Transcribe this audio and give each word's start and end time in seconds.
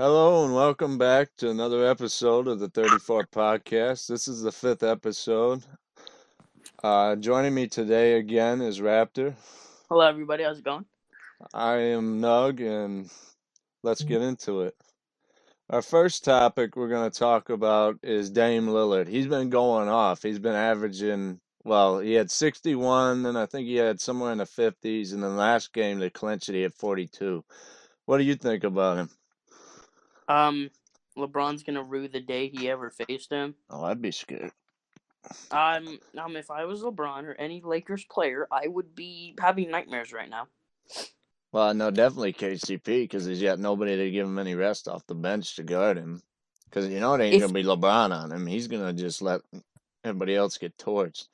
Hello 0.00 0.46
and 0.46 0.54
welcome 0.54 0.96
back 0.96 1.28
to 1.36 1.50
another 1.50 1.86
episode 1.86 2.48
of 2.48 2.58
the 2.58 2.70
34 2.70 3.26
podcast. 3.26 4.06
This 4.06 4.28
is 4.28 4.40
the 4.40 4.50
fifth 4.50 4.82
episode. 4.82 5.62
Uh, 6.82 7.16
joining 7.16 7.52
me 7.52 7.66
today 7.66 8.14
again 8.14 8.62
is 8.62 8.80
Raptor. 8.80 9.34
Hello, 9.90 10.00
everybody. 10.00 10.42
How's 10.42 10.60
it 10.60 10.64
going? 10.64 10.86
I 11.52 11.74
am 11.74 12.18
Nug, 12.18 12.60
and 12.66 13.10
let's 13.82 14.02
get 14.02 14.22
into 14.22 14.62
it. 14.62 14.74
Our 15.68 15.82
first 15.82 16.24
topic 16.24 16.76
we're 16.76 16.88
going 16.88 17.10
to 17.10 17.18
talk 17.18 17.50
about 17.50 17.98
is 18.02 18.30
Dame 18.30 18.68
Lillard. 18.68 19.06
He's 19.06 19.26
been 19.26 19.50
going 19.50 19.90
off. 19.90 20.22
He's 20.22 20.38
been 20.38 20.54
averaging, 20.54 21.40
well, 21.62 21.98
he 21.98 22.14
had 22.14 22.30
61, 22.30 23.26
and 23.26 23.36
I 23.36 23.44
think 23.44 23.66
he 23.66 23.76
had 23.76 24.00
somewhere 24.00 24.32
in 24.32 24.38
the 24.38 24.44
50s. 24.44 25.12
And 25.12 25.22
the 25.22 25.28
last 25.28 25.74
game 25.74 25.98
they 25.98 26.08
clinched 26.08 26.48
it, 26.48 26.54
he 26.54 26.62
had 26.62 26.72
42. 26.72 27.44
What 28.06 28.16
do 28.16 28.24
you 28.24 28.34
think 28.34 28.64
about 28.64 28.96
him? 28.96 29.10
Um, 30.30 30.70
LeBron's 31.18 31.64
gonna 31.64 31.82
rue 31.82 32.08
the 32.08 32.20
day 32.20 32.48
he 32.48 32.70
ever 32.70 32.90
faced 32.90 33.30
him. 33.30 33.54
Oh, 33.68 33.82
I'd 33.84 34.00
be 34.00 34.12
scared. 34.12 34.52
Um, 35.50 35.98
um, 36.16 36.36
if 36.36 36.50
I 36.50 36.64
was 36.64 36.82
LeBron 36.82 37.24
or 37.24 37.34
any 37.34 37.60
Lakers 37.62 38.04
player, 38.04 38.46
I 38.50 38.68
would 38.68 38.94
be 38.94 39.34
having 39.40 39.70
nightmares 39.70 40.12
right 40.12 40.30
now. 40.30 40.46
Well, 41.52 41.74
no, 41.74 41.90
definitely 41.90 42.32
KCP 42.32 42.84
because 42.84 43.26
he's 43.26 43.42
got 43.42 43.58
nobody 43.58 43.96
to 43.96 44.10
give 44.10 44.26
him 44.26 44.38
any 44.38 44.54
rest 44.54 44.86
off 44.86 45.06
the 45.06 45.16
bench 45.16 45.56
to 45.56 45.64
guard 45.64 45.96
him. 45.98 46.22
Because 46.64 46.88
you 46.88 47.00
know 47.00 47.14
it 47.14 47.20
ain't 47.22 47.34
If 47.34 47.40
gonna 47.40 47.52
be 47.52 47.64
LeBron 47.64 48.12
on 48.16 48.30
him. 48.30 48.46
He's 48.46 48.68
gonna 48.68 48.92
just 48.92 49.20
let 49.20 49.40
everybody 50.04 50.36
else 50.36 50.56
get 50.58 50.78
torched. 50.78 51.26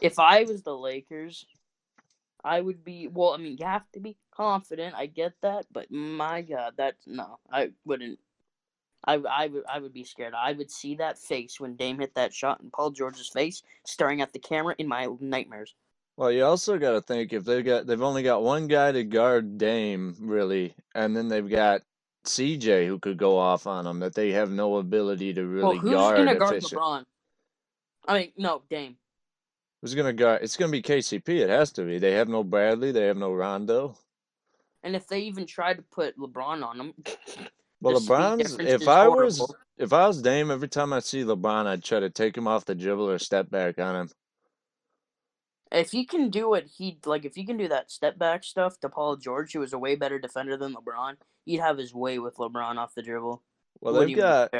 if 0.00 0.18
I 0.18 0.42
was 0.42 0.62
the 0.62 0.76
Lakers, 0.76 1.46
I 2.42 2.60
would 2.60 2.84
be. 2.84 3.06
Well, 3.06 3.30
I 3.30 3.36
mean, 3.36 3.56
you 3.58 3.64
have 3.64 3.88
to 3.92 4.00
be 4.00 4.16
confident. 4.34 4.96
I 4.96 5.06
get 5.06 5.34
that, 5.42 5.66
but 5.70 5.90
my 5.90 6.42
God, 6.42 6.74
that's 6.76 7.06
no. 7.06 7.38
I 7.52 7.70
wouldn't. 7.84 8.18
I, 9.04 9.14
I 9.14 9.46
would 9.46 9.64
I 9.72 9.78
would 9.78 9.92
be 9.92 10.04
scared. 10.04 10.34
I 10.34 10.52
would 10.52 10.70
see 10.70 10.96
that 10.96 11.18
face 11.18 11.58
when 11.58 11.76
Dame 11.76 11.98
hit 11.98 12.14
that 12.14 12.34
shot 12.34 12.60
in 12.60 12.70
Paul 12.70 12.90
George's 12.90 13.28
face, 13.28 13.62
staring 13.84 14.20
at 14.20 14.32
the 14.32 14.38
camera 14.38 14.74
in 14.78 14.88
my 14.88 15.08
nightmares. 15.20 15.74
Well, 16.16 16.30
you 16.30 16.44
also 16.44 16.78
got 16.78 16.92
to 16.92 17.00
think 17.00 17.32
if 17.32 17.44
they've 17.44 17.64
got 17.64 17.86
they've 17.86 18.02
only 18.02 18.22
got 18.22 18.42
one 18.42 18.66
guy 18.66 18.92
to 18.92 19.04
guard 19.04 19.56
Dame 19.56 20.16
really, 20.20 20.74
and 20.94 21.16
then 21.16 21.28
they've 21.28 21.48
got 21.48 21.80
CJ 22.24 22.86
who 22.86 22.98
could 22.98 23.16
go 23.16 23.38
off 23.38 23.66
on 23.66 23.84
them 23.84 24.00
that 24.00 24.14
they 24.14 24.32
have 24.32 24.50
no 24.50 24.76
ability 24.76 25.32
to 25.34 25.42
Well, 25.42 25.72
really 25.72 25.78
who's 25.78 25.92
guard 25.92 26.16
gonna 26.18 26.34
guard 26.34 26.56
efficient. 26.56 26.80
LeBron? 26.80 27.04
I 28.06 28.18
mean, 28.18 28.32
no, 28.36 28.62
Dame. 28.68 28.96
Who's 29.80 29.94
gonna 29.94 30.12
guard? 30.12 30.42
It's 30.42 30.58
gonna 30.58 30.72
be 30.72 30.82
KCP. 30.82 31.40
It 31.40 31.48
has 31.48 31.72
to 31.72 31.84
be. 31.84 31.98
They 31.98 32.12
have 32.12 32.28
no 32.28 32.44
Bradley. 32.44 32.92
They 32.92 33.06
have 33.06 33.16
no 33.16 33.32
Rondo. 33.32 33.96
And 34.82 34.94
if 34.94 35.06
they 35.06 35.20
even 35.20 35.46
try 35.46 35.72
to 35.72 35.82
put 35.82 36.18
LeBron 36.18 36.62
on 36.62 36.80
him, 36.80 36.94
Well, 37.80 37.98
LeBron's. 37.98 38.58
If 38.58 38.86
I 38.86 39.08
was 39.08 39.54
if 39.78 39.92
I 39.92 40.06
was 40.06 40.20
Dame, 40.20 40.50
every 40.50 40.68
time 40.68 40.92
I 40.92 41.00
see 41.00 41.24
LeBron, 41.24 41.66
I'd 41.66 41.82
try 41.82 42.00
to 42.00 42.10
take 42.10 42.36
him 42.36 42.46
off 42.46 42.66
the 42.66 42.74
dribble 42.74 43.08
or 43.08 43.18
step 43.18 43.50
back 43.50 43.78
on 43.78 43.96
him. 43.96 44.10
If 45.72 45.92
he 45.92 46.04
can 46.04 46.30
do 46.30 46.50
what 46.50 46.64
he 46.66 46.98
like, 47.06 47.24
if 47.24 47.34
he 47.34 47.46
can 47.46 47.56
do 47.56 47.68
that 47.68 47.90
step 47.90 48.18
back 48.18 48.44
stuff 48.44 48.78
to 48.80 48.88
Paul 48.88 49.16
George, 49.16 49.52
who 49.52 49.60
was 49.60 49.72
a 49.72 49.78
way 49.78 49.94
better 49.94 50.18
defender 50.18 50.56
than 50.56 50.74
LeBron, 50.74 51.14
he'd 51.46 51.60
have 51.60 51.78
his 51.78 51.94
way 51.94 52.18
with 52.18 52.36
LeBron 52.36 52.76
off 52.76 52.94
the 52.94 53.02
dribble. 53.02 53.42
Well, 53.80 53.94
they've 53.94 54.16
got 54.16 54.52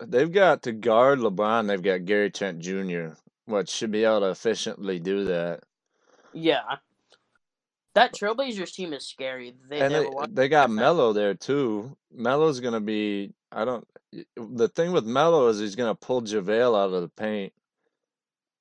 they've 0.00 0.32
got 0.32 0.62
to 0.62 0.72
guard 0.72 1.18
LeBron. 1.18 1.66
They've 1.66 1.82
got 1.82 2.06
Gary 2.06 2.30
Trent 2.30 2.60
Jr., 2.60 3.08
which 3.46 3.68
should 3.68 3.90
be 3.90 4.04
able 4.04 4.20
to 4.20 4.30
efficiently 4.30 4.98
do 4.98 5.24
that. 5.24 5.64
Yeah, 6.32 6.76
that 7.98 8.14
Trailblazers 8.14 8.72
team 8.72 8.92
is 8.92 9.06
scary. 9.06 9.54
They 9.68 9.80
And 9.80 9.94
they 9.94 10.00
they 10.00 10.06
a 10.06 10.10
lot. 10.10 10.34
they 10.34 10.48
got 10.48 10.66
of 10.66 10.70
Melo 10.72 11.12
there 11.12 11.34
too. 11.34 11.96
Melo's 12.12 12.60
gonna 12.60 12.80
be. 12.80 13.32
I 13.52 13.64
don't. 13.64 13.86
The 14.36 14.68
thing 14.68 14.92
with 14.92 15.04
Melo 15.04 15.48
is 15.48 15.58
he's 15.58 15.76
gonna 15.76 15.94
pull 15.94 16.22
JaVale 16.22 16.78
out 16.78 16.92
of 16.92 17.02
the 17.02 17.08
paint 17.08 17.52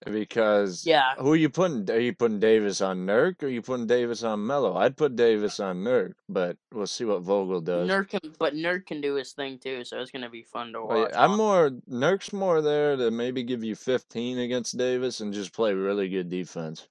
because 0.05 0.85
Yeah, 0.85 1.15
who 1.17 1.33
are 1.33 1.37
you 1.37 1.49
putting? 1.49 1.89
Are 1.89 1.99
you 1.99 2.13
putting 2.13 2.39
Davis 2.39 2.81
on 2.81 3.05
Nurk 3.05 3.41
or 3.41 3.47
are 3.47 3.49
you 3.49 3.61
putting 3.61 3.87
Davis 3.87 4.23
on 4.23 4.45
Melo? 4.45 4.75
I'd 4.75 4.95
put 4.95 5.15
Davis 5.15 5.59
on 5.59 5.77
Nurk, 5.77 6.13
but 6.29 6.57
we'll 6.71 6.87
see 6.87 7.05
what 7.05 7.21
Vogel 7.23 7.61
does. 7.61 7.89
Nurk 7.89 8.09
can, 8.09 8.33
but 8.37 8.53
Nurk 8.53 8.85
can 8.85 9.01
do 9.01 9.15
his 9.15 9.31
thing 9.33 9.57
too, 9.57 9.83
so 9.83 9.99
it's 9.99 10.11
gonna 10.11 10.29
be 10.29 10.43
fun 10.43 10.73
to 10.73 10.83
watch. 10.83 11.11
I'm 11.15 11.35
more 11.35 11.71
Nurk's 11.89 12.31
more 12.33 12.61
there 12.61 12.95
to 12.95 13.11
maybe 13.11 13.43
give 13.43 13.63
you 13.63 13.75
15 13.75 14.39
against 14.39 14.77
Davis 14.77 15.19
and 15.21 15.33
just 15.33 15.53
play 15.53 15.73
really 15.73 16.09
good 16.09 16.29
defense. 16.29 16.87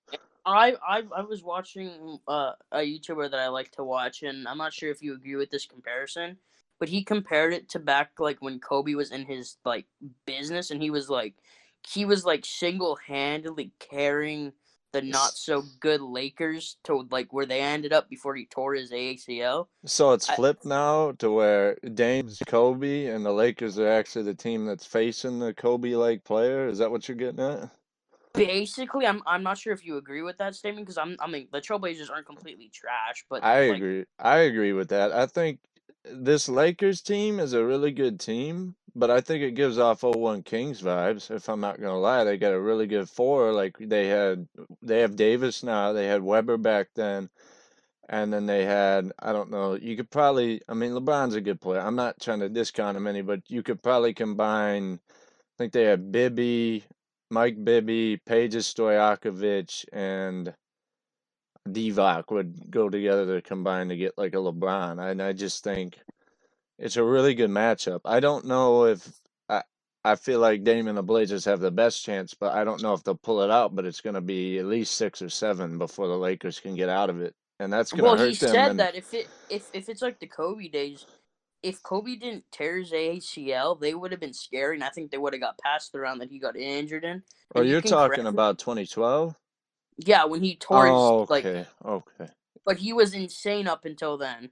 I, 0.46 0.74
I 0.86 1.02
I 1.14 1.22
was 1.22 1.42
watching 1.42 2.18
uh, 2.28 2.52
a 2.70 2.78
YouTuber 2.78 3.30
that 3.30 3.40
I 3.40 3.48
like 3.48 3.72
to 3.72 3.84
watch, 3.84 4.22
and 4.22 4.46
I'm 4.46 4.58
not 4.58 4.72
sure 4.72 4.90
if 4.90 5.02
you 5.02 5.14
agree 5.14 5.34
with 5.34 5.50
this 5.50 5.66
comparison, 5.66 6.38
but 6.78 6.88
he 6.88 7.02
compared 7.02 7.52
it 7.52 7.68
to 7.70 7.80
back 7.80 8.12
like 8.20 8.40
when 8.40 8.60
Kobe 8.60 8.94
was 8.94 9.10
in 9.10 9.26
his 9.26 9.56
like 9.64 9.86
business, 10.24 10.70
and 10.70 10.80
he 10.80 10.90
was 10.90 11.10
like 11.10 11.34
he 11.86 12.04
was 12.04 12.24
like 12.24 12.44
single 12.44 12.96
handedly 13.06 13.72
carrying 13.80 14.52
the 14.92 15.02
not 15.02 15.32
so 15.32 15.62
good 15.80 16.00
Lakers 16.00 16.76
to 16.84 17.06
like 17.10 17.32
where 17.32 17.44
they 17.44 17.60
ended 17.60 17.92
up 17.92 18.08
before 18.08 18.34
he 18.36 18.46
tore 18.46 18.74
his 18.74 18.92
ACL. 18.92 19.66
So 19.84 20.12
it's 20.12 20.30
I, 20.30 20.36
flipped 20.36 20.64
now 20.64 21.12
to 21.18 21.30
where 21.30 21.76
Dame's 21.94 22.40
Kobe 22.46 23.06
and 23.06 23.26
the 23.26 23.32
Lakers 23.32 23.78
are 23.78 23.88
actually 23.88 24.24
the 24.24 24.34
team 24.34 24.64
that's 24.64 24.86
facing 24.86 25.38
the 25.38 25.52
Kobe-like 25.52 26.24
player. 26.24 26.68
Is 26.68 26.78
that 26.78 26.90
what 26.90 27.08
you're 27.08 27.16
getting 27.16 27.40
at? 27.40 27.70
Basically, 28.36 29.06
I'm 29.06 29.22
I'm 29.26 29.42
not 29.42 29.58
sure 29.58 29.72
if 29.72 29.84
you 29.84 29.96
agree 29.96 30.22
with 30.22 30.38
that 30.38 30.54
statement 30.54 30.86
because 30.86 30.98
I'm 30.98 31.16
I 31.20 31.26
mean 31.26 31.48
the 31.52 31.60
Trailblazers 31.60 32.10
aren't 32.10 32.26
completely 32.26 32.70
trash, 32.72 33.24
but 33.30 33.42
I 33.42 33.60
like 33.60 33.76
agree. 33.76 34.04
I 34.18 34.38
agree 34.38 34.72
with 34.72 34.88
that. 34.90 35.12
I 35.12 35.26
think 35.26 35.60
this 36.04 36.48
Lakers 36.48 37.00
team 37.00 37.40
is 37.40 37.52
a 37.52 37.64
really 37.64 37.90
good 37.90 38.20
team, 38.20 38.76
but 38.94 39.10
I 39.10 39.20
think 39.20 39.42
it 39.42 39.52
gives 39.54 39.78
off 39.78 40.02
01 40.02 40.42
Kings 40.42 40.82
vibes, 40.82 41.30
if 41.30 41.48
I'm 41.48 41.60
not 41.60 41.80
gonna 41.80 41.98
lie. 41.98 42.24
They 42.24 42.36
got 42.36 42.52
a 42.52 42.60
really 42.60 42.86
good 42.86 43.08
four. 43.08 43.52
Like 43.52 43.76
they 43.78 44.08
had 44.08 44.46
they 44.82 45.00
have 45.00 45.16
Davis 45.16 45.62
now, 45.62 45.92
they 45.92 46.06
had 46.06 46.22
Webber 46.22 46.58
back 46.58 46.88
then, 46.94 47.30
and 48.08 48.32
then 48.32 48.46
they 48.46 48.64
had 48.64 49.12
I 49.18 49.32
don't 49.32 49.50
know, 49.50 49.74
you 49.74 49.96
could 49.96 50.10
probably 50.10 50.60
I 50.68 50.74
mean 50.74 50.92
LeBron's 50.92 51.34
a 51.34 51.40
good 51.40 51.60
player. 51.60 51.80
I'm 51.80 51.96
not 51.96 52.20
trying 52.20 52.40
to 52.40 52.48
discount 52.48 52.96
him 52.96 53.06
any, 53.06 53.22
but 53.22 53.40
you 53.48 53.62
could 53.62 53.82
probably 53.82 54.14
combine 54.14 55.00
I 55.04 55.56
think 55.58 55.72
they 55.72 55.84
had 55.84 56.12
Bibby, 56.12 56.84
Mike 57.30 57.62
Bibby, 57.64 58.20
Peja 58.28 58.58
Stojakovic, 58.62 59.84
and 59.92 60.54
Divac 61.68 62.24
would 62.30 62.70
go 62.70 62.88
together 62.90 63.36
to 63.36 63.42
combine 63.42 63.88
to 63.90 63.96
get 63.96 64.18
like 64.18 64.34
a 64.34 64.38
LeBron. 64.38 65.00
And 65.10 65.22
I 65.22 65.32
just 65.34 65.64
think 65.64 65.98
it's 66.78 66.98
a 66.98 67.04
really 67.04 67.34
good 67.34 67.50
matchup. 67.50 68.02
I 68.06 68.20
don't 68.20 68.46
know 68.46 68.86
if 68.86 69.08
I 69.48 69.62
I 70.04 70.16
feel 70.16 70.40
like 70.40 70.64
Dame 70.64 70.88
and 70.88 70.98
the 70.98 71.04
Blazers 71.04 71.46
have 71.46 71.60
the 71.60 71.72
best 71.72 72.04
chance, 72.04 72.34
but 72.34 72.54
I 72.54 72.64
don't 72.64 72.82
know 72.82 72.94
if 72.94 73.04
they'll 73.04 73.16
pull 73.16 73.42
it 73.42 73.50
out. 73.52 73.76
But 73.76 73.86
it's 73.86 74.02
going 74.02 74.14
to 74.16 74.22
be 74.22 74.58
at 74.58 74.66
least 74.66 74.96
six 74.96 75.22
or 75.22 75.30
seven 75.30 75.78
before 75.78 76.08
the 76.08 76.18
Lakers 76.18 76.60
can 76.60 76.76
get 76.76 76.90
out 76.90 77.10
of 77.10 77.22
it, 77.22 77.34
and 77.60 77.72
that's 77.72 77.92
going 77.92 78.06
to 78.06 78.12
he 78.12 78.16
hurt 78.16 78.40
them. 78.40 78.60
Well, 78.60 78.64
he 78.64 78.70
said 78.70 78.78
And 78.78 78.80
that 78.80 78.96
if 78.96 79.14
it 79.14 79.30
if 79.48 79.70
if 79.74 79.88
it's 79.88 80.02
like 80.02 80.20
the 80.20 80.28
Kobe 80.28 80.68
days, 80.68 81.06
if 81.66 81.82
Kobe 81.82 82.14
didn't 82.14 82.44
tear 82.52 82.78
his 82.78 82.92
ACL, 82.92 83.78
they 83.78 83.92
would 83.92 84.12
have 84.12 84.20
been 84.20 84.32
scary, 84.32 84.76
and 84.76 84.84
I 84.84 84.88
think 84.88 85.10
they 85.10 85.18
would 85.18 85.32
have 85.32 85.42
got 85.42 85.58
past 85.58 85.92
the 85.92 85.98
round 85.98 86.20
that 86.20 86.30
he 86.30 86.38
got 86.38 86.56
injured 86.56 87.04
in. 87.04 87.24
oh, 87.56 87.60
And 87.60 87.68
you're 87.68 87.80
talking 87.80 88.26
about 88.26 88.60
2012? 88.60 89.34
Yeah, 89.98 90.24
when 90.26 90.42
he 90.42 90.54
tore 90.54 90.86
his 90.86 90.94
Oh, 90.94 91.26
like, 91.28 91.44
okay, 91.44 91.66
okay, 91.84 92.30
but 92.64 92.76
he 92.76 92.92
was 92.92 93.14
insane 93.14 93.66
up 93.66 93.84
until 93.84 94.16
then. 94.16 94.50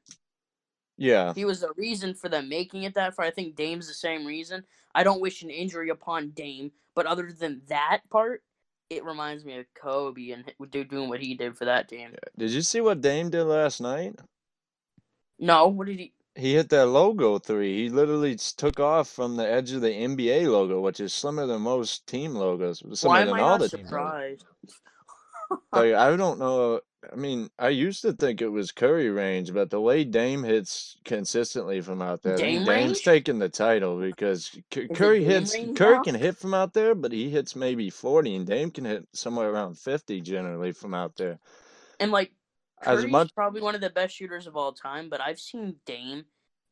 yeah. 0.99 1.33
He 1.35 1.45
was 1.45 1.61
the 1.61 1.73
reason 1.77 2.15
for 2.15 2.29
them 2.29 2.49
making 2.49 2.83
it 2.83 2.95
that 2.95 3.15
far. 3.15 3.25
I 3.27 3.31
think 3.31 3.55
Dame's 3.55 3.87
the 3.87 3.95
same 3.95 4.27
reason. 4.27 4.65
I 4.93 5.05
don't 5.05 5.21
wish 5.21 5.43
an 5.43 5.51
injury 5.51 5.91
upon 5.91 6.31
Dame, 6.31 6.73
but 6.97 7.07
other 7.07 7.31
than 7.31 7.63
that 7.69 8.01
part, 8.11 8.43
it 8.91 9.05
reminds 9.05 9.45
me 9.45 9.59
of 9.59 9.67
Kobe 9.75 10.31
and 10.31 10.45
doing 10.71 11.09
what 11.09 11.21
he 11.21 11.35
did 11.35 11.57
for 11.57 11.65
that 11.67 11.89
team. 11.89 12.11
Did 12.37 12.51
you 12.51 12.63
see 12.63 12.81
what 12.81 13.01
Dame 13.01 13.31
did 13.31 13.45
last 13.45 13.81
night? 13.81 14.19
No, 15.39 15.69
what 15.69 15.87
did 15.87 15.99
he? 15.99 16.13
He 16.37 16.55
hit 16.55 16.69
that 16.71 16.87
logo 16.87 17.39
three. 17.39 17.85
He 17.85 17.91
literally 17.91 18.35
took 18.37 18.81
off 18.81 19.09
from 19.09 19.37
the 19.37 19.49
edge 19.49 19.71
of 19.73 19.83
the 19.83 19.91
NBA 19.91 20.51
logo, 20.51 20.81
which 20.81 20.99
is 20.99 21.13
slimmer 21.13 21.47
than 21.47 21.63
most 21.63 22.07
team 22.09 22.35
logos, 22.35 22.83
Why 23.03 23.21
am 23.21 23.29
than 23.29 23.37
I 23.37 23.41
all 23.41 23.49
not 23.51 23.61
the 23.61 23.69
surprised? 23.69 24.45
Like, 25.73 25.95
I 25.95 26.17
don't 26.17 26.39
know. 26.39 26.81
I 27.13 27.17
mean, 27.17 27.51
I 27.59 27.69
used 27.69 28.03
to 28.03 28.13
think 28.13 28.41
it 28.41 28.49
was 28.49 28.73
Curry 28.73 29.11
range, 29.11 29.53
but 29.53 29.71
the 29.71 29.81
way 29.81 30.03
Dame 30.05 30.43
hits 30.43 30.97
consistently 31.05 31.81
from 31.81 32.01
out 32.01 32.23
there, 32.23 32.35
I 32.35 32.37
think 32.39 32.59
Dame 32.61 32.65
Dame's 32.65 32.87
range? 32.89 33.05
taking 33.05 33.39
the 33.39 33.49
title 33.51 34.01
because 34.01 34.51
C- 34.73 34.89
Curry 34.89 35.23
hits. 35.23 35.53
Curry 35.77 35.97
now? 35.97 36.03
can 36.03 36.15
hit 36.15 36.37
from 36.39 36.55
out 36.55 36.73
there, 36.73 36.95
but 36.95 37.13
he 37.13 37.29
hits 37.31 37.55
maybe 37.55 37.91
40, 37.91 38.37
and 38.37 38.47
Dame 38.47 38.71
can 38.71 38.85
hit 38.87 39.07
somewhere 39.13 39.51
around 39.51 39.79
50 39.79 40.21
generally 40.23 40.73
from 40.73 40.95
out 40.95 41.15
there. 41.17 41.39
And 42.01 42.11
like 42.11 42.33
As 42.81 43.01
Curry's 43.01 43.13
much, 43.13 43.35
probably 43.35 43.61
one 43.61 43.75
of 43.75 43.81
the 43.81 43.91
best 43.91 44.17
shooters 44.17 44.47
of 44.47 44.57
all 44.57 44.73
time, 44.73 45.09
but 45.11 45.21
I've 45.21 45.39
seen 45.39 45.77
Dame 45.85 46.25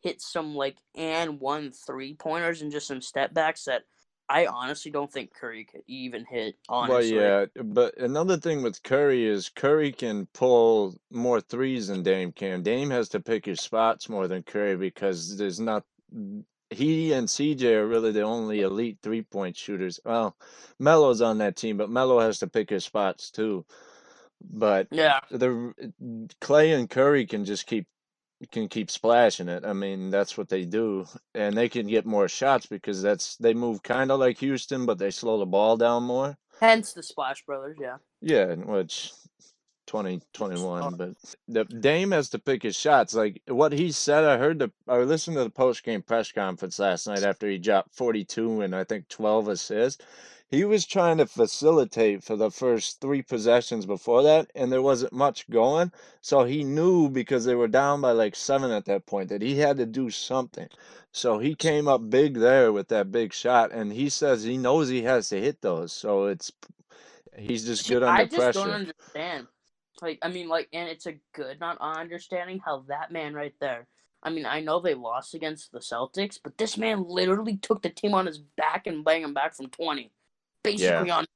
hit 0.03 0.21
some 0.21 0.55
like 0.55 0.77
and 0.95 1.41
one 1.41 1.73
three 1.73 2.15
pointers 2.15 2.63
and 2.63 2.73
just 2.73 2.87
some 2.87 3.01
step 3.01 3.33
backs 3.33 3.65
that 3.65 3.83
I 4.29 4.47
honestly 4.47 4.91
don't 4.91 5.13
think 5.13 5.35
Curry 5.35 5.65
could 5.65 5.83
even 5.87 6.25
hit. 6.25 6.57
Honestly, 6.69 7.17
well, 7.17 7.49
yeah, 7.57 7.63
but 7.63 7.97
another 7.99 8.37
thing 8.37 8.63
with 8.63 8.83
Curry 8.83 9.27
is 9.27 9.49
Curry 9.51 9.93
can 9.93 10.27
pull 10.33 10.95
more 11.11 11.41
threes 11.41 11.89
than 11.89 12.03
Dame 12.03 12.33
can. 12.33 12.63
Dame 12.63 12.91
has 12.91 13.09
to 13.11 13.21
pick 13.21 13.45
his 13.45 13.61
spots 13.61 14.09
more 14.09 14.29
than 14.29 14.43
Curry 14.43 14.77
because 14.77 15.37
there's 15.37 15.61
not 15.61 15.85
he 16.71 17.13
and 17.13 17.29
CJ 17.29 17.63
are 17.75 17.87
really 17.87 18.13
the 18.13 18.23
only 18.23 18.63
elite 18.63 18.99
three 19.03 19.23
point 19.23 19.57
shooters. 19.57 20.01
Well, 20.05 20.37
Melo's 20.79 21.21
on 21.21 21.39
that 21.39 21.57
team, 21.57 21.77
but 21.77 21.91
Melo 21.91 22.19
has 22.21 22.39
to 22.39 22.47
pick 22.47 22.71
his 22.71 22.85
spots 22.85 23.31
too. 23.31 23.67
But 24.41 24.89
Yeah. 24.91 25.21
the 25.31 25.75
Clay 26.41 26.73
and 26.73 26.89
Curry 26.89 27.27
can 27.27 27.45
just 27.45 27.67
keep 27.67 27.87
can 28.51 28.69
keep 28.69 28.91
splashing 28.91 29.49
it. 29.49 29.65
I 29.65 29.73
mean, 29.73 30.11
that's 30.11 30.37
what 30.37 30.49
they 30.49 30.65
do, 30.65 31.07
and 31.35 31.57
they 31.57 31.69
can 31.69 31.87
get 31.87 32.07
more 32.07 32.29
shots 32.29 32.67
because 32.67 33.03
that's 33.03 33.37
they 33.37 33.55
move 33.55 33.83
kind 33.83 34.11
of 34.11 34.21
like 34.21 34.39
Houston, 34.39 34.87
but 34.87 34.99
they 34.99 35.11
slow 35.11 35.39
the 35.39 35.47
ball 35.47 35.77
down 35.77 36.05
more. 36.05 36.37
Hence 36.61 36.93
the 36.93 37.03
Splash 37.03 37.45
Brothers. 37.45 37.77
Yeah. 37.81 37.97
Yeah, 38.21 38.55
which 38.55 39.13
2021, 39.87 40.95
but 40.97 41.11
the 41.49 41.65
Dame 41.65 42.13
has 42.13 42.31
to 42.31 42.39
pick 42.39 42.63
his 42.63 42.77
shots. 42.77 43.15
Like 43.15 43.43
what 43.49 43.73
he 43.73 43.91
said, 43.93 44.25
I 44.25 44.39
heard 44.39 44.59
the 44.59 44.71
I 44.89 44.99
listened 44.99 45.37
to 45.37 45.45
the 45.45 45.51
post 45.51 45.85
game 45.85 46.03
press 46.03 46.31
conference 46.33 46.79
last 46.79 47.07
night 47.07 47.23
after 47.23 47.49
he 47.49 47.59
dropped 47.59 47.95
42 47.95 48.63
and 48.63 48.75
I 48.75 48.85
think 48.85 49.09
12 49.09 49.49
assists. 49.49 50.05
He 50.53 50.67
was 50.67 50.85
trying 50.85 51.17
to 51.17 51.27
facilitate 51.27 52.23
for 52.23 52.37
the 52.37 52.51
first 52.51 53.01
three 53.01 53.23
possessions 53.23 53.87
before 53.87 54.23
that, 54.25 54.51
and 54.55 54.71
there 54.71 54.83
wasn't 54.83 55.15
much 55.15 55.49
going. 55.49 55.93
So 56.21 56.45
he 56.45 56.63
knew 56.63 57.09
because 57.09 57.47
they 57.47 57.55
were 57.55 57.69
down 57.69 58.03
by 58.03 58.13
like 58.13 58.37
seven 58.37 58.71
at 58.71 58.85
that 58.85 59.07
point 59.07 59.31
that 59.31 59.41
he 59.41 59.57
had 59.57 59.79
to 59.79 59.87
do 59.87 60.11
something. 60.11 60.69
So 61.11 61.39
he 61.39 61.55
came 61.55 61.89
up 61.89 62.11
big 62.11 62.35
there 62.35 62.71
with 62.71 62.89
that 62.89 63.11
big 63.11 63.33
shot, 63.33 63.73
and 63.73 63.95
he 63.95 64.11
says 64.11 64.45
he 64.45 64.59
knows 64.59 64.91
he 64.91 65.05
has 65.05 65.31
to 65.31 65.41
hit 65.41 65.63
those. 65.63 65.91
So 65.93 66.27
it's 66.27 66.53
he's 67.35 67.65
just 67.65 67.89
good 67.89 68.03
I 68.03 68.25
under 68.25 68.37
just 68.37 68.55
don't 68.55 68.71
understand. 68.71 69.47
Like, 70.03 70.19
I 70.23 70.29
mean, 70.29 70.49
like, 70.49 70.69
and 70.75 70.89
it's 70.89 71.07
a 71.07 71.19
good 71.33 71.61
not 71.61 71.79
understanding 71.81 72.61
how 72.65 72.85
that 72.89 73.11
man 73.11 73.35
right 73.35 73.55
there. 73.61 73.87
I 74.23 74.31
mean, 74.31 74.45
I 74.47 74.61
know 74.61 74.81
they 74.81 74.95
lost 74.95 75.35
against 75.35 75.73
the 75.73 75.79
Celtics, 75.81 76.39
but 76.43 76.59
this 76.59 76.77
man 76.77 77.05
literally 77.09 77.57
took 77.57 77.83
the 77.83 77.89
team 77.91 78.13
on 78.13 78.27
his 78.27 78.39
back 78.39 78.87
and 78.87 79.05
banged 79.05 79.25
him 79.25 79.35
back 79.35 79.55
from 79.55 79.69
twenty, 79.69 80.13
basically 80.63 81.11
on. 81.11 81.27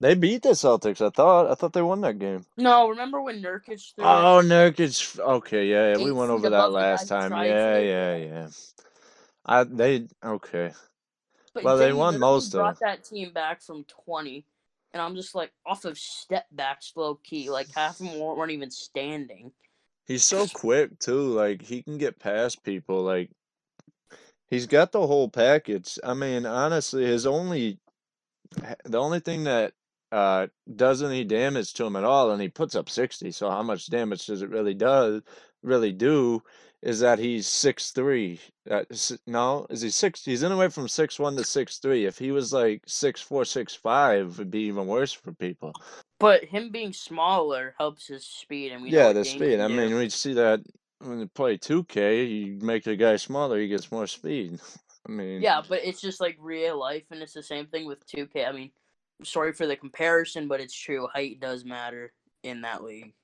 They 0.00 0.14
beat 0.14 0.42
the 0.42 0.50
Celtics. 0.50 1.00
I 1.00 1.10
thought. 1.10 1.48
I 1.50 1.54
thought 1.54 1.72
they 1.72 1.82
won 1.82 2.00
that 2.00 2.18
game. 2.18 2.44
No, 2.56 2.88
remember 2.88 3.22
when 3.22 3.40
Nurkic 3.40 3.94
threw? 3.94 4.04
it? 4.04 4.08
Oh, 4.08 4.40
Nurkic. 4.42 5.18
Okay, 5.18 5.66
yeah, 5.66 5.96
yeah, 5.96 6.04
we 6.04 6.10
went 6.10 6.30
over 6.30 6.50
that 6.50 6.72
last 6.72 7.08
time. 7.08 7.30
Yeah, 7.30 7.78
yeah, 7.78 8.16
yeah. 8.16 8.48
I 9.46 9.64
they 9.64 10.08
okay. 10.24 10.72
But 11.54 11.64
well, 11.64 11.76
they 11.76 11.92
won 11.92 12.18
most 12.18 12.54
of 12.54 12.58
Brought 12.58 12.80
that 12.80 13.04
team 13.04 13.32
back 13.32 13.62
from 13.62 13.84
twenty, 13.84 14.44
and 14.92 15.00
I'm 15.00 15.14
just 15.14 15.34
like 15.34 15.52
off 15.66 15.84
of 15.84 15.98
step 15.98 16.46
back, 16.50 16.78
slow 16.82 17.16
key. 17.16 17.50
Like 17.50 17.68
half 17.74 18.00
of 18.00 18.06
them 18.06 18.18
weren't 18.18 18.50
even 18.50 18.70
standing. 18.70 19.52
He's 20.06 20.24
so 20.24 20.46
quick 20.46 20.98
too. 20.98 21.28
Like 21.28 21.62
he 21.62 21.82
can 21.82 21.98
get 21.98 22.18
past 22.18 22.64
people. 22.64 23.02
Like 23.02 23.30
he's 24.48 24.66
got 24.66 24.92
the 24.92 25.06
whole 25.06 25.28
package. 25.28 25.98
I 26.02 26.14
mean, 26.14 26.46
honestly, 26.46 27.04
his 27.04 27.26
only 27.26 27.78
the 28.84 28.98
only 29.00 29.20
thing 29.20 29.44
that 29.44 29.72
uh 30.12 30.46
does 30.76 31.02
any 31.02 31.24
damage 31.24 31.72
to 31.74 31.84
him 31.86 31.96
at 31.96 32.04
all, 32.04 32.30
and 32.30 32.42
he 32.42 32.48
puts 32.48 32.74
up 32.74 32.90
sixty. 32.90 33.30
So 33.32 33.50
how 33.50 33.62
much 33.62 33.86
damage 33.86 34.26
does 34.26 34.42
it 34.42 34.50
really 34.50 34.74
does 34.74 35.22
really 35.62 35.92
do? 35.92 36.42
Is 36.82 37.00
that 37.00 37.18
he's 37.18 37.46
six 37.46 37.90
three? 37.92 38.40
Uh, 38.70 38.82
no, 39.26 39.66
is 39.70 39.82
he 39.82 39.90
six? 39.90 40.24
He's 40.24 40.44
anywhere 40.44 40.70
from 40.70 40.88
six 40.88 41.18
one 41.18 41.36
to 41.36 41.44
six 41.44 41.78
three. 41.78 42.06
If 42.06 42.18
he 42.18 42.32
was 42.32 42.52
like 42.52 42.82
six 42.86 43.20
four, 43.20 43.44
six 43.44 43.74
five, 43.74 44.32
it'd 44.34 44.50
be 44.50 44.62
even 44.62 44.86
worse 44.86 45.12
for 45.12 45.32
people. 45.32 45.72
But 46.18 46.44
him 46.44 46.70
being 46.70 46.92
smaller 46.92 47.74
helps 47.78 48.06
his 48.08 48.24
speed, 48.24 48.72
and 48.72 48.82
we 48.82 48.90
Yeah, 48.92 49.12
the 49.12 49.24
speed. 49.24 49.60
I 49.60 49.68
do. 49.68 49.74
mean, 49.74 49.94
we 49.96 50.08
see 50.08 50.34
that 50.34 50.60
when 51.00 51.20
you 51.20 51.26
play 51.28 51.58
2K, 51.58 52.30
you 52.46 52.58
make 52.60 52.84
the 52.84 52.96
guy 52.96 53.16
smaller, 53.16 53.58
he 53.58 53.68
gets 53.68 53.90
more 53.92 54.06
speed. 54.06 54.60
I 55.06 55.12
mean, 55.12 55.42
Yeah, 55.42 55.62
but 55.68 55.80
it's 55.84 56.00
just 56.00 56.20
like 56.20 56.36
real 56.38 56.78
life, 56.78 57.04
and 57.10 57.22
it's 57.22 57.32
the 57.34 57.42
same 57.42 57.66
thing 57.66 57.86
with 57.86 58.06
2K. 58.06 58.46
I 58.48 58.52
mean, 58.52 58.70
sorry 59.24 59.52
for 59.52 59.66
the 59.66 59.76
comparison, 59.76 60.48
but 60.48 60.60
it's 60.60 60.74
true. 60.74 61.08
Height 61.12 61.40
does 61.40 61.64
matter 61.64 62.12
in 62.42 62.62
that 62.62 62.82
league. 62.84 63.14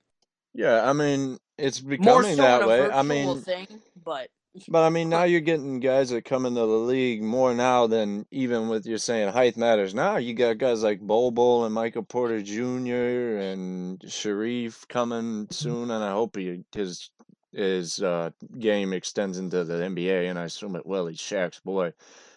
yeah, 0.54 0.88
I 0.88 0.92
mean, 0.92 1.38
it's 1.56 1.80
becoming 1.80 2.36
so 2.36 2.42
that 2.42 2.66
way. 2.66 2.90
I 2.90 3.02
mean, 3.02 3.40
thing, 3.42 3.66
but 4.04 4.30
but 4.68 4.84
I 4.84 4.90
mean, 4.90 5.08
now 5.08 5.24
you're 5.24 5.40
getting 5.40 5.78
guys 5.78 6.10
that 6.10 6.24
come 6.24 6.46
into 6.46 6.60
the 6.60 6.66
league 6.66 7.22
more 7.22 7.54
now 7.54 7.86
than 7.86 8.26
even 8.30 8.68
with 8.68 8.86
you're 8.86 8.98
saying 8.98 9.32
height 9.32 9.56
matters. 9.56 9.94
Now 9.94 10.16
you 10.16 10.34
got 10.34 10.58
guys 10.58 10.82
like 10.82 11.00
Bol 11.00 11.30
Bol 11.30 11.64
and 11.64 11.74
Michael 11.74 12.02
Porter 12.02 12.42
Jr. 12.42 13.38
and 13.38 14.00
Shareef 14.00 14.88
coming 14.88 15.46
soon, 15.50 15.90
and 15.90 16.02
I 16.02 16.12
hope 16.12 16.36
he 16.36 16.64
his 16.74 17.10
his 17.52 18.02
uh, 18.02 18.30
game 18.58 18.92
extends 18.92 19.38
into 19.38 19.64
the 19.64 19.74
NBA, 19.74 20.28
and 20.28 20.38
I 20.38 20.44
assume 20.44 20.76
it 20.76 20.86
will. 20.86 21.06
He's 21.06 21.18
Shaq's 21.18 21.60
boy, 21.60 21.92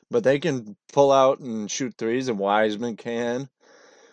but 0.09 0.23
they 0.23 0.39
can 0.39 0.75
pull 0.93 1.11
out 1.11 1.39
and 1.39 1.69
shoot 1.69 1.95
threes, 1.97 2.27
and 2.27 2.39
Wiseman 2.39 2.97
can. 2.97 3.49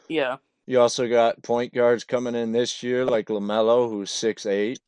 yeah, 0.08 0.36
You 0.66 0.80
also 0.80 1.08
got 1.08 1.42
point 1.42 1.72
guards 1.72 2.04
coming 2.04 2.34
in 2.34 2.52
this 2.52 2.82
year, 2.82 3.04
like 3.04 3.28
LaMelo, 3.28 3.88
who's 3.88 4.10
six 4.10 4.46
eight, 4.46 4.80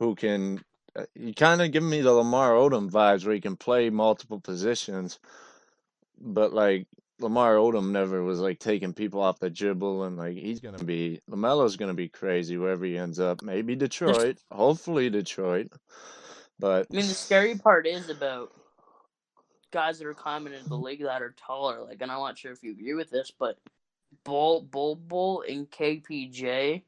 who 0.00 0.14
can. 0.14 0.62
uh, 0.96 1.04
You 1.14 1.34
kind 1.34 1.62
of 1.62 1.72
give 1.72 1.82
me 1.82 2.00
the 2.00 2.12
Lamar 2.12 2.52
Odom 2.52 2.90
vibes, 2.90 3.24
where 3.24 3.34
he 3.34 3.40
can 3.40 3.56
play 3.56 3.90
multiple 3.90 4.40
positions, 4.40 5.18
but 6.20 6.52
like 6.52 6.86
Lamar 7.20 7.54
Odom 7.54 7.90
never 7.90 8.22
was 8.22 8.40
like 8.40 8.58
taking 8.58 8.92
people 8.92 9.20
off 9.20 9.40
the 9.40 9.50
dribble, 9.50 10.04
and 10.04 10.16
like 10.16 10.36
he's 10.36 10.60
gonna 10.60 10.82
be 10.82 11.20
LaMelo's 11.30 11.76
gonna 11.76 11.94
be 11.94 12.08
crazy 12.08 12.56
wherever 12.56 12.84
he 12.84 12.96
ends 12.96 13.18
up. 13.18 13.42
Maybe 13.42 13.74
Detroit, 13.74 14.38
hopefully 14.50 15.10
Detroit, 15.10 15.68
but 16.58 16.86
I 16.90 16.96
mean 16.96 17.08
the 17.08 17.14
scary 17.14 17.56
part 17.56 17.86
is 17.86 18.08
about 18.08 18.52
guys 19.70 19.98
that 19.98 20.06
are 20.06 20.14
climbing 20.14 20.54
into 20.54 20.68
the 20.68 20.78
league 20.78 21.02
that 21.02 21.22
are 21.22 21.34
taller. 21.36 21.82
Like, 21.82 22.00
and 22.00 22.10
I'm 22.10 22.18
not 22.18 22.38
sure 22.38 22.52
if 22.52 22.62
you 22.62 22.72
agree 22.72 22.94
with 22.94 23.10
this, 23.10 23.32
but 23.36 23.58
Bol, 24.24 24.62
Bol, 24.62 24.96
Bol, 24.96 25.44
and 25.48 25.70
KPJ 25.70 26.82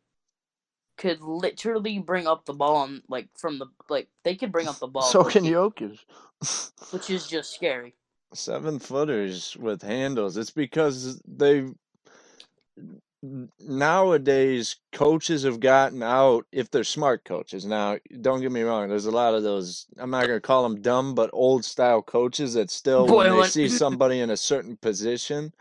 could 0.97 1.23
literally 1.23 1.99
bring 1.99 2.27
up 2.27 2.45
the 2.45 2.53
ball 2.53 2.77
on 2.77 3.03
like 3.09 3.29
from 3.37 3.59
the 3.59 3.67
like 3.89 4.09
they 4.23 4.37
could 4.37 4.53
bring 4.53 4.69
up 4.69 4.79
the 4.79 4.87
ball. 4.87 5.03
so 5.03 5.25
can 5.25 5.45
Jokic. 5.45 5.99
which 6.91 7.11
is 7.11 7.27
just 7.27 7.55
scary. 7.55 7.95
Seven 8.35 8.79
footers 8.79 9.57
with 9.59 9.83
handles. 9.83 10.37
It's 10.37 10.51
because 10.51 11.21
they 11.27 11.69
nowadays 13.61 14.77
coaches 14.93 15.43
have 15.43 15.61
gotten 15.61 16.03
out 16.03 16.47
if 16.53 16.71
they're 16.71 16.85
smart 16.85 17.25
coaches. 17.25 17.67
Now, 17.67 17.99
don't 18.23 18.41
get 18.41 18.53
me 18.53 18.63
wrong. 18.63 18.89
There's 18.89 19.07
a 19.07 19.11
lot 19.11 19.35
of 19.35 19.43
those. 19.43 19.87
I'm 19.99 20.11
not 20.11 20.27
gonna 20.27 20.41
call 20.41 20.63
them 20.63 20.81
dumb, 20.81 21.15
but 21.15 21.31
old 21.33 21.65
style 21.65 22.03
coaches 22.03 22.55
that 22.55 22.71
still, 22.71 23.13
when 23.13 23.29
they 23.29 23.43
Boy, 23.43 23.43
see 23.43 23.69
somebody 23.69 24.21
in 24.21 24.31
a 24.31 24.37
certain 24.37 24.77
position, 24.77 25.53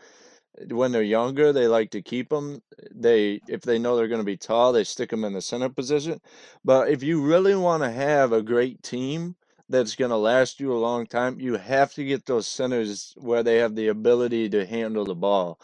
when 0.68 0.92
they're 0.92 1.02
younger, 1.02 1.52
they 1.52 1.68
like 1.68 1.90
to 1.92 2.02
keep 2.02 2.30
them. 2.30 2.62
They, 2.94 3.42
if 3.48 3.62
they 3.62 3.78
know 3.78 3.96
they're 3.96 4.08
going 4.08 4.20
to 4.20 4.24
be 4.24 4.36
tall, 4.36 4.72
they 4.72 4.84
stick 4.84 5.10
them 5.10 5.24
in 5.24 5.32
the 5.32 5.42
center 5.42 5.68
position. 5.68 6.20
But 6.64 6.90
if 6.90 7.02
you 7.02 7.22
really 7.22 7.54
want 7.54 7.82
to 7.82 7.90
have 7.90 8.32
a 8.32 8.42
great 8.42 8.82
team 8.82 9.36
that's 9.70 9.94
going 9.94 10.10
to 10.10 10.16
last 10.16 10.60
you 10.60 10.72
a 10.72 10.78
long 10.78 11.06
time, 11.06 11.40
you 11.40 11.54
have 11.54 11.94
to 11.94 12.04
get 12.04 12.26
those 12.26 12.46
centers 12.46 13.14
where 13.16 13.42
they 13.42 13.58
have 13.58 13.74
the 13.74 13.88
ability 13.88 14.48
to 14.50 14.66
handle 14.66 15.04
the 15.04 15.14
ball, 15.14 15.58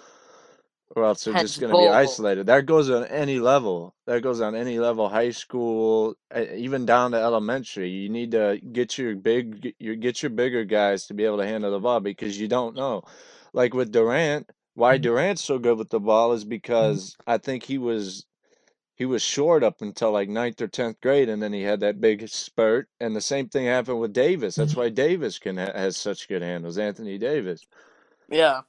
or 0.95 1.05
else 1.05 1.25
they're 1.25 1.35
Hence 1.35 1.51
just 1.51 1.61
going 1.61 1.73
to 1.73 1.79
be 1.79 1.89
isolated. 1.89 2.47
That 2.47 2.67
goes 2.67 2.89
on 2.89 3.05
any 3.05 3.41
level. 3.41 3.95
That 4.07 4.23
goes 4.23 4.41
on 4.41 4.55
any 4.55 4.79
level, 4.79 5.09
high 5.09 5.33
school, 5.33 6.15
even 6.35 6.87
down 6.87 7.11
to 7.11 7.19
elementary. 7.19 7.91
You 7.91 8.09
need 8.09 8.31
to 8.31 8.61
get 8.73 8.97
your 8.97 9.17
big, 9.17 9.75
your 9.79 9.97
get 9.97 10.23
your 10.23 10.31
bigger 10.31 10.65
guys 10.65 11.07
to 11.07 11.15
be 11.15 11.25
able 11.25 11.39
to 11.39 11.47
handle 11.47 11.73
the 11.73 11.81
ball 11.81 12.01
because 12.01 12.41
you 12.41 12.49
don't 12.49 12.77
know. 12.77 13.03
Like 13.53 13.75
with 13.75 13.91
Durant, 13.91 14.49
why 14.75 14.95
mm-hmm. 14.95 15.03
Durant's 15.03 15.43
so 15.43 15.59
good 15.59 15.79
with 15.79 15.91
the 15.91 16.01
ball 16.01 16.33
is 16.33 16.43
mm-hmm. 16.43 16.51
because 16.51 17.17
I 17.27 17.39
think 17.39 17.65
he 17.65 17.79
was 17.79 18.25
he 18.97 19.07
was 19.07 19.23
short 19.23 19.65
up 19.65 19.83
until 19.83 20.12
like 20.12 20.31
ninth 20.31 20.62
or 20.62 20.69
tenth 20.69 21.00
grade, 21.03 21.31
and 21.31 21.43
then 21.43 21.55
he 21.55 21.62
had 21.65 21.81
that 21.81 22.00
big 22.03 22.29
spurt. 22.31 22.88
And 23.00 23.17
the 23.17 23.23
same 23.23 23.49
thing 23.50 23.67
happened 23.67 24.00
with 24.00 24.15
Davis. 24.15 24.57
That's 24.57 24.76
why 24.76 24.91
Davis 24.91 25.41
can 25.41 25.59
ha- 25.59 25.73
has 25.75 25.97
such 25.99 26.29
good 26.29 26.43
handles. 26.43 26.79
Anthony 26.79 27.19
Davis. 27.19 27.67
Yeah. 28.31 28.62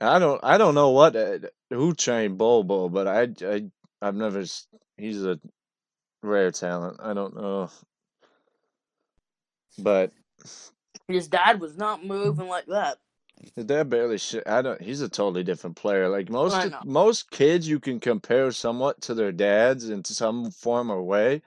I 0.00 0.18
don't 0.20 0.42
I 0.44 0.58
don't 0.58 0.76
know 0.76 0.90
what 0.90 1.16
uh, 1.16 1.38
who 1.70 1.94
trained 1.94 2.38
Bobo, 2.38 2.88
but 2.90 3.08
I 3.08 3.28
I 3.46 3.64
I've 4.02 4.16
never. 4.16 4.44
He's 4.98 5.24
a 5.24 5.40
rare 6.22 6.52
talent. 6.52 7.00
I 7.02 7.14
don't 7.14 7.36
know, 7.36 7.70
but 9.78 10.12
His 11.08 11.28
dad 11.28 11.60
was 11.60 11.76
not 11.76 12.04
moving 12.04 12.48
like 12.48 12.66
that. 12.66 12.98
Dad 13.66 13.88
barely 13.90 14.18
shit. 14.18 14.46
I 14.46 14.62
don't. 14.62 14.80
He's 14.80 15.00
a 15.00 15.08
totally 15.08 15.44
different 15.44 15.76
player. 15.76 16.08
Like 16.08 16.28
oh, 16.30 16.32
most 16.32 16.54
I 16.54 16.70
most 16.84 17.30
kids, 17.30 17.68
you 17.68 17.78
can 17.80 18.00
compare 18.00 18.50
somewhat 18.52 19.00
to 19.02 19.14
their 19.14 19.32
dads 19.32 19.88
in 19.88 20.04
some 20.04 20.50
form 20.50 20.90
or 20.90 21.02
way. 21.02 21.42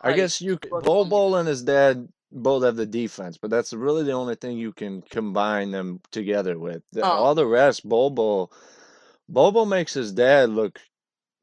I 0.00 0.08
Height. 0.10 0.16
guess 0.16 0.40
you. 0.40 0.58
c- 0.62 0.68
Both 0.70 0.84
Bol 0.84 1.02
of 1.02 1.06
them 1.06 1.10
Bol 1.10 1.36
and 1.36 1.48
his 1.48 1.62
dad 1.62 2.08
both 2.30 2.64
have 2.64 2.76
the 2.76 2.86
defense, 2.86 3.38
but 3.38 3.50
that's 3.50 3.72
really 3.72 4.04
the 4.04 4.12
only 4.12 4.34
thing 4.36 4.56
you 4.56 4.72
can 4.72 5.02
combine 5.02 5.70
them 5.70 6.00
together 6.10 6.58
with. 6.58 6.82
Oh. 6.96 7.02
All 7.02 7.34
the 7.34 7.46
rest, 7.46 7.88
Bol 7.88 8.10
Bol 8.10 9.66
makes 9.66 9.94
his 9.94 10.12
dad 10.12 10.50
look 10.50 10.80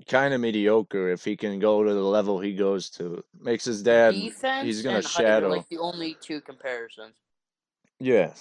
kind 0.07 0.33
of 0.33 0.41
mediocre 0.41 1.09
if 1.09 1.23
he 1.23 1.35
can 1.37 1.59
go 1.59 1.83
to 1.83 1.93
the 1.93 2.01
level 2.01 2.39
he 2.39 2.53
goes 2.53 2.89
to. 2.91 3.23
Makes 3.39 3.65
his 3.65 3.83
dad. 3.83 4.13
Defense 4.15 4.65
he's 4.65 4.81
gonna 4.81 4.97
and 4.97 5.05
height 5.05 5.23
are 5.25 5.27
shadow. 5.27 5.49
like 5.49 5.69
the 5.69 5.77
only 5.77 6.17
two 6.21 6.41
comparisons. 6.41 7.15
Yeah, 7.99 8.33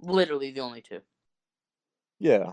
Literally 0.00 0.50
the 0.50 0.60
only 0.60 0.82
two. 0.82 1.00
yeah. 2.18 2.52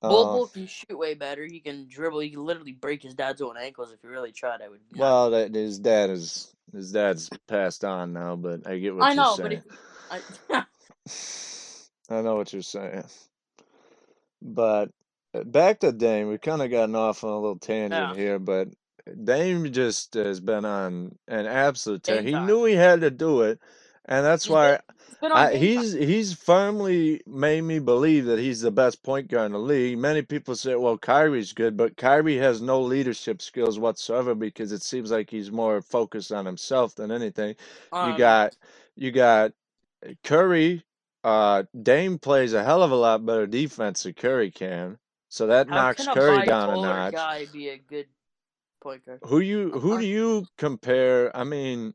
Bol 0.00 0.44
Uh, 0.44 0.46
can 0.46 0.66
shoot 0.66 0.96
way 0.96 1.14
better. 1.14 1.44
He 1.44 1.58
can 1.60 1.88
dribble. 1.88 2.20
He 2.20 2.30
can 2.30 2.44
literally 2.44 2.72
break 2.72 3.02
his 3.02 3.14
dad's 3.14 3.42
own 3.42 3.56
ankles 3.56 3.90
if 3.92 4.00
he 4.00 4.06
really 4.06 4.30
tried. 4.30 4.62
I 4.62 4.68
would. 4.68 4.80
not- 4.92 5.00
well, 5.00 5.30
that 5.30 5.52
his 5.54 5.78
dad 5.80 6.10
is 6.10 6.54
his 6.72 6.92
dad's 6.92 7.28
passed 7.48 7.84
on 7.84 8.12
now, 8.12 8.36
but 8.36 8.66
I 8.66 8.78
get 8.78 8.94
what 8.94 9.04
I 9.04 9.08
you're 9.08 9.16
know, 9.16 9.36
but 9.36 9.52
saying. 9.52 9.62
if 10.50 10.64
I, 12.10 12.10
I 12.18 12.22
know 12.22 12.36
what 12.36 12.52
you're 12.52 12.62
saying. 12.62 13.04
But 14.40 14.90
uh, 15.34 15.42
back 15.44 15.80
to 15.80 15.90
Dame, 15.92 16.28
we've 16.28 16.40
kind 16.40 16.62
of 16.62 16.70
gotten 16.70 16.94
off 16.94 17.24
on 17.24 17.30
a 17.30 17.40
little 17.40 17.58
tangent 17.58 18.10
Yeah. 18.10 18.14
here, 18.14 18.38
but 18.38 18.68
Dame 19.24 19.72
just 19.72 20.14
has 20.14 20.38
been 20.40 20.64
on 20.64 21.16
an 21.26 21.46
absolute 21.46 22.04
tear. 22.04 22.22
He 22.22 22.34
knew 22.34 22.64
he 22.64 22.74
had 22.74 23.00
to 23.00 23.10
do 23.10 23.42
it, 23.42 23.58
and 24.04 24.24
that's 24.24 24.48
why 24.48 24.78
I, 25.22 25.56
he's 25.56 25.92
he's 25.92 26.32
firmly 26.32 27.22
made 27.26 27.62
me 27.62 27.78
believe 27.80 28.26
that 28.26 28.38
he's 28.38 28.60
the 28.62 28.70
best 28.70 29.02
point 29.02 29.28
guard 29.28 29.46
in 29.46 29.52
the 29.52 29.58
league. 29.58 29.98
Many 29.98 30.22
people 30.22 30.56
say, 30.56 30.74
"Well, 30.76 30.98
Kyrie's 30.98 31.52
good," 31.52 31.76
but 31.76 31.96
Kyrie 31.96 32.38
has 32.38 32.62
no 32.62 32.80
leadership 32.80 33.42
skills 33.42 33.78
whatsoever 33.78 34.34
because 34.34 34.72
it 34.72 34.82
seems 34.82 35.10
like 35.10 35.30
he's 35.30 35.52
more 35.52 35.82
focused 35.82 36.32
on 36.32 36.46
himself 36.46 36.94
than 36.94 37.10
anything. 37.10 37.56
time. 37.92 38.10
You 38.10 38.14
Um, 38.14 38.18
got 38.18 38.56
you 38.96 39.10
got 39.12 39.52
Curry. 40.24 40.84
Uh, 41.24 41.64
Dame 41.82 42.18
plays 42.18 42.54
a 42.54 42.64
hell 42.64 42.82
of 42.82 42.90
a 42.92 42.96
lot 42.96 43.26
better 43.26 43.46
defense 43.46 44.04
than 44.04 44.14
Curry 44.14 44.50
can, 44.50 44.98
so 45.28 45.46
that 45.48 45.68
knocks 45.68 46.06
Curry 46.06 46.46
down 46.46 46.70
a 46.70 46.74
notch. 46.80 47.14
guy 47.14 47.46
be 47.46 47.68
a 47.70 47.78
good 47.78 48.06
point 48.80 49.04
guard? 49.04 49.20
Who 49.24 49.40
you 49.40 49.70
who 49.72 49.98
do 49.98 50.06
you 50.06 50.46
compare? 50.56 51.36
I 51.36 51.44
mean, 51.44 51.94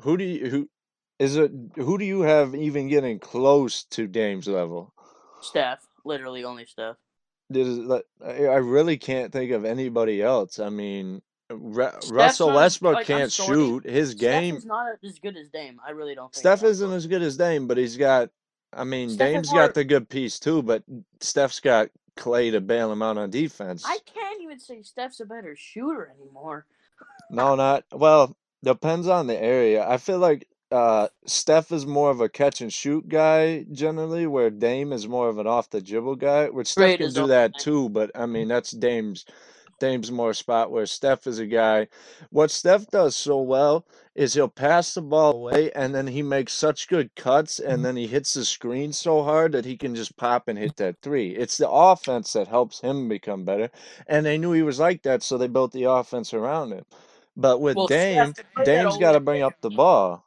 who 0.00 0.16
do 0.16 0.24
you 0.24 0.50
who 0.50 0.70
is 1.18 1.36
it? 1.36 1.50
Who 1.76 1.98
do 1.98 2.04
you 2.04 2.22
have 2.22 2.54
even 2.54 2.88
getting 2.88 3.18
close 3.18 3.84
to 3.84 4.06
Dame's 4.06 4.48
level? 4.48 4.92
Steph, 5.40 5.86
literally 6.04 6.44
only 6.44 6.66
Steph. 6.66 6.96
There's, 7.50 7.78
like, 7.78 8.04
I 8.22 8.56
really 8.56 8.98
can't 8.98 9.32
think 9.32 9.52
of 9.52 9.64
anybody 9.64 10.22
else. 10.22 10.58
I 10.58 10.68
mean, 10.68 11.22
Steph's 11.50 12.10
Russell 12.10 12.52
Westbrook 12.52 12.94
like, 12.96 13.06
can't 13.06 13.32
shoot. 13.32 13.88
His 13.88 14.14
game, 14.14 14.56
is 14.56 14.66
not 14.66 14.96
as 15.02 15.18
good 15.18 15.36
as 15.36 15.48
Dame. 15.48 15.80
I 15.86 15.92
really 15.92 16.14
don't 16.14 16.32
think. 16.32 16.40
Steph 16.40 16.62
isn't 16.62 16.92
as 16.92 17.06
good 17.06 17.22
as 17.22 17.36
Dame, 17.36 17.66
but 17.66 17.78
he's 17.78 17.96
got. 17.96 18.30
I 18.70 18.84
mean, 18.84 19.08
Steph 19.08 19.34
has 19.34 19.50
got 19.50 19.72
the 19.72 19.84
good 19.84 20.10
piece 20.10 20.38
too, 20.38 20.62
but 20.62 20.82
Steph's 21.20 21.60
got 21.60 21.88
Clay 22.16 22.50
to 22.50 22.60
bail 22.60 22.92
him 22.92 23.00
out 23.00 23.16
on 23.16 23.30
defense. 23.30 23.82
I 23.86 23.98
can't 24.04 24.42
even 24.42 24.58
say 24.58 24.82
Steph's 24.82 25.20
a 25.20 25.24
better 25.24 25.56
shooter 25.56 26.12
anymore. 26.20 26.66
No, 27.30 27.54
not 27.54 27.84
well. 27.92 28.36
Depends 28.62 29.08
on 29.08 29.26
the 29.26 29.40
area. 29.40 29.88
I 29.88 29.96
feel 29.96 30.18
like 30.18 30.46
uh, 30.70 31.08
Steph 31.26 31.72
is 31.72 31.86
more 31.86 32.10
of 32.10 32.20
a 32.20 32.28
catch 32.28 32.60
and 32.60 32.72
shoot 32.72 33.08
guy 33.08 33.64
generally, 33.72 34.26
where 34.26 34.50
Dame 34.50 34.92
is 34.92 35.08
more 35.08 35.28
of 35.28 35.38
an 35.38 35.46
off 35.46 35.70
the 35.70 35.80
dribble 35.80 36.16
guy. 36.16 36.48
Which 36.48 36.68
Steph 36.68 36.82
Great 36.82 36.98
can 36.98 37.12
do 37.12 37.26
that 37.28 37.58
too, 37.58 37.88
but 37.88 38.10
I 38.14 38.26
mean 38.26 38.48
that's 38.48 38.72
Dame's 38.72 39.24
Dame's 39.78 40.10
more 40.10 40.34
spot 40.34 40.70
where 40.70 40.86
Steph 40.86 41.26
is 41.26 41.38
a 41.38 41.46
guy. 41.46 41.88
What 42.30 42.50
Steph 42.50 42.88
does 42.90 43.16
so 43.16 43.40
well 43.40 43.86
is 44.14 44.34
he'll 44.34 44.48
pass 44.48 44.94
the 44.94 45.02
ball 45.02 45.32
away 45.34 45.70
and 45.72 45.94
then 45.94 46.08
he 46.08 46.22
makes 46.22 46.52
such 46.52 46.88
good 46.88 47.14
cuts 47.14 47.60
and 47.60 47.84
then 47.84 47.96
he 47.96 48.08
hits 48.08 48.34
the 48.34 48.44
screen 48.44 48.92
so 48.92 49.22
hard 49.22 49.52
that 49.52 49.64
he 49.64 49.76
can 49.76 49.94
just 49.94 50.16
pop 50.16 50.48
and 50.48 50.58
hit 50.58 50.76
that 50.76 50.96
three. 51.00 51.30
It's 51.30 51.56
the 51.56 51.70
offense 51.70 52.32
that 52.32 52.48
helps 52.48 52.80
him 52.80 53.08
become 53.08 53.44
better. 53.44 53.70
And 54.08 54.26
they 54.26 54.36
knew 54.36 54.52
he 54.52 54.62
was 54.62 54.80
like 54.80 55.02
that, 55.02 55.22
so 55.22 55.38
they 55.38 55.46
built 55.46 55.72
the 55.72 55.84
offense 55.84 56.34
around 56.34 56.72
him. 56.72 56.84
But 57.36 57.60
with 57.60 57.76
Well, 57.76 57.86
Dame, 57.86 58.34
Steph, 58.34 58.34
the 58.34 58.44
play 58.56 58.64
that 58.64 58.82
Dame's 58.82 58.96
got 58.96 59.12
to 59.12 59.20
bring 59.20 59.42
up 59.42 59.60
the 59.60 59.70
ball. 59.70 60.24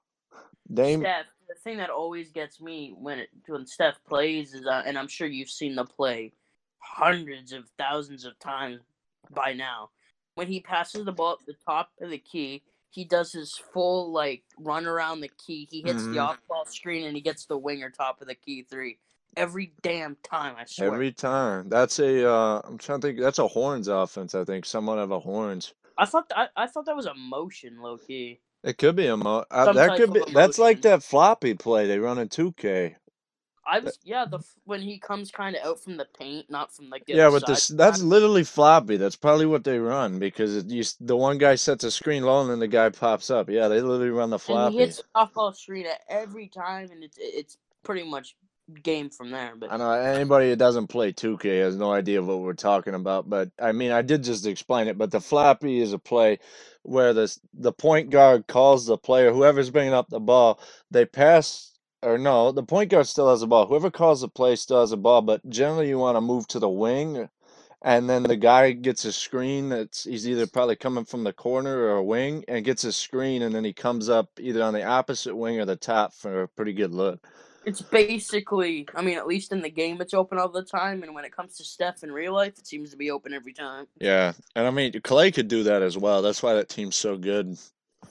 Dame, 0.74 1.02
Steph, 1.02 1.26
the 1.48 1.56
thing 1.56 1.78
that 1.78 1.90
always 1.90 2.32
gets 2.32 2.62
me 2.62 2.94
when 2.98 3.20
it 3.20 3.30
when 3.48 3.66
Steph 3.66 4.04
plays 4.08 4.54
is, 4.54 4.66
uh, 4.66 4.84
and 4.86 4.98
I'm 4.98 5.08
sure 5.08 5.28
you've 5.28 5.50
seen 5.50 5.76
the 5.76 5.86
play 5.86 6.34
hundreds 6.80 7.54
of 7.54 7.66
thousands 7.78 8.26
of 8.26 8.38
times 8.40 8.82
by 9.30 9.54
now. 9.54 9.90
When 10.36 10.48
he 10.48 10.60
passes 10.62 11.06
the 11.06 11.12
ball 11.12 11.38
at 11.40 11.46
the 11.46 11.56
top 11.66 11.92
of 12.02 12.10
the 12.10 12.18
key, 12.18 12.64
he 12.90 13.04
does 13.06 13.32
his 13.32 13.56
full 13.74 14.12
like 14.12 14.44
run 14.58 14.86
around 14.86 15.22
the 15.22 15.32
key. 15.46 15.68
He 15.70 15.82
hits 15.82 16.04
Mhm. 16.04 16.14
the 16.14 16.20
off 16.20 16.40
ball 16.48 16.66
screen 16.66 17.06
and 17.06 17.16
he 17.16 17.22
gets 17.22 17.46
the 17.46 17.58
winger 17.58 17.90
top 17.90 18.22
of 18.22 18.28
the 18.28 18.36
key 18.36 18.64
three 18.64 19.00
every 19.38 19.74
damn 19.82 20.16
time. 20.24 20.56
I 20.58 20.66
swear. 20.66 20.94
every 20.94 21.12
time. 21.12 21.70
That's 21.70 22.00
a. 22.00 22.30
Uh, 22.30 22.62
I'm 22.64 22.78
trying 22.78 23.02
to 23.02 23.08
think. 23.08 23.20
That's 23.20 23.40
a 23.40 23.48
horns 23.48 23.88
offense. 23.88 24.36
I 24.36 24.44
think 24.46 24.66
somewhat 24.66 25.00
of 25.00 25.12
a 25.12 25.20
horns. 25.20 25.74
I 25.98 26.06
thought 26.06 26.32
I, 26.36 26.48
I 26.56 26.68
thought 26.68 26.86
that 26.86 26.96
was 26.96 27.06
a 27.06 27.14
motion, 27.14 27.82
low 27.82 27.98
key. 27.98 28.40
It 28.64 28.78
could 28.78 28.96
be 28.96 29.08
a 29.08 29.18
mo. 29.18 29.46
Uh, 29.50 29.74
that 29.74 29.96
could 29.98 30.14
be. 30.14 30.22
That's 30.34 30.60
like 30.60 30.82
that 30.84 31.04
floppy 31.04 31.56
play 31.56 31.88
they 31.88 32.00
run 32.00 32.20
in 32.20 32.30
2K. 32.30 32.96
I 33.66 33.80
was 33.80 34.00
yeah 34.04 34.26
the 34.26 34.40
when 34.66 34.82
he 34.82 35.00
comes 35.00 35.32
kind 35.32 35.56
of 35.56 35.66
out 35.66 35.84
from 35.84 35.98
the 35.98 36.08
paint, 36.18 36.50
not 36.50 36.76
from 36.76 36.90
like 36.90 37.06
the 37.06 37.14
Yeah, 37.14 37.30
but 37.30 37.46
this 37.46 37.68
that's 37.70 38.02
literally 38.02 38.44
floppy. 38.44 38.98
That's 38.98 39.16
probably 39.16 39.46
what 39.46 39.64
they 39.64 39.80
run 39.80 40.20
because 40.20 40.56
it, 40.58 40.66
you, 40.68 40.84
the 41.00 41.16
one 41.18 41.38
guy 41.38 41.56
sets 41.56 41.84
a 41.84 41.92
screen 41.92 42.24
low 42.24 42.42
and 42.42 42.50
then 42.50 42.60
the 42.60 42.68
guy 42.68 42.90
pops 42.90 43.30
up. 43.30 43.50
Yeah, 43.50 43.68
they 43.68 43.82
literally 43.82 44.10
run 44.10 44.30
the 44.30 44.38
and 44.38 44.46
floppy. 44.48 44.74
he 44.74 44.80
hits 44.80 45.02
off 45.16 45.34
ball 45.34 45.54
screen 45.54 45.86
every 46.10 46.48
time, 46.48 46.90
and 46.92 47.04
it's 47.04 47.18
it's 47.20 47.58
pretty 47.84 48.04
much 48.04 48.36
game 48.84 49.10
from 49.10 49.32
there. 49.32 49.54
But 49.58 49.72
I 49.72 49.78
know 49.78 49.92
anybody 49.92 50.50
that 50.52 50.58
doesn't 50.60 50.88
play 50.88 51.14
2K 51.14 51.62
has 51.64 51.78
no 51.78 51.92
idea 51.94 52.22
what 52.22 52.40
we're 52.40 52.54
talking 52.54 52.94
about, 52.96 53.30
but 53.30 53.52
I 53.60 53.72
mean, 53.72 53.92
I 53.92 54.02
did 54.02 54.24
just 54.24 54.46
explain 54.48 54.88
it. 54.88 54.98
But 54.98 55.12
the 55.12 55.22
floppy 55.22 55.80
is 55.82 55.94
a 55.94 56.00
play 56.00 56.40
where 56.84 57.14
the 57.14 57.36
the 57.54 57.74
point 57.74 58.10
guard 58.12 58.48
calls 58.48 58.86
the 58.88 58.98
player, 58.98 59.32
whoever's 59.34 59.72
bringing 59.72 59.94
up 59.94 60.10
the 60.10 60.20
ball, 60.20 60.60
they 60.92 61.06
pass 61.06 61.72
or 62.04 62.18
no, 62.18 62.52
the 62.52 62.64
point 62.64 62.92
guard 62.92 63.08
still 63.08 63.30
has 63.30 63.42
the 63.42 63.48
ball. 63.48 63.68
Whoever 63.68 63.92
calls 63.92 64.22
the 64.22 64.30
play 64.30 64.56
still 64.56 64.82
has 64.82 64.92
the 64.92 64.98
ball, 64.98 65.22
but 65.22 65.48
generally 65.50 65.90
you 65.90 65.98
want 65.98 66.18
to 66.18 66.22
move 66.22 66.48
to 66.50 66.60
the 66.60 66.70
wing, 66.70 67.30
and 67.82 68.10
then 68.10 68.24
the 68.24 68.38
guy 68.38 68.72
gets 68.74 69.06
a 69.06 69.14
screen 69.14 69.70
that's 69.70 70.04
he's 70.06 70.28
either 70.30 70.48
probably 70.48 70.76
coming 70.78 71.06
from 71.06 71.24
the 71.24 71.34
corner 71.34 71.78
or 71.78 71.98
a 71.98 72.04
wing, 72.04 72.44
and 72.48 72.66
gets 72.66 72.84
a 72.86 72.92
screen, 72.94 73.42
and 73.44 73.56
then 73.56 73.64
he 73.66 73.74
comes 73.74 74.10
up 74.10 74.30
either 74.40 74.64
on 74.64 74.74
the 74.74 74.84
opposite 74.86 75.36
wing 75.36 75.60
or 75.60 75.66
the 75.66 75.76
top 75.78 76.14
for 76.14 76.44
a 76.44 76.48
pretty 76.50 76.74
good 76.74 76.94
look. 76.94 77.20
It's 77.64 77.82
basically, 77.82 78.88
I 78.96 79.02
mean, 79.02 79.18
at 79.18 79.28
least 79.28 79.52
in 79.52 79.62
the 79.62 79.70
game, 79.70 80.02
it's 80.02 80.14
open 80.14 80.40
all 80.40 80.50
the 80.50 80.64
time, 80.64 81.04
and 81.04 81.14
when 81.14 81.26
it 81.26 81.36
comes 81.36 81.58
to 81.58 81.64
Steph 81.64 82.04
in 82.04 82.12
real 82.12 82.34
life, 82.34 82.58
it 82.58 82.66
seems 82.66 82.90
to 82.92 82.98
be 82.98 83.12
open 83.12 83.34
every 83.34 83.54
time. 83.54 83.88
Yeah, 84.00 84.34
and 84.56 84.68
I 84.68 84.72
mean 84.72 85.00
Clay 85.04 85.32
could 85.32 85.48
do 85.48 85.64
that 85.64 85.82
as 85.82 85.98
well. 85.98 86.22
That's 86.22 86.42
why 86.42 86.56
that 86.56 86.70
team's 86.70 86.96
so 86.96 87.18
good. 87.18 87.58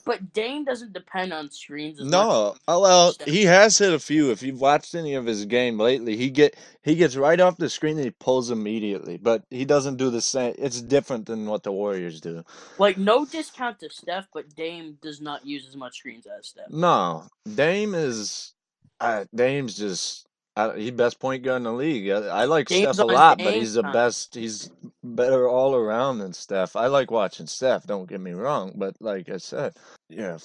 But 0.05 0.33
Dame 0.33 0.63
doesn't 0.63 0.93
depend 0.93 1.33
on 1.33 1.51
screens 1.51 1.99
as. 1.99 2.07
No, 2.07 2.55
oh, 2.67 2.81
well, 2.81 3.13
he 3.25 3.43
has 3.43 3.77
hit 3.77 3.93
a 3.93 3.99
few. 3.99 4.31
If 4.31 4.41
you've 4.41 4.61
watched 4.61 4.95
any 4.95 5.15
of 5.15 5.25
his 5.25 5.45
game 5.45 5.77
lately, 5.77 6.15
he 6.15 6.29
get 6.29 6.55
he 6.81 6.95
gets 6.95 7.15
right 7.15 7.39
off 7.39 7.57
the 7.57 7.69
screen 7.69 7.97
and 7.97 8.05
he 8.05 8.11
pulls 8.11 8.51
immediately. 8.51 9.17
But 9.17 9.43
he 9.49 9.65
doesn't 9.65 9.97
do 9.97 10.09
the 10.09 10.21
same. 10.21 10.55
It's 10.57 10.81
different 10.81 11.25
than 11.25 11.45
what 11.45 11.63
the 11.63 11.71
Warriors 11.71 12.21
do. 12.21 12.43
Like 12.79 12.97
no 12.97 13.25
discount 13.25 13.79
to 13.81 13.89
Steph, 13.89 14.27
but 14.33 14.55
Dame 14.55 14.97
does 15.01 15.21
not 15.21 15.45
use 15.45 15.67
as 15.67 15.75
much 15.75 15.97
screens 15.97 16.25
as 16.25 16.47
Steph. 16.47 16.69
No, 16.69 17.25
Dame 17.53 17.93
is 17.93 18.53
uh, 19.01 19.25
Dame's 19.33 19.75
just 19.75 20.27
uh, 20.55 20.73
he's 20.73 20.91
best 20.91 21.19
point 21.19 21.43
guard 21.43 21.57
in 21.57 21.63
the 21.63 21.73
league. 21.73 22.09
I, 22.09 22.19
I 22.19 22.45
like 22.45 22.67
Dame's 22.67 22.95
Steph 22.95 22.99
a 22.99 23.11
lot, 23.11 23.37
but 23.39 23.53
he's 23.53 23.73
the 23.73 23.83
best. 23.83 24.35
He's 24.35 24.69
better 25.03 25.47
all 25.47 25.75
around 25.75 26.19
than 26.19 26.33
Steph. 26.33 26.75
I 26.75 26.87
like 26.87 27.09
watching 27.09 27.47
Steph. 27.47 27.87
Don't 27.87 28.07
get 28.07 28.21
me 28.21 28.31
wrong, 28.31 28.73
but 28.75 28.95
like 29.01 29.29
I 29.29 29.37
said, 29.37 29.73
yeah. 30.07 30.37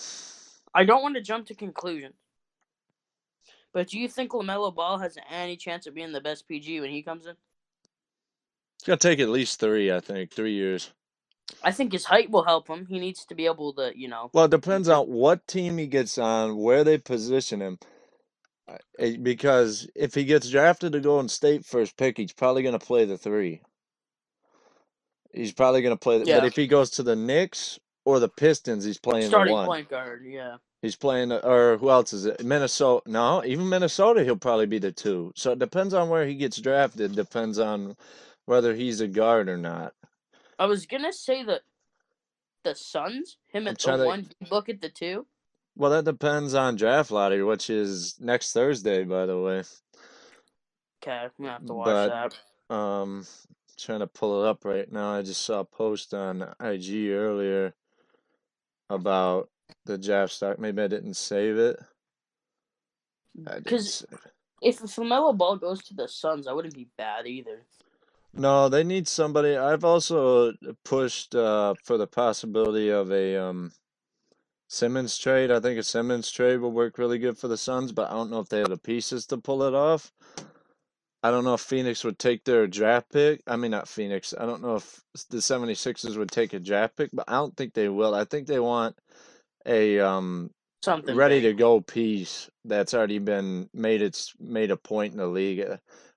I 0.75 0.85
don't 0.85 1.03
want 1.03 1.17
to 1.17 1.23
jump 1.23 1.47
to 1.47 1.55
conclusions. 1.55 2.15
But 3.73 3.89
do 3.89 3.99
you 3.99 4.09
think 4.09 4.33
LaMelo 4.33 4.75
Ball 4.75 4.99
has 4.99 5.19
any 5.31 5.57
chance 5.57 5.87
of 5.87 5.95
being 5.95 6.13
the 6.13 6.21
best 6.21 6.49
PG 6.49 6.81
when 6.81 6.91
he 6.91 7.03
comes 7.03 7.27
in? 7.27 7.35
It's 8.77 8.87
gonna 8.87 8.97
take 8.97 9.19
at 9.21 9.29
least 9.29 9.61
three, 9.61 9.93
I 9.93 10.01
think, 10.01 10.33
three 10.33 10.55
years. 10.55 10.93
I 11.63 11.73
think 11.73 11.93
his 11.93 12.05
height 12.05 12.31
will 12.31 12.45
help 12.45 12.69
him. 12.69 12.87
He 12.87 12.99
needs 12.99 13.25
to 13.27 13.35
be 13.35 13.47
able 13.47 13.73
to, 13.75 13.93
you 13.95 14.09
know. 14.09 14.31
Well, 14.33 14.47
it 14.47 14.51
depends 14.51 14.89
on 14.89 15.07
what 15.07 15.47
team 15.47 15.79
he 15.79 15.87
gets 15.87 16.17
on, 16.17 16.57
where 16.57 16.85
they 16.85 16.99
position 16.99 17.61
him. 17.61 17.79
Uh, 18.69 18.77
eh, 18.99 19.17
Because 19.21 19.89
if 19.95 20.15
he 20.15 20.25
gets 20.25 20.51
drafted 20.51 20.93
to 20.93 21.01
Golden 21.01 21.29
State 21.29 21.65
first 21.65 21.97
pick, 21.97 22.17
he's 22.17 22.33
probably 22.33 22.63
going 22.63 22.79
to 22.79 22.85
play 22.85 23.05
the 23.05 23.19
three. 23.19 23.63
He's 25.33 25.53
probably 25.53 25.83
going 25.83 25.95
to 25.95 26.01
play. 26.01 26.19
The, 26.19 26.27
Yeah. 26.27 26.41
But 26.41 26.47
if 26.47 26.57
he 26.57 26.67
goes 26.67 26.91
to 26.93 27.03
the 27.03 27.17
Knicks 27.17 27.79
or 28.05 28.19
the 28.21 28.29
Pistons, 28.29 28.85
he's 28.85 28.99
playing 28.99 29.25
the 29.25 29.29
starting 29.29 29.55
one. 29.55 29.67
point 29.67 29.89
guard, 29.89 30.25
yeah. 30.25 30.57
He's 30.83 30.97
playing, 30.97 31.31
the, 31.31 31.45
or 31.47 31.79
who 31.79 31.91
else 31.91 32.13
is 32.13 32.27
it? 32.27 32.45
Minnesota. 32.45 33.03
No, 33.11 33.43
even 33.45 33.69
Minnesota, 33.69 34.23
he'll 34.25 34.37
probably 34.37 34.67
be 34.67 34.79
the 34.79 34.93
two. 34.93 35.33
So 35.35 35.53
it 35.53 35.59
depends 35.59 35.95
on 35.95 36.09
where 36.09 36.27
he 36.27 36.35
gets 36.35 36.59
drafted. 36.61 37.15
Depends 37.15 37.59
on 37.59 37.97
whether 38.45 38.75
he's 38.75 39.01
a 39.01 39.09
guard 39.09 39.49
or 39.49 39.57
not. 39.57 39.95
I 40.59 40.67
was 40.67 40.87
gonna 40.87 41.13
say 41.13 41.43
that 41.45 41.63
the 42.63 42.75
Suns, 42.75 43.39
him 43.49 43.63
I'm 43.63 43.69
at 43.69 43.79
the 43.79 43.97
to- 43.97 44.05
one, 44.05 44.29
book 44.49 44.69
at 44.69 44.81
the 44.81 44.89
two. 44.89 45.27
Well, 45.77 45.91
that 45.91 46.05
depends 46.07 46.55
on 46.55 46.77
draft 46.77 47.11
lottery, 47.11 47.45
which 47.45 47.69
is 47.69 48.17
next 48.19 48.53
Thursday, 48.53 49.05
by 49.05 49.27
the 49.27 49.39
way. 49.39 49.63
Okay, 51.03 51.13
I'm 51.13 51.31
gonna 51.39 51.53
have 51.53 51.67
to 51.67 51.75
watch 51.75 51.85
But- 51.87 52.09
that. 52.69 52.75
Um, 52.75 53.27
trying 53.79 54.01
to 54.01 54.07
pull 54.07 54.43
it 54.43 54.49
up 54.49 54.65
right 54.65 54.91
now. 54.91 55.13
I 55.13 55.23
just 55.23 55.43
saw 55.45 55.61
a 55.61 55.65
post 55.65 56.15
on 56.15 56.43
IG 56.59 57.11
earlier 57.11 57.75
about 58.89 59.51
the 59.85 59.99
draft 59.99 60.33
stock. 60.33 60.59
Maybe 60.59 60.83
I 60.83 60.89
didn't 60.89 61.15
save 61.15 61.59
it. 61.59 61.79
Because 63.35 64.05
if 64.63 64.81
LaMelo 64.81 65.37
Ball 65.37 65.57
goes 65.57 65.85
to 65.85 65.95
the 65.95 66.09
Suns, 66.09 66.47
I 66.47 66.53
wouldn't 66.53 66.75
be 66.75 66.89
bad 66.97 67.27
either. 67.27 67.67
No, 68.33 68.69
they 68.69 68.83
need 68.83 69.07
somebody. 69.07 69.57
I've 69.57 69.85
also 69.85 70.55
pushed 70.85 71.35
uh, 71.35 71.75
for 71.85 71.99
the 71.99 72.07
possibility 72.07 72.89
of 72.89 73.13
a 73.13 73.37
um, 73.37 73.73
Simmons 74.69 75.17
trade. 75.17 75.51
I 75.51 75.61
think 75.61 75.79
a 75.79 75.83
Simmons 75.83 76.31
trade 76.31 76.59
will 76.59 76.73
work 76.73 76.99
really 76.99 77.19
good 77.19 77.39
for 77.39 77.49
the 77.49 77.57
Suns, 77.57 77.93
but 77.93 78.11
I 78.11 78.15
don't 78.15 78.31
know 78.31 78.41
if 78.41 78.49
they 78.49 78.59
have 78.59 78.71
the 78.71 78.77
pieces 78.77 79.27
to 79.27 79.39
pull 79.39 79.63
it 79.63 79.75
off. 79.75 80.13
I 81.23 81.31
don't 81.31 81.45
know 81.45 81.55
if 81.55 81.61
Phoenix 81.61 82.05
would 82.05 82.19
take 82.19 82.45
their 82.45 82.67
draft 82.67 83.11
pick. 83.13 83.43
I 83.47 83.57
mean, 83.57 83.73
not 83.73 83.89
Phoenix. 83.89 84.35
I 84.39 84.47
don't 84.47 84.63
know 84.63 84.77
if 84.77 85.01
the 85.31 85.39
76ers 85.39 86.17
would 86.17 86.31
take 86.31 86.53
a 86.53 86.61
draft 86.61 86.97
pick, 86.97 87.11
but 87.13 87.29
I 87.29 87.33
don't 87.33 87.57
think 87.57 87.75
they 87.75 87.89
will. 87.89 88.15
I 88.15 88.25
think 88.25 88.47
they 88.47 88.61
want 88.61 88.97
a 89.67 89.99
um, 89.99 90.51
Something 90.85 91.17
ready 91.17 91.41
to 91.41 91.53
go 91.53 91.81
piece 91.81 92.49
that's 92.65 92.95
already 92.95 93.19
been 93.19 93.69
made 93.75 94.03
its 94.03 94.35
made 94.39 94.71
a 94.71 94.77
point 94.77 95.13
in 95.13 95.19
the 95.19 95.27
league. 95.27 95.65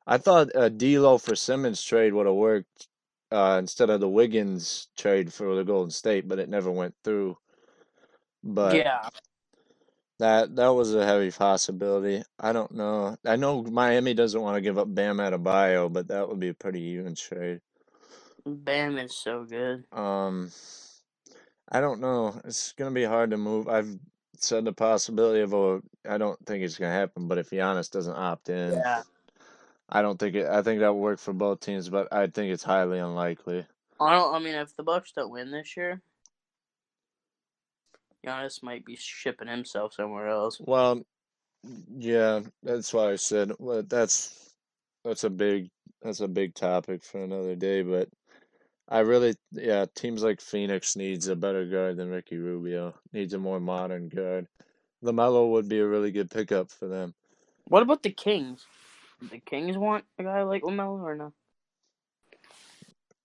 I 0.06 0.18
thought 0.18 0.50
a 0.54 0.70
D'Lo 0.70 1.18
for 1.18 1.36
Simmons 1.36 1.82
trade 1.82 2.14
would 2.14 2.28
have 2.28 2.36
worked 2.36 2.88
uh, 3.32 3.58
instead 3.60 3.90
of 3.90 4.00
the 4.00 4.10
Wiggins 4.10 4.90
trade 4.98 5.34
for 5.34 5.56
the 5.56 5.64
Golden 5.64 5.92
State, 5.92 6.28
but 6.28 6.40
it 6.40 6.50
never 6.50 6.72
went 6.72 6.94
through. 7.04 7.38
But 8.44 8.76
yeah, 8.76 9.10
that 10.20 10.56
that 10.56 10.70
was 10.70 10.94
a 10.94 11.06
heavy 11.06 11.32
possibility. 11.32 12.24
I 12.40 12.52
don't 12.54 12.72
know. 12.74 13.18
I 13.26 13.36
know 13.36 13.64
Miami 13.64 14.14
doesn't 14.14 14.42
want 14.42 14.56
to 14.56 14.62
give 14.62 14.78
up 14.78 14.94
Bam 14.94 15.18
Adebayo, 15.18 15.92
but 15.92 16.10
that 16.10 16.28
would 16.28 16.40
be 16.40 16.50
a 16.50 16.54
pretty 16.54 16.82
even 16.82 17.16
trade. 17.16 17.62
Bam 18.46 18.98
is 18.98 19.16
so 19.16 19.44
good. 19.44 19.86
Um, 19.92 20.52
I 21.72 21.80
don't 21.82 22.02
know. 22.02 22.40
It's 22.46 22.74
gonna 22.74 22.92
be 22.92 23.04
hard 23.04 23.32
to 23.32 23.38
move. 23.38 23.68
I've 23.68 23.98
said 24.38 24.66
the 24.66 24.74
possibility 24.74 25.42
of 25.42 25.54
a. 25.54 25.82
I 26.08 26.18
don't 26.18 26.44
think 26.46 26.64
it's 26.64 26.78
gonna 26.78 26.92
happen, 26.94 27.28
but 27.28 27.38
if 27.38 27.50
Giannis 27.52 27.92
doesn't 27.92 28.16
opt 28.16 28.50
in, 28.50 28.74
Yeah, 28.74 29.04
I 29.90 30.02
don't 30.02 30.18
think 30.18 30.36
it. 30.36 30.48
I 30.48 30.62
think 30.62 30.80
that 30.80 30.94
would 30.94 31.02
work 31.02 31.20
for 31.20 31.34
both 31.34 31.60
teams, 31.60 31.90
but 31.90 32.12
I 32.12 32.28
think 32.28 32.52
it's 32.52 32.64
highly 32.64 33.00
unlikely. 33.00 33.66
I 34.00 34.14
don't. 34.16 34.34
I 34.34 34.40
mean, 34.40 34.56
if 34.56 34.76
the 34.76 34.84
Bucks 34.84 35.12
don't 35.12 35.32
win 35.32 35.52
this 35.52 35.78
year, 35.78 36.02
Giannis 38.26 38.64
might 38.64 38.86
be 38.86 38.96
shipping 38.96 39.48
himself 39.48 39.94
somewhere 39.94 40.28
else. 40.28 40.60
Well, 40.60 41.04
yeah, 41.98 42.42
that's 42.64 42.94
why 42.94 43.12
I 43.12 43.16
said 43.16 43.52
well, 43.60 43.84
that's 43.84 44.54
that's 45.04 45.24
a 45.24 45.30
big 45.30 45.70
that's 46.02 46.22
a 46.22 46.28
big 46.28 46.56
topic 46.56 47.04
for 47.04 47.24
another 47.24 47.56
day. 47.56 47.82
But 47.82 48.10
I 48.88 49.00
really, 49.00 49.36
yeah, 49.52 49.86
teams 49.96 50.24
like 50.24 50.42
Phoenix 50.42 50.96
needs 50.96 51.28
a 51.28 51.36
better 51.36 51.66
guard 51.66 51.98
than 51.98 52.10
Ricky 52.10 52.38
Rubio. 52.38 52.96
Needs 53.14 53.34
a 53.34 53.40
more 53.40 53.60
modern 53.60 54.10
guard. 54.10 54.48
LaMelo 55.04 55.52
would 55.52 55.70
be 55.70 55.80
a 55.80 55.88
really 55.88 56.12
good 56.12 56.30
pickup 56.30 56.72
for 56.72 56.88
them. 56.88 57.14
What 57.66 57.84
about 57.84 58.04
the 58.04 58.12
Kings? 58.12 58.66
The 59.32 59.40
Kings 59.40 59.78
want 59.78 60.06
a 60.18 60.24
guy 60.24 60.44
like 60.44 60.64
LaMelo 60.64 61.04
or 61.04 61.16
no? 61.16 61.34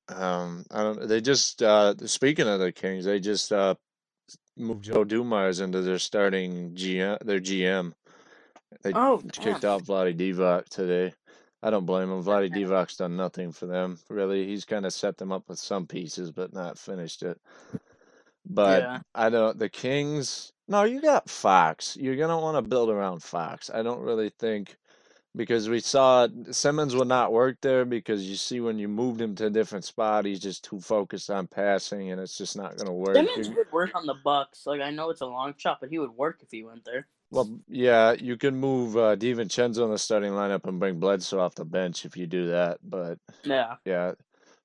Um, 0.09 0.67
I 0.71 0.83
don't. 0.83 1.09
They 1.09 1.21
just 1.21 1.63
uh, 1.63 1.95
speaking 2.07 2.47
of 2.47 2.61
the 2.61 2.73
Kings, 2.73 3.07
they 3.07 3.21
just 3.21 3.53
uh, 3.53 3.75
moved 4.57 4.85
Joe 4.85 5.05
Dumars 5.05 5.61
into 5.61 5.81
their 5.83 5.99
starting 5.99 6.75
GM, 6.75 7.19
their 7.21 7.41
GM. 7.41 7.93
They 8.83 8.93
Oh, 8.95 9.23
kicked 9.33 9.65
off 9.65 9.83
Vlade 9.85 10.17
Divac 10.19 10.69
today. 10.69 11.15
I 11.63 11.71
don't 11.71 11.87
blame 11.87 12.11
him. 12.11 12.23
Vlade 12.23 12.51
Okay. 12.53 12.63
Divac's 12.63 12.97
done 12.97 13.17
nothing 13.17 13.53
for 13.53 13.67
them, 13.67 13.99
really. 14.11 14.47
He's 14.47 14.65
kind 14.65 14.85
of 14.85 14.93
set 14.93 15.17
them 15.17 15.33
up 15.33 15.49
with 15.49 15.59
some 15.59 15.87
pieces, 15.87 16.31
but 16.31 16.53
not 16.53 16.79
finished 16.79 17.23
it. 17.23 17.41
But 18.45 18.83
Yeah. 18.83 19.01
I 19.15 19.31
don't. 19.31 19.59
The 19.59 19.71
Kings. 19.71 20.53
No, 20.69 20.85
you 20.85 21.01
got 21.01 21.31
Fox. 21.31 21.97
You're 21.97 22.17
gonna 22.17 22.39
want 22.41 22.57
to 22.57 22.69
build 22.69 22.91
around 22.91 23.23
Fox. 23.23 23.71
I 23.71 23.83
don't 23.83 24.01
really 24.01 24.31
think 24.31 24.77
because 25.37 25.69
we 25.69 25.81
saw 25.81 26.29
Simmons 26.51 26.95
would 26.95 27.09
not 27.09 27.33
work 27.33 27.59
there 27.61 27.85
because 27.85 28.29
you 28.29 28.37
see 28.37 28.61
when 28.61 28.79
you 28.79 28.89
moved 28.89 29.21
him 29.21 29.35
to 29.37 29.47
a 29.47 29.51
different 29.51 29.85
spot, 29.85 30.25
he's 30.25 30.41
just 30.41 30.65
too 30.65 30.81
focused 30.81 31.31
on 31.31 31.47
passing, 31.47 32.11
and 32.11 32.21
it's 32.21 32.39
just 32.39 32.57
not 32.57 32.77
gonna 32.77 32.93
work. 32.93 33.17
Simmons 33.17 33.51
would 33.51 33.73
work 33.73 33.91
on 33.95 34.07
the 34.07 34.15
Bucks. 34.15 34.67
Like 34.67 34.81
I 34.81 34.91
know 34.91 35.11
it's 35.11 35.21
a 35.23 35.27
long 35.27 35.55
shot, 35.57 35.79
but 35.81 35.91
he 35.91 35.99
would 35.99 36.11
work 36.13 36.41
if 36.43 36.51
he 36.51 36.63
went 36.65 36.85
there. 36.85 37.07
Well, 37.31 37.59
yeah, 37.69 38.13
you 38.13 38.37
can 38.37 38.55
move 38.55 38.97
uh, 38.97 39.17
DiVincenzo 39.17 39.85
in 39.85 39.91
the 39.91 39.99
starting 39.99 40.33
lineup 40.33 40.67
and 40.69 40.79
bring 40.79 41.01
Bledsoe 41.01 41.41
off 41.41 41.57
the 41.57 41.65
bench 41.65 42.05
if 42.05 42.17
you 42.17 42.27
do 42.27 42.51
that. 42.51 42.79
But 42.85 43.19
Yeah. 43.43 43.77
yeah, 43.85 44.13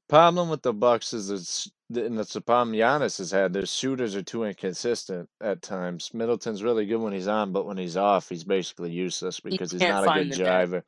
problem 0.09 0.49
with 0.49 0.63
the 0.63 0.73
Bucks 0.73 1.13
is 1.13 1.31
it's 1.31 1.71
and 1.95 2.19
that's 2.19 2.33
the 2.33 2.41
problem 2.41 2.75
Giannis 2.75 3.19
has 3.19 3.31
had. 3.31 3.53
Their 3.53 3.67
shooters 3.67 4.15
are 4.17 4.23
too 4.23 4.45
inconsistent 4.45 5.29
at 5.41 5.63
times. 5.63 6.11
Middleton's 6.13 6.63
really 6.63 6.87
good 6.87 6.99
when 7.01 7.13
he's 7.13 7.29
on, 7.29 7.53
but 7.53 7.67
when 7.67 7.77
he's 7.77 7.97
off, 7.97 8.29
he's 8.29 8.45
basically 8.45 8.91
useless 8.91 9.39
because 9.41 9.71
he's 9.71 9.85
can't 9.85 10.05
a 10.05 10.11
good 10.11 10.31
driver. 10.31 10.83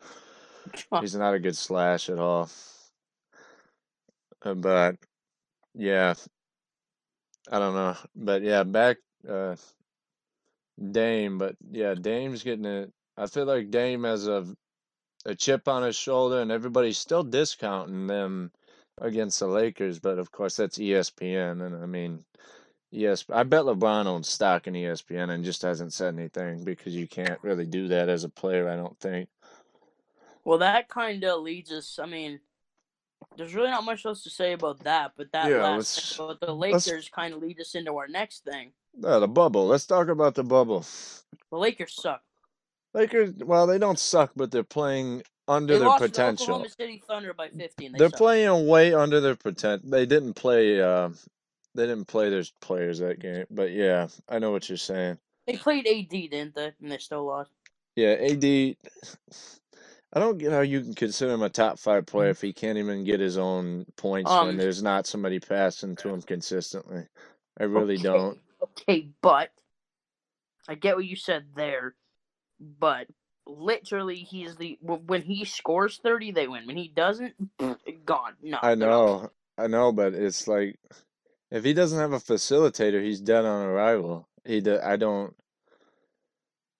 He's 0.99 1.15
not 1.15 1.35
a 1.35 1.39
good 1.39 1.57
slash 1.57 2.09
at 2.09 2.19
all. 2.19 2.49
Uh, 4.43 4.55
But 4.55 4.97
yeah, 5.75 6.15
I 7.51 7.59
don't 7.59 7.75
know. 7.75 7.97
But 8.15 8.43
yeah, 8.43 8.63
back 8.63 8.97
uh 9.29 9.55
Dame, 10.91 11.37
but 11.39 11.55
yeah, 11.71 11.95
Dame's 11.95 12.43
getting 12.43 12.65
it. 12.65 12.91
I 13.17 13.27
feel 13.27 13.45
like 13.45 13.71
Dame 13.71 14.03
has 14.05 14.27
a 14.27 14.47
a 15.25 15.35
chip 15.35 15.67
on 15.69 15.83
his 15.83 15.95
shoulder, 15.97 16.41
and 16.41 16.51
everybody's 16.51 16.99
still 16.99 17.23
discounting 17.23 18.07
them 18.07 18.51
against 18.99 19.39
the 19.39 19.47
Lakers. 19.47 19.99
But 19.99 20.19
of 20.19 20.31
course, 20.31 20.55
that's 20.55 20.77
ESPN, 20.77 21.65
and 21.65 21.81
I 21.81 21.85
mean, 21.85 22.23
yes, 22.91 23.25
I 23.29 23.43
bet 23.43 23.63
LeBron 23.63 24.05
owns 24.05 24.29
stock 24.29 24.67
in 24.67 24.73
ESPN 24.73 25.29
and 25.29 25.43
just 25.43 25.61
hasn't 25.61 25.93
said 25.93 26.13
anything 26.13 26.63
because 26.63 26.95
you 26.95 27.07
can't 27.07 27.39
really 27.41 27.65
do 27.65 27.87
that 27.89 28.09
as 28.09 28.23
a 28.23 28.29
player. 28.29 28.69
I 28.69 28.75
don't 28.75 28.99
think. 28.99 29.29
Well, 30.43 30.59
that 30.59 30.89
kind 30.89 31.23
of 31.23 31.41
leads 31.41 31.71
us. 31.71 31.99
I 32.01 32.05
mean, 32.07 32.39
there's 33.37 33.53
really 33.53 33.69
not 33.69 33.85
much 33.85 34.05
else 34.05 34.23
to 34.23 34.29
say 34.29 34.53
about 34.53 34.79
that. 34.83 35.13
But 35.15 35.31
that 35.31 35.49
Yeah, 35.49 35.63
last 35.63 36.17
thing 36.17 36.25
about 36.25 36.39
the 36.39 36.53
Lakers 36.53 37.09
kind 37.09 37.33
of 37.33 37.41
leads 37.41 37.61
us 37.61 37.75
into 37.75 37.95
our 37.97 38.07
next 38.07 38.43
thing. 38.43 38.71
Uh, 39.03 39.19
the 39.19 39.27
bubble. 39.27 39.67
Let's 39.67 39.85
talk 39.85 40.09
about 40.09 40.35
the 40.35 40.43
bubble. 40.43 40.85
The 41.51 41.57
Lakers 41.57 41.95
suck. 41.95 42.21
Lakers. 42.93 43.33
Well, 43.35 43.67
they 43.67 43.77
don't 43.77 43.99
suck, 43.99 44.31
but 44.35 44.51
they're 44.51 44.63
playing 44.63 45.23
under 45.47 45.75
They 45.75 45.79
their 45.79 45.91
lost 45.91 46.09
to 46.09 46.15
the 46.15 46.23
potential. 46.23 46.27
Oklahoma 46.27 46.69
City 46.69 47.03
Thunder 47.07 47.33
by 47.33 47.49
50. 47.49 47.87
And 47.87 47.95
they 47.95 48.01
They're 48.01 48.11
suck. 48.11 48.23
playing 48.23 48.67
way 48.67 48.93
under 48.93 49.21
their 49.21 49.35
potential. 49.35 49.89
They 49.89 50.05
didn't 50.05 50.35
play. 50.35 50.81
Uh, 50.81 51.09
they 51.75 51.87
didn't 51.87 52.07
play 52.07 52.29
their 52.29 52.43
players 52.61 52.99
that 52.99 53.19
game. 53.19 53.45
But 53.51 53.71
yeah, 53.71 54.07
I 54.29 54.39
know 54.39 54.51
what 54.51 54.69
you're 54.69 54.77
saying. 54.77 55.19
They 55.47 55.57
played 55.57 55.87
AD, 55.87 56.09
didn't 56.11 56.55
they? 56.55 56.73
And 56.81 56.91
they 56.91 56.97
still 56.99 57.25
lost. 57.25 57.51
Yeah, 57.95 58.13
AD. 58.13 58.75
I 60.13 60.19
don't 60.19 60.39
get 60.39 60.51
how 60.51 60.61
you 60.61 60.81
can 60.81 60.95
consider 60.95 61.33
him 61.33 61.43
a 61.43 61.49
top 61.49 61.79
five 61.79 62.05
player 62.07 62.31
if 62.31 62.41
he 62.41 62.53
can't 62.53 62.79
even 62.79 63.03
get 63.03 63.19
his 63.19 63.37
own 63.37 63.85
points 63.97 64.41
when 64.41 64.57
Um, 64.57 64.57
there's 64.57 64.83
not 64.83 65.07
somebody 65.07 65.39
passing 65.39 65.95
to 65.97 66.09
him 66.09 66.21
consistently. 66.23 67.05
I 67.59 67.65
really 67.65 67.99
Okay, 67.99 67.99
don't. 67.99 68.39
Okay, 68.63 69.09
but 69.21 69.51
I 70.67 70.75
get 70.75 70.95
what 70.97 71.05
you 71.05 71.15
said 71.17 71.47
there, 71.55 71.95
but 72.59 73.07
literally, 73.45 74.17
he's 74.17 74.55
the 74.55 74.77
when 74.81 75.21
he 75.21 75.45
scores 75.45 75.99
thirty, 76.03 76.31
they 76.31 76.47
win. 76.47 76.67
When 76.67 76.77
he 76.77 76.87
doesn't, 76.87 77.33
mm. 77.57 77.77
gone. 78.05 78.33
No, 78.41 78.59
I 78.61 78.75
know, 78.75 79.29
I 79.57 79.67
know, 79.67 79.91
but 79.91 80.13
it's 80.13 80.47
like 80.47 80.79
if 81.49 81.63
he 81.63 81.73
doesn't 81.73 81.99
have 81.99 82.13
a 82.13 82.19
facilitator, 82.19 83.03
he's 83.03 83.19
dead 83.19 83.45
on 83.45 83.65
arrival. 83.65 84.27
He, 84.45 84.61
do, 84.61 84.79
I 84.81 84.95
don't. 84.95 85.35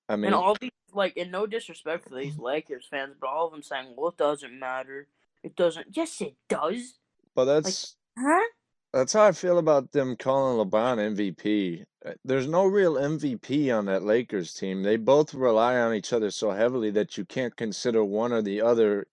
I 0.10 0.16
mean, 0.16 0.26
And 0.26 0.36
all 0.36 0.56
these, 0.60 0.72
like, 0.94 1.16
and 1.18 1.32
no 1.32 1.46
disrespect 1.46 2.10
for 2.10 2.16
these 2.16 2.34
mm-hmm. 2.34 2.44
Lakers 2.44 2.88
fans, 2.90 3.16
but 3.20 3.28
all 3.28 3.48
of 3.48 3.52
them 3.52 3.64
saying, 3.64 3.94
"Well, 3.96 4.10
it 4.10 4.18
doesn't 4.18 4.58
matter. 4.58 5.08
It 5.44 5.56
doesn't." 5.56 5.88
Yes, 5.92 6.20
it 6.22 6.36
does. 6.50 6.96
but 7.36 7.46
that's 7.46 7.96
Huh? 8.18 8.48
That's 8.94 9.14
how 9.14 9.24
I 9.24 9.32
feel 9.32 9.58
about 9.58 9.92
them 9.92 10.16
calling 10.18 10.58
LeBron 10.58 11.16
MVP. 11.16 11.86
Uh, 12.06 12.14
There's 12.26 12.48
no 12.48 12.66
real 12.66 12.96
MVP 12.96 13.76
on 13.78 13.86
that 13.86 14.04
Lakers 14.04 14.54
team. 14.54 14.84
They 14.84 14.98
both 14.98 15.34
rely 15.34 15.78
on 15.78 15.94
each 15.94 16.14
other 16.14 16.32
so 16.32 16.52
heavily 16.52 16.92
that 16.92 17.18
you 17.18 17.26
can't 17.26 17.56
consider 17.56 18.04
one 18.04 18.34
or 18.34 18.42
the 18.42 18.62
other 18.62 19.08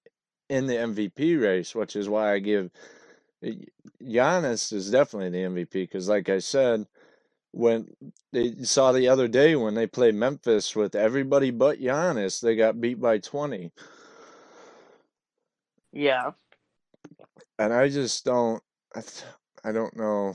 in 0.49 0.67
the 0.67 0.75
MVP 0.75 1.41
race, 1.41 1.75
which 1.75 1.97
is 1.97 2.09
why 2.09 2.33
I 2.33 2.39
give 2.39 2.71
Giannis 4.03 4.73
is 4.73 4.91
definitely 4.91 5.31
the 5.31 5.49
MVP 5.49 5.73
because, 5.73 6.09
like 6.09 6.29
I 6.29 6.39
said, 6.39 6.87
when 7.53 7.89
they 8.33 8.55
saw 8.65 8.93
the 8.93 9.09
other 9.09 9.29
day 9.29 9.57
when 9.57 9.75
they 9.75 9.87
played 9.87 10.15
Memphis 10.15 10.77
with 10.77 10.95
everybody 10.95 11.51
but 11.51 11.81
Giannis, 11.81 12.41
they 12.41 12.57
got 12.57 12.81
beat 12.81 13.01
by 13.01 13.19
20. 13.19 13.73
Yeah. 15.93 16.33
and 17.59 17.73
I 17.73 17.89
just 17.89 18.25
don't. 18.25 18.63
I, 18.95 19.03
I 19.65 19.73
don't 19.73 19.97
know. 19.97 20.35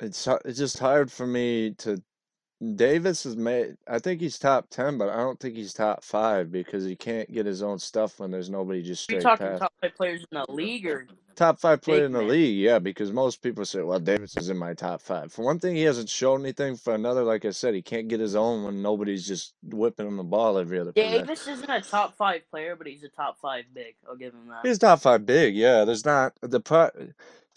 It's 0.00 0.26
it's 0.44 0.58
just 0.58 0.78
hard 0.78 1.10
for 1.10 1.26
me 1.26 1.74
to. 1.78 2.02
Davis 2.74 3.24
is 3.24 3.36
made. 3.36 3.76
I 3.86 4.00
think 4.00 4.20
he's 4.20 4.38
top 4.38 4.68
ten, 4.68 4.98
but 4.98 5.08
I 5.08 5.18
don't 5.18 5.38
think 5.38 5.54
he's 5.54 5.72
top 5.72 6.02
five 6.02 6.50
because 6.50 6.84
he 6.84 6.96
can't 6.96 7.32
get 7.32 7.46
his 7.46 7.62
own 7.62 7.78
stuff 7.78 8.18
when 8.18 8.32
there's 8.32 8.50
nobody 8.50 8.82
just 8.82 9.08
Are 9.10 9.14
you 9.14 9.20
talking 9.20 9.46
past. 9.46 9.60
top 9.60 9.72
five 9.80 9.94
players 9.94 10.24
in 10.32 10.38
the 10.38 10.52
league 10.52 10.86
or 10.86 11.06
top 11.38 11.60
five 11.60 11.80
player 11.80 12.04
in 12.04 12.12
the 12.12 12.20
league. 12.20 12.58
Yeah, 12.58 12.80
because 12.80 13.12
most 13.12 13.42
people 13.42 13.64
say, 13.64 13.80
"Well, 13.80 14.00
Davis 14.00 14.36
is 14.36 14.50
in 14.50 14.58
my 14.58 14.74
top 14.74 15.00
five. 15.00 15.32
For 15.32 15.44
one 15.44 15.60
thing, 15.60 15.76
he 15.76 15.82
hasn't 15.82 16.08
shown 16.08 16.40
anything. 16.40 16.76
For 16.76 16.94
another, 16.94 17.22
like 17.22 17.44
I 17.44 17.50
said, 17.50 17.74
he 17.74 17.82
can't 17.82 18.08
get 18.08 18.18
his 18.18 18.34
own 18.34 18.64
when 18.64 18.82
nobody's 18.82 19.26
just 19.26 19.54
whipping 19.62 20.08
him 20.08 20.16
the 20.16 20.24
ball 20.24 20.58
every 20.58 20.80
other. 20.80 20.92
Davis 20.92 21.46
isn't 21.46 21.70
a 21.70 21.80
top 21.80 22.16
five 22.16 22.42
player, 22.50 22.74
but 22.74 22.88
he's 22.88 23.04
a 23.04 23.08
top 23.08 23.38
five 23.40 23.64
big. 23.72 23.94
I'll 24.08 24.16
give 24.16 24.34
him 24.34 24.48
that. 24.48 24.66
He's 24.66 24.78
top 24.78 25.00
five 25.00 25.24
big. 25.24 25.54
Yeah, 25.54 25.84
there's 25.84 26.04
not 26.04 26.32
the 26.42 26.60
pro. 26.60 26.90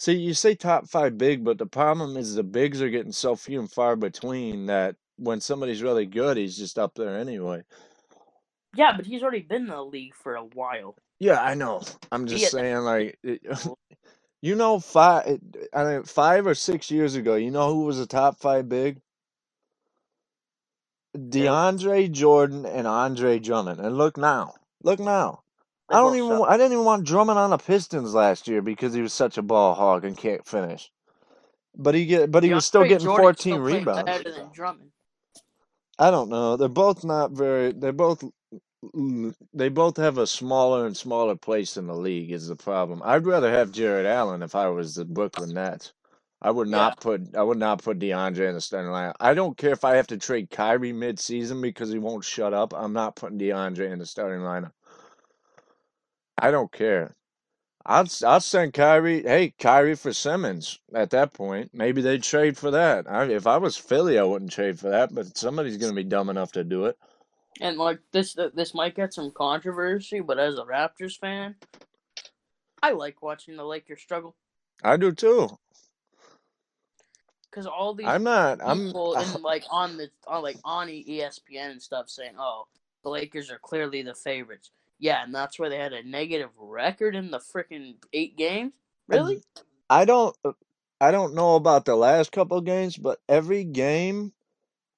See, 0.02 0.16
you 0.16 0.34
say 0.34 0.56
top 0.56 0.90
five 0.90 1.20
big, 1.20 1.46
but 1.46 1.60
the 1.60 1.68
problem 1.68 2.18
is 2.18 2.36
the 2.36 2.44
bigs 2.44 2.82
are 2.82 2.90
getting 2.90 3.12
so 3.12 3.38
few 3.38 3.60
and 3.60 3.72
far 3.72 3.96
between 3.98 4.66
that 4.68 4.96
when 5.18 5.42
somebody's 5.42 5.84
really 5.84 6.08
good, 6.08 6.38
he's 6.38 6.58
just 6.58 6.80
up 6.80 6.96
there 6.96 7.20
anyway. 7.20 7.64
Yeah, 8.76 8.96
but 8.98 9.06
he's 9.06 9.24
already 9.24 9.42
been 9.44 9.64
in 9.64 9.68
the 9.70 9.84
league 9.84 10.16
for 10.16 10.36
a 10.36 10.44
while. 10.44 10.96
Yeah, 11.20 11.42
I 11.42 11.56
know. 11.56 11.84
I'm 12.12 12.28
just 12.28 12.46
had- 12.46 12.52
saying, 12.52 12.78
like, 12.80 13.20
it- 13.24 13.42
you 14.42 14.56
know, 14.56 14.80
five, 14.80 15.40
I 15.74 15.86
mean, 15.86 16.04
five 16.04 16.48
or 16.48 16.56
six 16.56 16.92
years 16.92 17.16
ago, 17.16 17.36
you 17.36 17.52
know 17.52 17.74
who 17.74 17.86
was 17.86 18.00
a 18.00 18.08
top 18.08 18.40
five 18.40 18.70
big? 18.70 19.02
DeAndre 21.18 22.12
Jordan 22.12 22.66
and 22.66 22.88
Andre 22.88 23.40
Drummond. 23.40 23.82
And 23.82 23.98
look 23.98 24.18
now, 24.18 24.56
look 24.84 25.00
now. 25.00 25.44
I 25.92 26.00
don't 26.00 26.16
even. 26.16 26.32
I 26.48 26.58
didn't 26.58 26.74
even 26.74 26.86
want 26.86 27.06
Drummond 27.06 27.40
on 27.40 27.52
the 27.52 27.58
Pistons 27.58 28.14
last 28.14 28.48
year 28.48 28.62
because 28.62 28.94
he 28.94 29.02
was 29.02 29.14
such 29.14 29.38
a 29.38 29.42
ball 29.42 29.74
hog 29.76 30.06
and 30.06 30.18
can't 30.18 30.46
finish. 30.48 30.92
But 31.78 31.96
he 31.96 32.06
get. 32.06 32.32
But 32.32 32.44
he 32.44 32.54
was 32.54 32.66
still 32.66 32.84
getting 32.84 33.08
14 33.08 33.36
still 33.36 33.60
rebounds. 33.60 34.04
Better 34.04 34.32
than 34.32 34.52
Drummond. 34.54 34.92
I 36.00 36.12
don't 36.12 36.30
know. 36.30 36.58
They're 36.58 36.70
both 36.70 37.04
not 37.04 37.32
very. 37.32 37.72
They're 37.74 37.94
both. 37.94 38.24
They 39.54 39.70
both 39.70 39.98
have 39.98 40.18
a 40.18 40.26
smaller 40.26 40.88
and 40.88 40.98
smaller 40.98 41.36
place 41.36 41.78
in 41.78 41.88
the 41.88 41.96
league. 41.96 42.32
Is 42.32 42.48
the 42.48 42.56
problem. 42.56 43.02
I'd 43.06 43.26
rather 43.26 43.52
have 43.52 43.72
Jarrett 43.72 44.06
Allen 44.08 44.42
if 44.42 44.56
I 44.56 44.68
was 44.70 44.96
the 44.96 45.06
Brooklyn 45.06 45.54
Nets. 45.54 45.94
I 46.42 46.50
would 46.50 46.68
Yeah. 46.68 46.78
not 46.78 47.00
put. 47.00 47.36
I 47.36 47.44
would 47.44 47.60
not 47.60 47.84
put 47.84 48.00
DeAndre 48.00 48.48
in 48.50 48.56
the 48.56 48.62
starting 48.62 48.92
lineup. 48.92 49.14
I 49.20 49.36
don't 49.36 49.56
care 49.58 49.72
if 49.72 49.86
I 49.86 49.96
have 49.98 50.08
to 50.08 50.18
trade 50.18 50.50
Kyrie 50.50 50.92
mid-season 50.94 51.62
because 51.62 51.92
he 51.92 52.00
won't 52.00 52.26
shut 52.26 52.54
up. 52.54 52.74
I'm 52.74 52.94
not 52.94 53.16
putting 53.16 53.38
DeAndre 53.38 53.92
in 53.92 54.00
the 54.00 54.08
starting 54.08 54.42
lineup. 54.42 54.72
I 56.38 56.52
don't 56.52 56.72
care. 56.72 57.16
I'll 57.86 58.08
I'll 58.26 58.42
send 58.42 58.74
Kyrie. 58.74 59.24
Hey, 59.24 59.54
Kyrie 59.58 59.96
for 59.96 60.14
Simmons. 60.14 60.80
At 60.94 61.10
that 61.12 61.34
point, 61.34 61.72
maybe 61.74 62.02
they'd 62.02 62.24
trade 62.24 62.58
for 62.58 62.72
that. 62.72 63.10
I, 63.10 63.26
if 63.26 63.48
I 63.48 63.58
was 63.58 63.78
Philly, 63.78 64.20
I 64.20 64.24
wouldn't 64.24 64.52
trade 64.52 64.80
for 64.80 64.90
that. 64.90 65.14
But 65.14 65.38
somebody's 65.38 65.78
gonna 65.78 65.94
be 65.94 66.04
dumb 66.04 66.30
enough 66.30 66.52
to 66.54 66.64
do 66.64 66.86
it. 66.86 66.98
And 67.60 67.78
like 67.78 68.00
this, 68.12 68.36
this 68.56 68.74
might 68.74 68.96
get 68.96 69.14
some 69.14 69.32
controversy, 69.32 70.20
but 70.20 70.40
as 70.40 70.58
a 70.58 70.64
Raptors 70.64 71.20
fan, 71.20 71.56
I 72.84 72.92
like 72.92 73.22
watching 73.22 73.58
the 73.58 73.66
Lakers 73.66 74.02
struggle 74.02 74.36
I 74.84 74.98
do 74.98 75.12
too. 75.12 75.50
because 77.50 77.68
all 77.68 77.94
these 77.94 78.08
I'm 78.08 78.24
not. 78.24 78.60
I'm. 78.64 78.88
in 79.36 79.42
like 79.42 79.64
on 79.70 79.98
the 79.98 80.10
on 80.28 80.44
like 80.44 80.58
on 80.64 80.88
ESPN 80.88 81.72
and 81.72 81.82
stuff 81.82 82.10
saying, 82.10 82.34
"Oh, 82.38 82.68
the 83.04 83.10
Lakers 83.10 83.52
are 83.52 83.60
clearly 83.60 84.02
the 84.02 84.16
favorites." 84.16 84.72
Yeah, 85.02 85.24
and 85.24 85.36
that's 85.36 85.60
where 85.60 85.70
they 85.70 85.80
had 85.80 85.94
a 85.94 86.04
negative 86.08 86.52
record 86.58 87.16
in 87.16 87.32
the 87.32 87.40
freaking 87.40 87.96
eight 88.14 88.38
games. 88.38 88.74
Really? 89.10 89.42
I 89.90 90.06
don't. 90.06 90.38
I 91.02 91.12
don't 91.12 91.34
know 91.34 91.56
about 91.56 91.86
the 91.86 91.96
last 91.96 92.32
couple 92.32 92.58
of 92.60 92.66
games, 92.66 92.96
but 92.96 93.20
every 93.28 93.66
game 93.66 94.34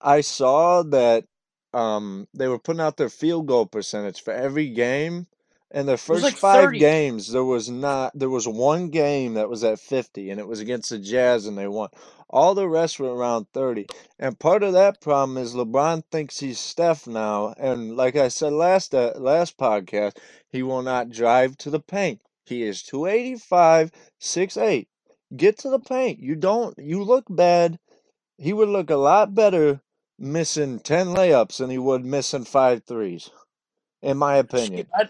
I 0.02 0.22
saw 0.22 0.84
that 0.84 1.26
um 1.74 2.28
they 2.36 2.48
were 2.48 2.60
putting 2.60 2.82
out 2.82 2.98
their 2.98 3.10
field 3.10 3.48
goal 3.48 3.66
percentage 3.66 4.22
for 4.22 4.34
every 4.34 4.70
game. 4.70 5.28
And 5.72 5.88
the 5.88 5.98
first 5.98 6.24
like 6.24 6.36
five 6.36 6.66
30. 6.66 6.80
games, 6.80 7.32
there 7.32 7.46
was 7.46 7.70
not 7.70 8.12
there 8.20 8.30
was 8.30 8.48
one 8.48 8.90
game 8.90 9.36
that 9.36 9.50
was 9.50 9.64
at 9.64 9.80
50 9.80 10.30
and 10.30 10.40
it 10.40 10.48
was 10.48 10.60
against 10.60 10.92
the 10.92 11.00
Jazz 11.00 11.48
and 11.48 11.58
they 11.58 11.68
won. 11.68 11.90
All 12.34 12.56
the 12.56 12.68
rest 12.68 13.00
were 13.00 13.16
around 13.16 13.48
30. 13.54 13.86
And 14.20 14.40
part 14.40 14.64
of 14.64 14.74
that 14.74 15.02
problem 15.02 15.38
is 15.38 15.54
LeBron 15.56 16.04
thinks 16.12 16.40
he's 16.40 16.60
Steph 16.60 17.08
now 17.08 17.54
and 17.60 17.96
like 17.96 18.16
I 18.18 18.30
said 18.30 18.54
last 18.54 18.96
uh, 18.96 19.14
last 19.18 19.58
podcast, 19.58 20.18
he 20.50 20.64
will 20.64 20.82
not 20.82 21.12
drive 21.12 21.58
to 21.60 21.70
the 21.70 21.80
paint. 21.80 22.22
He 22.48 22.64
is 22.64 22.84
285, 22.84 23.92
6'8. 24.20 24.88
Get 25.38 25.60
to 25.60 25.70
the 25.70 25.80
paint. 25.80 26.20
You 26.20 26.36
don't 26.36 26.76
you 26.80 27.04
look 27.04 27.26
bad. 27.30 27.80
He 28.40 28.52
would 28.54 28.70
look 28.70 28.90
a 28.90 28.98
lot 28.98 29.36
better 29.36 29.82
missing 30.20 30.80
10 30.80 31.10
layups 31.10 31.58
than 31.60 31.70
he 31.70 31.78
would 31.78 32.04
missing 32.04 32.46
five 32.46 32.84
threes. 32.84 33.30
In 34.02 34.18
my 34.18 34.38
opinion. 34.38 34.88
Shit, 34.88 34.90
I- 34.96 35.10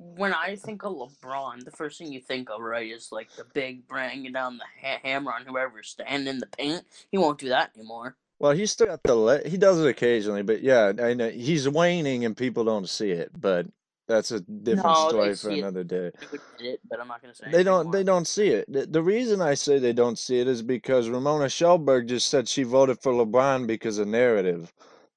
when 0.00 0.32
I 0.32 0.56
think 0.56 0.82
of 0.84 0.92
LeBron, 0.94 1.64
the 1.64 1.70
first 1.70 1.98
thing 1.98 2.10
you 2.12 2.20
think 2.20 2.48
of, 2.50 2.60
right, 2.62 2.90
is 2.90 3.12
like 3.12 3.28
the 3.36 3.44
big 3.52 3.86
bringing 3.86 4.32
down 4.32 4.56
the 4.56 4.64
ha- 4.80 4.98
hammer 5.02 5.32
on 5.32 5.44
whoever's 5.44 5.88
standing 5.88 6.26
in 6.28 6.38
the 6.38 6.46
paint. 6.46 6.82
He 7.10 7.18
won't 7.18 7.38
do 7.38 7.50
that 7.50 7.72
anymore. 7.76 8.16
Well, 8.38 8.52
he's 8.52 8.70
still 8.70 8.86
got 8.86 9.02
the 9.02 9.14
le- 9.14 9.46
he 9.46 9.58
does 9.58 9.78
it 9.78 9.86
occasionally, 9.86 10.42
but 10.42 10.62
yeah, 10.62 10.92
I 11.02 11.12
know 11.12 11.28
he's 11.28 11.68
waning 11.68 12.24
and 12.24 12.34
people 12.34 12.64
don't 12.64 12.88
see 12.88 13.10
it, 13.10 13.30
but 13.38 13.66
that's 14.08 14.30
a 14.30 14.40
different 14.40 14.96
No, 14.96 15.08
story 15.10 15.28
for 15.30 15.36
see 15.36 15.56
it. 15.56 15.58
another 15.58 15.84
day. 15.84 16.10
I 16.18 16.26
would 16.32 16.40
admit 16.56 16.74
it, 16.74 16.80
but 16.88 17.00
I'm 17.00 17.08
not 17.08 17.20
gonna 17.20 17.34
say. 17.34 17.50
They 17.50 17.62
don't 17.62 17.84
more. 17.84 17.92
they 17.92 18.02
don't 18.02 18.26
see 18.26 18.48
it. 18.48 18.72
The, 18.72 18.86
the 18.86 19.02
reason 19.02 19.42
I 19.42 19.52
say 19.52 19.78
they 19.78 19.92
don't 19.92 20.18
see 20.18 20.40
it 20.40 20.48
is 20.48 20.62
because 20.62 21.10
Ramona 21.10 21.50
Shelburne 21.50 22.08
just 22.08 22.30
said 22.30 22.48
she 22.48 22.62
voted 22.62 22.98
for 23.02 23.12
LeBron 23.12 23.66
because 23.66 23.98
of 23.98 24.08
narrative. 24.08 24.72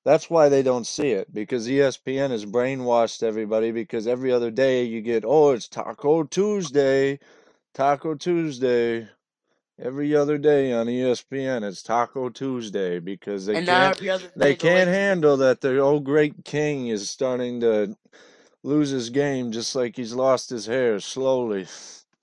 That's 0.06 0.30
why 0.30 0.50
they 0.50 0.63
don't 0.63 0.88
see 0.88 1.12
it 1.12 1.34
because 1.34 1.68
ESPN 1.68 2.32
has 2.32 2.46
brainwashed 2.46 3.24
everybody 3.24 3.72
because 3.72 4.08
every 4.08 4.32
other 4.34 4.52
day 4.52 4.84
you 4.84 5.02
get 5.02 5.24
oh 5.26 5.52
it's 5.52 5.68
Taco 5.68 6.24
Tuesday, 6.24 7.20
Taco 7.74 8.16
Tuesday. 8.16 9.10
Every 9.80 10.16
other 10.16 10.38
day 10.38 10.72
on 10.74 10.88
ESPN 10.88 11.63
it's 11.63 11.84
Taco 11.84 12.30
Tuesday 12.30 13.00
because 13.00 13.46
they 13.46 13.58
and 13.58 13.66
can't 13.66 13.96
every 13.96 14.10
other 14.10 14.28
day, 14.28 14.34
they 14.36 14.56
can't 14.56 14.89
handle 14.89 15.38
that 15.38 15.62
their 15.62 15.82
old 15.82 16.04
great 16.04 16.46
king 16.46 16.88
is 16.88 17.10
starting 17.10 17.62
to 17.62 17.96
lose 18.63 18.89
his 18.89 19.10
game 19.10 19.52
just 19.52 19.76
like 19.76 19.96
he's 19.96 20.13
lost 20.13 20.50
his 20.50 20.66
hair 20.66 21.00
slowly. 21.00 21.68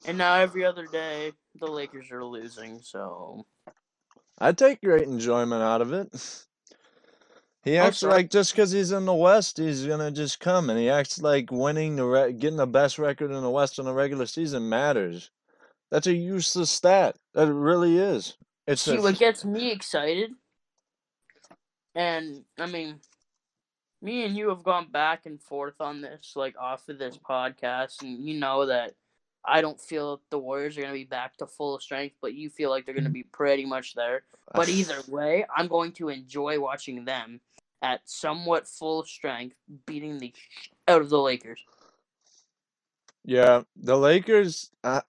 And 0.07 0.19
now 0.19 0.35
every 0.37 0.65
other 0.65 0.87
day, 0.87 1.33
the 1.59 1.67
Lakers 1.67 2.11
are 2.11 2.25
losing. 2.25 2.81
So 2.83 3.47
I 4.39 4.53
take 4.53 4.83
great 4.83 5.09
enjoyment 5.09 5.63
out 5.63 5.83
of 5.83 5.93
it. 5.93 6.47
He 7.63 7.77
acts 7.77 8.03
like 8.03 8.31
just 8.31 8.53
because 8.53 8.73
he's 8.73 8.93
in 8.93 9.05
the 9.05 9.15
West, 9.15 9.59
he's 9.59 9.87
gonna 9.87 10.11
just 10.11 10.41
come, 10.41 10.71
and 10.71 10.79
he 10.79 10.89
acts 10.89 11.21
like 11.21 11.53
winning 11.53 11.97
the 11.97 12.07
re- 12.07 12.33
getting 12.33 12.57
the 12.57 12.67
best 12.67 12.99
record 12.99 13.31
in 13.31 13.43
the 13.43 13.51
West 13.51 13.79
in 13.79 13.85
the 13.85 13.93
regular 13.93 14.27
season 14.27 14.69
matters. 14.69 15.31
That's 15.91 16.07
a 16.07 16.15
useless 16.15 16.71
stat. 16.71 17.17
That 17.35 17.53
really 17.53 17.99
is. 17.99 18.37
It's 18.67 18.83
see 18.83 18.97
a, 18.97 19.01
what 19.03 19.19
gets 19.19 19.45
me 19.45 19.73
excited. 19.73 20.31
And 21.95 22.45
I 22.59 22.67
mean, 22.67 23.01
me 24.01 24.25
and 24.25 24.37
you 24.37 24.49
have 24.49 24.63
gone 24.63 24.89
back 24.91 25.27
and 25.27 25.43
forth 25.43 25.81
on 25.81 26.01
this, 26.01 26.33
like 26.37 26.55
off 26.59 26.89
of 26.89 26.99
this 26.99 27.19
podcast, 27.19 28.01
and 28.01 28.25
you 28.25 28.39
know 28.39 28.67
that 28.67 28.95
I 29.45 29.61
don't 29.61 29.81
feel 29.81 30.17
that 30.17 30.31
the 30.31 30.39
Warriors 30.39 30.77
are 30.77 30.83
going 30.83 30.93
to 30.93 30.99
be 30.99 31.05
back 31.05 31.37
to 31.39 31.47
full 31.47 31.79
strength, 31.81 32.17
but 32.21 32.35
you 32.35 32.51
feel 32.51 32.71
like 32.71 32.85
they're 32.85 32.95
going 32.95 33.05
to 33.05 33.11
mm-hmm. 33.11 33.15
be 33.15 33.29
pretty 33.33 33.65
much 33.65 33.95
there. 33.95 34.23
But 34.55 34.69
either 34.71 34.99
way, 35.09 35.45
I'm 35.55 35.67
going 35.67 35.93
to 35.93 36.09
enjoy 36.09 36.61
watching 36.61 37.05
them 37.05 37.41
at 37.83 38.01
somewhat 38.05 38.69
full 38.69 39.05
strength, 39.05 39.57
beating 39.87 40.19
the 40.19 40.33
out 40.89 41.01
of 41.01 41.11
the 41.11 41.21
Lakers. 41.21 41.65
Yeah, 43.25 43.63
the 43.77 43.97
Lakers. 43.97 44.71
I, 44.83 45.03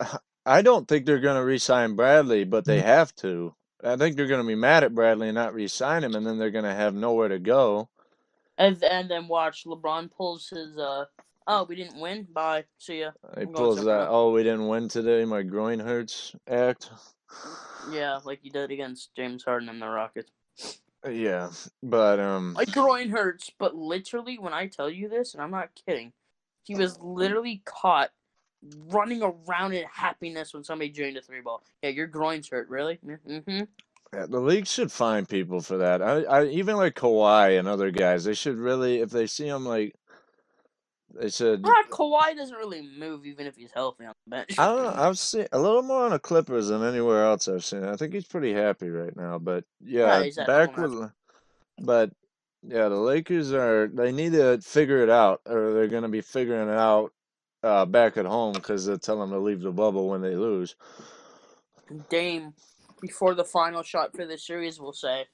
I 0.46 0.62
don't 0.62 0.88
think 0.88 1.06
they're 1.06 1.20
going 1.20 1.38
to 1.38 1.46
re-sign 1.46 1.96
Bradley, 1.96 2.44
but 2.44 2.66
they 2.66 2.82
have 2.82 3.16
to. 3.18 3.54
I 3.84 3.96
think 3.96 4.16
they're 4.16 4.28
going 4.28 4.42
to 4.42 4.48
be 4.48 4.56
mad 4.56 4.84
at 4.84 4.94
Bradley 4.94 5.30
and 5.30 5.36
not 5.36 5.54
re-sign 5.54 6.04
him, 6.04 6.16
and 6.16 6.26
then 6.26 6.38
they're 6.38 6.52
going 6.52 6.66
to 6.66 6.74
have 6.74 6.94
nowhere 6.94 7.30
to 7.30 7.40
go. 7.40 7.90
And 8.58 8.82
and 8.84 9.10
then 9.10 9.28
watch 9.28 9.64
LeBron 9.66 10.12
pulls 10.12 10.50
his 10.50 10.78
uh 10.78 11.06
oh 11.48 11.64
we 11.64 11.76
didn't 11.76 12.00
win 12.00 12.28
bye 12.32 12.66
see 12.78 13.00
ya 13.00 13.12
He 13.40 13.46
pulls 13.46 13.84
that. 13.84 14.08
Oh, 14.10 14.32
we 14.32 14.44
didn't 14.44 14.68
win 14.68 14.88
today. 14.88 15.26
My 15.26 15.42
groin 15.42 15.80
hurts. 15.80 16.36
Act. 16.48 16.92
yeah 17.92 18.20
like 18.24 18.40
you 18.44 18.52
did 18.52 18.70
against 18.70 19.16
James 19.16 19.44
Harden 19.44 19.70
and 19.70 19.82
the 19.82 19.88
Rockets. 19.88 20.30
Yeah, 21.10 21.50
but 21.82 22.20
um. 22.20 22.54
My 22.54 22.66
groin 22.66 23.10
hurts, 23.10 23.52
but 23.58 23.76
literally, 23.76 24.38
when 24.38 24.54
I 24.54 24.68
tell 24.68 24.90
you 24.90 25.10
this, 25.10 25.34
and 25.34 25.42
I'm 25.42 25.52
not 25.52 25.70
kidding, 25.86 26.14
he 26.64 26.76
was 26.76 27.00
literally 27.00 27.62
caught 27.66 28.12
running 28.90 29.24
around 29.24 29.74
in 29.74 29.86
happiness 29.92 30.54
when 30.54 30.64
somebody 30.64 30.90
drained 30.90 31.18
a 31.18 31.22
three 31.22 31.42
ball. 31.42 31.64
Yeah, 31.82 31.90
your 31.90 32.08
groins 32.08 32.50
hurt, 32.50 32.70
really? 32.70 33.00
Mm-hmm. 33.06 33.62
Yeah, 34.14 34.26
the 34.28 34.40
league 34.40 34.68
should 34.68 34.92
find 34.92 35.28
people 35.28 35.62
for 35.62 35.78
that. 35.78 36.02
I, 36.02 36.24
I 36.24 36.46
even 36.48 36.76
like 36.76 36.96
Kawhi 36.96 37.58
and 37.58 37.68
other 37.68 37.92
guys. 37.92 38.26
They 38.26 38.34
should 38.34 38.58
really, 38.58 39.00
if 39.00 39.10
they 39.10 39.26
see 39.26 39.48
him, 39.48 39.66
like 39.66 39.96
they 41.20 41.30
said 41.30 41.62
Ah, 41.66 41.84
Kawhi 41.90 42.36
doesn't 42.36 42.56
really 42.56 42.88
move 42.98 43.26
even 43.26 43.48
if 43.48 43.56
he's 43.56 43.72
healthy 43.72 44.06
on 44.06 44.14
the 44.26 44.30
bench. 44.30 44.58
I 44.58 44.68
don't 44.68 44.84
know. 44.84 45.04
I've 45.04 45.20
seen 45.20 45.48
a 45.52 45.60
little 45.60 45.82
more 45.82 46.06
on 46.06 46.12
the 46.12 46.20
Clippers 46.20 46.68
than 46.68 46.84
anywhere 46.84 47.26
else 47.26 47.48
I've 47.48 47.66
seen. 47.66 47.84
I 47.84 47.96
think 47.96 48.14
he's 48.14 48.26
pretty 48.26 48.54
happy 48.54 48.90
right 48.90 49.16
now. 49.16 49.40
But 49.40 49.66
yeah, 49.82 50.24
Yeah, 50.24 50.46
back 50.46 50.78
with. 50.78 51.12
But 51.80 52.12
yeah, 52.64 52.90
the 52.90 52.96
Lakers 52.96 53.52
are. 53.54 53.88
They 53.88 54.12
need 54.12 54.34
to 54.34 54.60
figure 54.62 55.04
it 55.04 55.10
out, 55.10 55.42
or 55.46 55.74
they're 55.74 55.88
going 55.88 56.04
to 56.04 56.10
be 56.10 56.22
figuring 56.22 56.70
it 56.70 56.78
out 56.78 57.12
uh, 57.64 57.86
back 57.86 58.18
at 58.18 58.26
home 58.26 58.54
because 58.54 58.86
they'll 58.86 58.98
tell 58.98 59.20
them 59.20 59.32
to 59.32 59.40
leave 59.40 59.62
the 59.62 59.72
bubble 59.72 60.10
when 60.10 60.22
they 60.22 60.36
lose. 60.36 60.76
Dame, 62.10 62.54
before 63.02 63.34
the 63.36 63.44
final 63.44 63.84
shot 63.84 64.16
for 64.16 64.26
the 64.26 64.38
series, 64.38 64.80
will 64.80 64.94
say, 64.94 65.26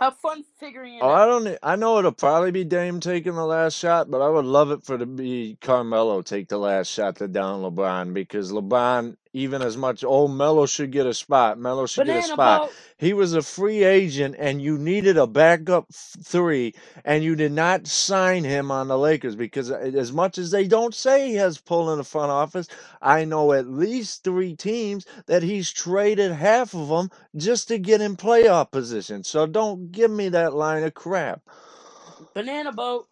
"Have 0.00 0.18
fun 0.18 0.44
figuring 0.58 0.96
it 0.96 1.02
Oh, 1.02 1.10
out." 1.10 1.20
I 1.20 1.26
don't. 1.26 1.58
I 1.62 1.76
know 1.76 1.98
it'll 1.98 2.12
probably 2.12 2.50
be 2.52 2.64
Dame 2.64 3.00
taking 3.00 3.34
the 3.34 3.46
last 3.46 3.74
shot, 3.76 4.10
but 4.10 4.22
I 4.22 4.28
would 4.28 4.46
love 4.46 4.70
it 4.72 4.84
for 4.84 4.98
to 4.98 5.06
be 5.06 5.58
Carmelo 5.60 6.22
take 6.22 6.48
the 6.48 6.58
last 6.58 6.88
shot 6.88 7.16
to 7.16 7.28
down 7.28 7.62
LeBron 7.62 8.14
because 8.14 8.52
LeBron, 8.52 9.16
even 9.32 9.62
as 9.62 9.76
much, 9.76 10.04
oh 10.06 10.28
Melo 10.28 10.66
should 10.66 10.90
get 10.90 11.06
a 11.06 11.14
spot. 11.14 11.58
Melo 11.58 11.86
should 11.86 12.06
get 12.06 12.16
a 12.16 12.22
spot. 12.22 12.72
He 12.96 13.12
was 13.12 13.32
a 13.34 13.42
free 13.42 13.84
agent, 13.84 14.36
and 14.38 14.60
you 14.60 14.76
needed 14.76 15.16
a 15.16 15.26
backup 15.26 15.86
three, 15.92 16.74
and 17.04 17.22
you 17.22 17.36
did 17.36 17.52
not 17.52 17.86
sign 17.86 18.44
him 18.44 18.70
on 18.70 18.88
the 18.88 18.98
Lakers 18.98 19.36
because, 19.36 19.70
uh, 19.70 19.76
as 19.78 20.12
much 20.12 20.38
as 20.38 20.50
they 20.50 20.66
don't 20.66 20.94
say 20.94 21.28
he 21.28 21.34
has 21.36 21.58
pull 21.58 21.92
in 21.92 21.98
the 21.98 22.04
front 22.04 22.30
office, 22.30 22.66
I 23.00 23.24
know 23.24 23.52
at 23.52 23.68
least 23.68 24.24
three 24.24 24.56
teams 24.56 25.06
that 25.26 25.42
he's 25.42 25.70
traded 25.70 26.32
half 26.32 26.74
of 26.74 26.88
them 26.88 27.10
just 27.36 27.68
to 27.68 27.78
get 27.78 28.00
in 28.00 28.16
playoff 28.16 28.70
position. 28.70 29.24
So 29.24 29.46
don't 29.46 29.92
give 29.92 30.10
me 30.10 30.28
that 30.30 30.54
line 30.54 30.82
of 30.82 30.94
crap. 30.94 31.40
Banana 32.34 32.72
boat. 32.72 33.08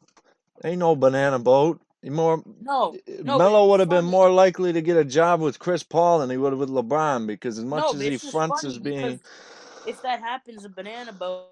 Ain't 0.64 0.80
no 0.80 0.96
banana 0.96 1.38
boat. 1.38 1.80
More 2.04 2.42
No, 2.62 2.96
no, 3.24 3.38
Melo 3.38 3.68
would 3.70 3.80
have 3.80 3.88
been 3.88 3.98
funny. 4.02 4.10
more 4.10 4.30
likely 4.30 4.72
to 4.72 4.80
get 4.80 4.96
a 4.96 5.04
job 5.04 5.40
with 5.40 5.58
Chris 5.58 5.82
Paul 5.82 6.20
than 6.20 6.30
he 6.30 6.36
would 6.36 6.52
have 6.52 6.60
with 6.60 6.70
LeBron 6.70 7.26
because 7.26 7.58
as 7.58 7.64
much 7.64 7.82
No, 7.84 7.90
as 7.90 8.00
he 8.00 8.16
fronts 8.18 8.64
as 8.64 8.78
being 8.78 9.20
if 9.86 10.00
that 10.02 10.20
happens, 10.20 10.64
a 10.64 10.68
banana 10.68 11.12
boat, 11.12 11.48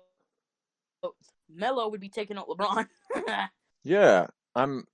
Melo 1.53 1.89
would 1.89 2.01
be 2.01 2.09
taking 2.09 2.37
out 2.39 2.49
LeBron. 2.49 2.87
Yeah, 3.85 4.27
I'm. 4.55 4.85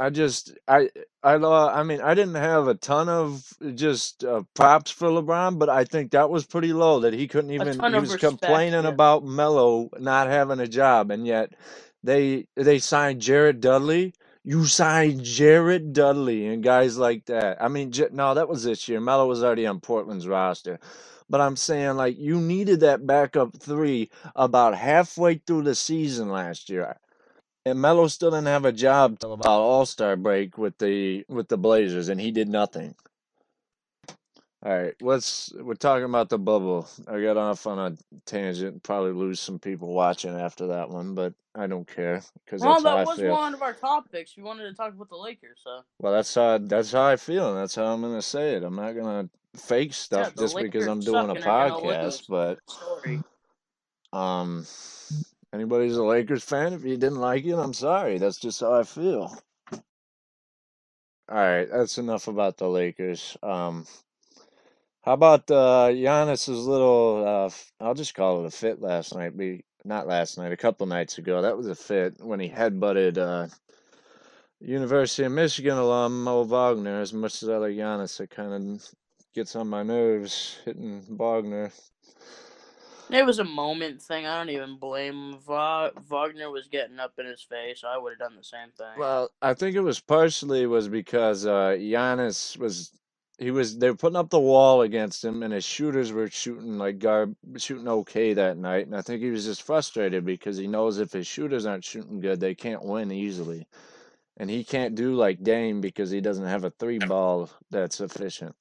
I 0.00 0.10
just 0.10 0.52
I 0.66 0.90
I 1.22 1.34
I 1.36 1.82
mean 1.84 2.00
I 2.00 2.14
didn't 2.14 2.34
have 2.34 2.66
a 2.66 2.74
ton 2.74 3.08
of 3.08 3.52
just 3.74 4.24
uh, 4.24 4.42
props 4.54 4.90
for 4.90 5.08
LeBron, 5.08 5.58
but 5.58 5.68
I 5.68 5.84
think 5.84 6.10
that 6.10 6.30
was 6.30 6.44
pretty 6.44 6.72
low 6.72 7.00
that 7.00 7.14
he 7.14 7.28
couldn't 7.28 7.52
even. 7.52 7.68
He 7.92 8.00
was 8.00 8.12
respect. 8.14 8.20
complaining 8.20 8.82
Yeah. 8.84 8.88
about 8.88 9.24
Melo 9.24 9.88
not 9.98 10.26
having 10.26 10.58
a 10.60 10.66
job, 10.66 11.10
and 11.12 11.26
yet 11.26 11.54
they 12.02 12.46
they 12.56 12.80
signed 12.80 13.20
Jared 13.22 13.60
Dudley. 13.60 14.14
You 14.44 14.66
signed 14.66 15.24
Jared 15.24 15.94
Dudley 15.94 16.46
and 16.46 16.62
guys 16.62 16.98
like 16.98 17.26
that. 17.26 17.62
I 17.62 17.68
mean, 17.68 17.92
no, 18.12 18.34
that 18.34 18.48
was 18.48 18.64
this 18.64 18.88
year. 18.88 19.00
Melo 19.00 19.26
was 19.26 19.42
already 19.42 19.66
on 19.66 19.80
Portland's 19.80 20.28
roster. 20.28 20.78
But 21.30 21.40
I'm 21.40 21.56
saying, 21.56 21.96
like, 21.96 22.18
you 22.18 22.40
needed 22.40 22.80
that 22.80 23.06
backup 23.06 23.56
three 23.58 24.10
about 24.36 24.76
halfway 24.76 25.36
through 25.36 25.62
the 25.62 25.74
season 25.74 26.28
last 26.28 26.68
year. 26.68 26.98
And 27.64 27.80
Melo 27.80 28.08
still 28.08 28.30
didn't 28.30 28.46
have 28.48 28.66
a 28.66 28.72
job 28.72 29.18
till 29.18 29.32
about 29.32 29.60
All 29.60 29.86
Star 29.86 30.16
break 30.16 30.58
with 30.58 30.76
the 30.76 31.24
with 31.28 31.48
the 31.48 31.56
Blazers, 31.56 32.10
and 32.10 32.20
he 32.20 32.30
did 32.30 32.48
nothing. 32.48 32.94
All 34.64 34.72
right, 34.74 34.94
let's. 35.02 35.52
We're 35.60 35.74
talking 35.74 36.06
about 36.06 36.30
the 36.30 36.38
bubble. 36.38 36.88
I 37.06 37.20
got 37.20 37.36
off 37.36 37.66
on 37.66 37.78
a 37.78 37.96
tangent. 38.24 38.82
Probably 38.82 39.12
lose 39.12 39.38
some 39.38 39.58
people 39.58 39.92
watching 39.92 40.34
after 40.34 40.68
that 40.68 40.88
one, 40.88 41.14
but 41.14 41.34
I 41.54 41.66
don't 41.66 41.86
care 41.86 42.22
because 42.44 42.62
Well, 42.62 42.72
that's 42.72 42.84
how 42.84 42.90
that 42.96 43.00
I 43.00 43.04
was 43.04 43.18
feel. 43.18 43.32
one 43.32 43.52
of 43.52 43.60
our 43.60 43.74
topics. 43.74 44.34
We 44.38 44.42
wanted 44.42 44.70
to 44.70 44.74
talk 44.74 44.94
about 44.94 45.10
the 45.10 45.16
Lakers, 45.18 45.58
so 45.62 45.80
Well, 46.00 46.14
that's 46.14 46.34
how 46.34 46.56
that's 46.56 46.92
how 46.92 47.02
I 47.02 47.16
feel, 47.16 47.50
and 47.50 47.58
that's 47.58 47.74
how 47.74 47.84
I'm 47.84 48.00
gonna 48.00 48.22
say 48.22 48.54
it. 48.54 48.62
I'm 48.62 48.76
not 48.76 48.92
gonna 48.92 49.28
fake 49.54 49.92
stuff 49.92 50.34
the 50.34 50.44
just 50.44 50.56
because 50.56 50.86
I'm 50.86 51.00
doing 51.00 51.28
a 51.28 51.34
and 51.34 51.44
are 51.44 51.68
gonna 51.68 51.82
podcast. 51.82 52.26
But 52.26 52.58
Story. 52.66 53.22
um, 54.14 54.66
anybody's 55.52 55.96
a 55.98 56.02
Lakers 56.04 56.42
fan. 56.42 56.72
If 56.72 56.84
you 56.84 56.96
didn't 56.96 57.20
like 57.20 57.44
it, 57.44 57.52
I'm 57.52 57.74
sorry. 57.74 58.16
That's 58.16 58.38
just 58.38 58.60
how 58.60 58.72
I 58.72 58.84
feel. 58.84 59.36
All 61.28 61.36
right, 61.36 61.68
that's 61.70 61.98
enough 61.98 62.28
about 62.28 62.56
the 62.56 62.68
Lakers. 62.68 63.36
Um, 63.42 63.86
how 65.04 65.12
about 65.12 65.50
uh, 65.50 65.88
Giannis's 65.90 66.66
little? 66.66 67.24
Uh, 67.26 67.84
I'll 67.84 67.94
just 67.94 68.14
call 68.14 68.42
it 68.42 68.46
a 68.46 68.50
fit 68.50 68.80
last 68.80 69.14
night. 69.14 69.36
Be 69.36 69.64
not 69.84 70.06
last 70.06 70.38
night, 70.38 70.52
a 70.52 70.56
couple 70.56 70.86
nights 70.86 71.18
ago. 71.18 71.42
That 71.42 71.56
was 71.56 71.66
a 71.66 71.74
fit 71.74 72.14
when 72.20 72.40
he 72.40 72.48
headbutted 72.48 73.18
uh, 73.18 73.48
University 74.60 75.24
of 75.24 75.32
Michigan 75.32 75.76
alum 75.76 76.24
Mo 76.24 76.44
Wagner. 76.44 77.00
As 77.00 77.12
much 77.12 77.42
as 77.42 77.50
I 77.50 77.56
like 77.58 77.72
Giannis, 77.72 78.18
it 78.20 78.30
kind 78.30 78.52
of 78.52 78.88
gets 79.34 79.54
on 79.56 79.68
my 79.68 79.82
nerves 79.82 80.56
hitting 80.64 81.02
Wagner. 81.10 81.70
It 83.10 83.26
was 83.26 83.38
a 83.38 83.44
moment 83.44 84.00
thing. 84.00 84.26
I 84.26 84.38
don't 84.38 84.48
even 84.48 84.78
blame. 84.78 85.36
Va- 85.46 85.92
Wagner 86.08 86.50
was 86.50 86.68
getting 86.68 86.98
up 86.98 87.12
in 87.18 87.26
his 87.26 87.42
face. 87.42 87.84
I 87.86 87.98
would 87.98 88.12
have 88.12 88.18
done 88.18 88.38
the 88.38 88.42
same 88.42 88.70
thing. 88.78 88.98
Well, 88.98 89.30
I 89.42 89.52
think 89.52 89.76
it 89.76 89.80
was 89.80 90.00
partially 90.00 90.64
was 90.66 90.88
because 90.88 91.44
uh, 91.44 91.76
Giannis 91.78 92.56
was 92.56 92.90
he 93.38 93.50
was 93.50 93.78
they 93.78 93.90
were 93.90 93.96
putting 93.96 94.16
up 94.16 94.30
the 94.30 94.38
wall 94.40 94.82
against 94.82 95.24
him, 95.24 95.42
and 95.42 95.52
his 95.52 95.64
shooters 95.64 96.12
were 96.12 96.28
shooting 96.28 96.78
like 96.78 96.98
garb 96.98 97.34
shooting 97.56 97.88
okay 97.88 98.32
that 98.34 98.56
night, 98.56 98.86
and 98.86 98.96
I 98.96 99.02
think 99.02 99.22
he 99.22 99.30
was 99.30 99.44
just 99.44 99.62
frustrated 99.62 100.24
because 100.24 100.56
he 100.56 100.66
knows 100.66 100.98
if 100.98 101.12
his 101.12 101.26
shooters 101.26 101.66
aren't 101.66 101.84
shooting 101.84 102.20
good, 102.20 102.40
they 102.40 102.54
can't 102.54 102.84
win 102.84 103.10
easily, 103.10 103.66
and 104.36 104.48
he 104.48 104.62
can't 104.64 104.94
do 104.94 105.14
like 105.14 105.42
Dame 105.42 105.80
because 105.80 106.10
he 106.10 106.20
doesn't 106.20 106.46
have 106.46 106.64
a 106.64 106.70
three 106.70 106.98
ball 106.98 107.50
that's 107.70 108.00
efficient. 108.00 108.54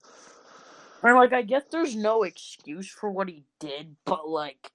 And 1.04 1.16
like, 1.16 1.34
I 1.34 1.42
guess 1.42 1.64
there's 1.70 1.96
no 1.96 2.24
excuse 2.24 2.90
for 2.90 3.12
what 3.12 3.28
he 3.28 3.44
did, 3.60 3.98
but 4.06 4.28
like, 4.28 4.72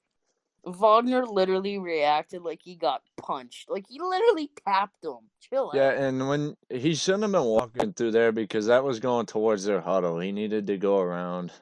Wagner 0.69 1.27
literally 1.27 1.79
reacted 1.79 2.43
like 2.43 2.61
he 2.63 2.77
got 2.77 3.03
punched. 3.17 3.71
Like 3.71 3.87
he 3.89 3.99
literally 4.01 4.51
tapped 4.67 5.05
him. 5.05 5.19
Chill 5.41 5.69
out. 5.69 5.75
Yeah, 5.75 5.89
out. 5.89 5.99
and 5.99 6.29
when 6.29 6.57
he 6.71 6.95
shouldn't 6.95 7.25
have 7.25 7.33
been 7.33 7.45
walking 7.45 7.93
through 7.93 8.13
there 8.13 8.33
because 8.33 8.67
that 8.67 8.85
was 8.85 9.01
going 9.01 9.27
towards 9.27 9.65
their 9.65 9.81
huddle. 9.81 10.19
He 10.19 10.33
needed 10.33 10.67
to 10.67 10.77
go 10.77 10.99
around. 10.99 11.53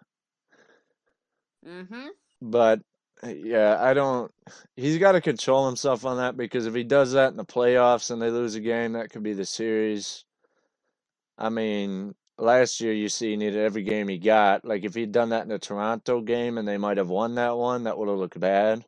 Mm-hmm. 1.66 2.08
But 2.42 2.80
yeah, 3.24 3.78
I 3.80 3.94
don't. 3.94 4.32
He's 4.76 4.98
got 4.98 5.12
to 5.12 5.20
control 5.20 5.66
himself 5.66 6.04
on 6.04 6.18
that 6.18 6.36
because 6.36 6.66
if 6.66 6.74
he 6.74 6.84
does 6.84 7.12
that 7.12 7.30
in 7.30 7.36
the 7.36 7.44
playoffs 7.44 8.10
and 8.10 8.20
they 8.20 8.30
lose 8.30 8.54
a 8.54 8.60
game, 8.60 8.92
that 8.92 9.10
could 9.10 9.22
be 9.22 9.32
the 9.32 9.46
series. 9.46 10.24
I 11.38 11.48
mean, 11.48 12.14
last 12.38 12.80
year 12.80 12.92
you 12.92 13.08
see 13.08 13.30
he 13.30 13.36
needed 13.36 13.58
every 13.58 13.82
game 13.82 14.08
he 14.08 14.18
got. 14.18 14.64
Like 14.64 14.84
if 14.84 14.94
he'd 14.94 15.12
done 15.12 15.30
that 15.30 15.42
in 15.42 15.48
the 15.48 15.58
Toronto 15.58 16.20
game 16.20 16.58
and 16.58 16.66
they 16.66 16.78
might 16.78 16.98
have 16.98 17.08
won 17.08 17.34
that 17.36 17.56
one, 17.56 17.84
that 17.84 17.96
would 17.98 18.08
have 18.08 18.18
looked 18.18 18.38
bad. 18.38 18.84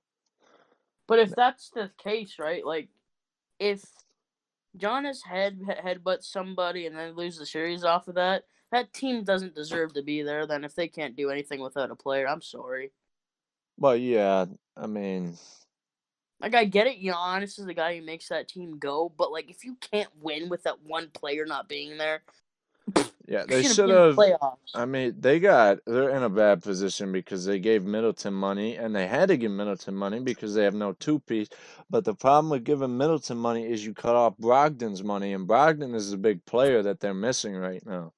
But 1.09 1.19
if 1.21 1.31
that's 1.35 1.71
the 1.71 1.91
case, 1.99 2.37
right? 2.39 2.65
Like, 2.65 2.89
if 3.59 3.85
Giannis 4.79 5.25
head 5.27 5.61
headbutts 5.61 6.25
somebody 6.25 6.87
and 6.87 6.97
then 6.97 7.17
lose 7.17 7.39
the 7.39 7.47
series 7.47 7.85
off 7.85 8.09
of 8.09 8.15
that, 8.17 8.45
that 8.73 8.93
team 8.93 9.25
doesn't 9.25 9.55
deserve 9.57 9.95
to 9.95 10.03
be 10.03 10.23
there. 10.23 10.47
Then 10.47 10.65
if 10.65 10.75
they 10.77 10.89
can't 10.89 11.17
do 11.17 11.31
anything 11.31 11.61
without 11.61 11.91
a 11.91 11.97
player, 11.97 12.29
I'm 12.29 12.43
sorry. 12.43 12.93
But 13.79 14.01
yeah, 14.01 14.47
I 14.77 14.87
mean, 14.87 15.39
Like 16.41 16.55
I 16.55 16.65
get 16.67 16.87
it, 16.87 17.03
Giannis 17.03 17.59
is 17.59 17.67
the 17.67 17.75
guy 17.75 17.97
who 17.97 18.05
makes 18.05 18.29
that 18.29 18.49
team 18.49 18.79
go, 18.79 19.13
but 19.17 19.33
like 19.33 19.51
if 19.51 19.65
you 19.65 19.77
can't 19.81 20.11
win 20.21 20.49
with 20.49 20.63
that 20.65 20.83
one 20.85 21.09
player 21.11 21.45
not 21.47 21.69
being 21.69 21.99
there, 21.99 22.23
yeah, 23.29 23.47
they 23.47 23.63
should 23.65 23.83
be 23.85 23.93
in 23.93 24.03
the 24.03 24.25
have. 24.43 24.55
I 24.75 24.87
mean, 24.87 25.17
they 25.21 25.41
got 25.41 25.81
they're 25.87 26.11
in 26.11 26.25
a 26.25 26.31
bad 26.31 26.63
position 26.63 27.13
because 27.13 27.47
they 27.47 27.61
gave 27.61 27.85
Middleton 27.85 28.35
money 28.35 28.77
and 28.77 28.97
they 28.97 29.07
had 29.09 29.29
to 29.31 29.39
give 29.39 29.53
Middleton 29.53 29.97
money 29.97 30.21
because 30.21 30.55
they 30.55 30.65
have 30.65 30.75
no 30.75 30.95
two 30.95 31.21
piece. 31.21 31.49
But 31.91 32.05
the 32.07 32.15
problem 32.15 32.51
with 32.51 32.65
giving 32.65 32.99
Middleton 32.99 33.39
money 33.39 33.71
is 33.71 33.87
you 33.87 33.95
cut 33.95 34.17
off 34.17 34.39
Brogdon's 34.39 35.05
money, 35.05 35.35
and 35.35 35.49
Brogdon 35.49 35.95
is 35.95 36.13
a 36.13 36.19
big 36.19 36.45
player 36.47 36.83
that 36.85 37.01
they're 37.01 37.15
missing 37.15 37.57
right 37.57 37.85
now 37.87 38.15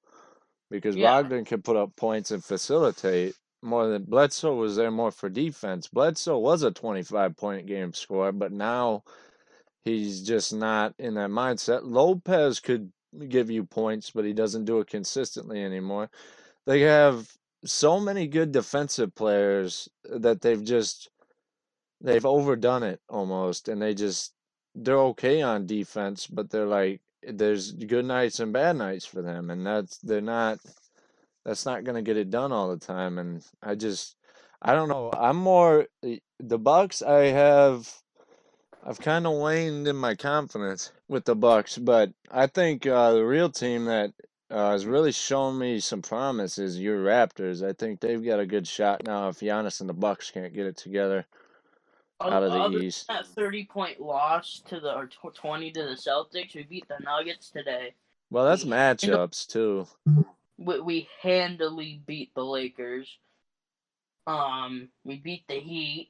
because 0.71 0.97
Yeah. 0.97 1.23
Brogdon 1.23 1.45
can 1.45 1.61
put 1.63 1.77
up 1.77 1.95
points 1.97 2.31
and 2.31 2.43
facilitate 2.43 3.35
more 3.63 3.87
than 3.89 4.05
Bledsoe 4.05 4.55
was 4.55 4.77
there 4.77 4.91
more 4.91 5.11
for 5.11 5.29
defense. 5.29 5.87
Bledsoe 5.89 6.39
was 6.39 6.63
a 6.63 6.71
25 6.71 7.37
point 7.37 7.67
game 7.67 7.93
scorer, 7.93 8.33
but 8.33 8.53
now 8.53 9.03
he's 9.85 10.21
just 10.23 10.53
not 10.53 10.95
in 10.99 11.15
that 11.15 11.31
mindset. 11.31 11.81
Lopez 11.83 12.59
could 12.61 12.91
give 13.27 13.49
you 13.49 13.63
points, 13.63 14.11
but 14.11 14.25
he 14.25 14.33
doesn't 14.33 14.65
do 14.65 14.79
it 14.79 14.87
consistently 14.87 15.63
anymore. 15.63 16.09
They 16.65 16.81
have 16.81 17.29
so 17.65 17.99
many 17.99 18.27
good 18.27 18.51
defensive 18.51 19.13
players 19.15 19.89
that 20.03 20.41
they've 20.41 20.63
just 20.63 21.09
they've 22.01 22.25
overdone 22.25 22.83
it 22.83 22.99
almost 23.09 23.67
and 23.69 23.81
they 23.81 23.93
just 23.93 24.33
they're 24.73 24.97
okay 24.97 25.41
on 25.41 25.65
defense, 25.65 26.27
but 26.27 26.49
they're 26.49 26.65
like 26.65 27.01
there's 27.23 27.71
good 27.71 28.05
nights 28.05 28.39
and 28.39 28.51
bad 28.53 28.75
nights 28.75 29.05
for 29.05 29.21
them 29.21 29.51
and 29.51 29.65
that's 29.65 29.97
they're 29.99 30.21
not 30.21 30.57
that's 31.45 31.65
not 31.65 31.83
going 31.83 31.95
to 31.95 32.01
get 32.01 32.17
it 32.17 32.31
done 32.31 32.51
all 32.51 32.69
the 32.69 32.83
time 32.83 33.19
and 33.19 33.43
I 33.61 33.75
just 33.75 34.15
I 34.61 34.73
don't 34.73 34.89
know. 34.89 35.11
I'm 35.11 35.37
more 35.37 35.87
eh, 36.03 36.17
the 36.39 36.59
Bucks 36.59 37.01
I 37.01 37.25
have 37.25 37.91
I've 38.83 38.99
kind 38.99 39.27
of 39.27 39.33
waned 39.33 39.87
in 39.87 39.95
my 39.95 40.15
confidence 40.15 40.91
with 41.07 41.25
the 41.25 41.35
Bucks, 41.35 41.77
but 41.77 42.11
I 42.31 42.47
think 42.47 42.87
uh, 42.87 43.13
the 43.13 43.25
real 43.25 43.49
team 43.49 43.85
that 43.85 44.11
uh, 44.49 44.71
has 44.71 44.85
really 44.85 45.11
shown 45.11 45.57
me 45.59 45.79
some 45.79 46.01
promise 46.01 46.57
is 46.57 46.79
your 46.79 47.03
Raptors. 47.03 47.65
I 47.67 47.73
think 47.73 47.99
they've 47.99 48.23
got 48.23 48.39
a 48.39 48.45
good 48.45 48.67
shot 48.67 49.03
now 49.05 49.29
if 49.29 49.39
Giannis 49.39 49.81
and 49.81 49.89
the 49.89 49.93
Bucks 49.93 50.31
can't 50.31 50.53
get 50.53 50.65
it 50.65 50.77
together 50.77 51.25
out 52.19 52.43
of 52.43 52.51
the 52.51 52.59
Other 52.59 52.79
East. 52.79 53.07
that 53.07 53.25
thirty 53.27 53.65
point 53.65 53.99
loss 53.99 54.61
to 54.67 54.79
the 54.79 54.93
or 54.93 55.09
twenty 55.33 55.71
to 55.71 55.83
the 55.83 55.95
Celtics, 55.95 56.55
we 56.55 56.63
beat 56.63 56.87
the 56.87 57.03
Nuggets 57.03 57.49
today. 57.49 57.93
Well, 58.29 58.45
that's 58.45 58.63
We- 58.65 58.71
matchups 58.71 59.47
too. 59.47 59.87
we, 60.57 60.79
we 60.81 61.09
handily 61.21 62.01
beat 62.05 62.33
the 62.35 62.45
Lakers. 62.45 63.17
Um, 64.27 64.89
we 65.03 65.17
beat 65.17 65.47
the 65.47 65.59
Heat. 65.59 66.09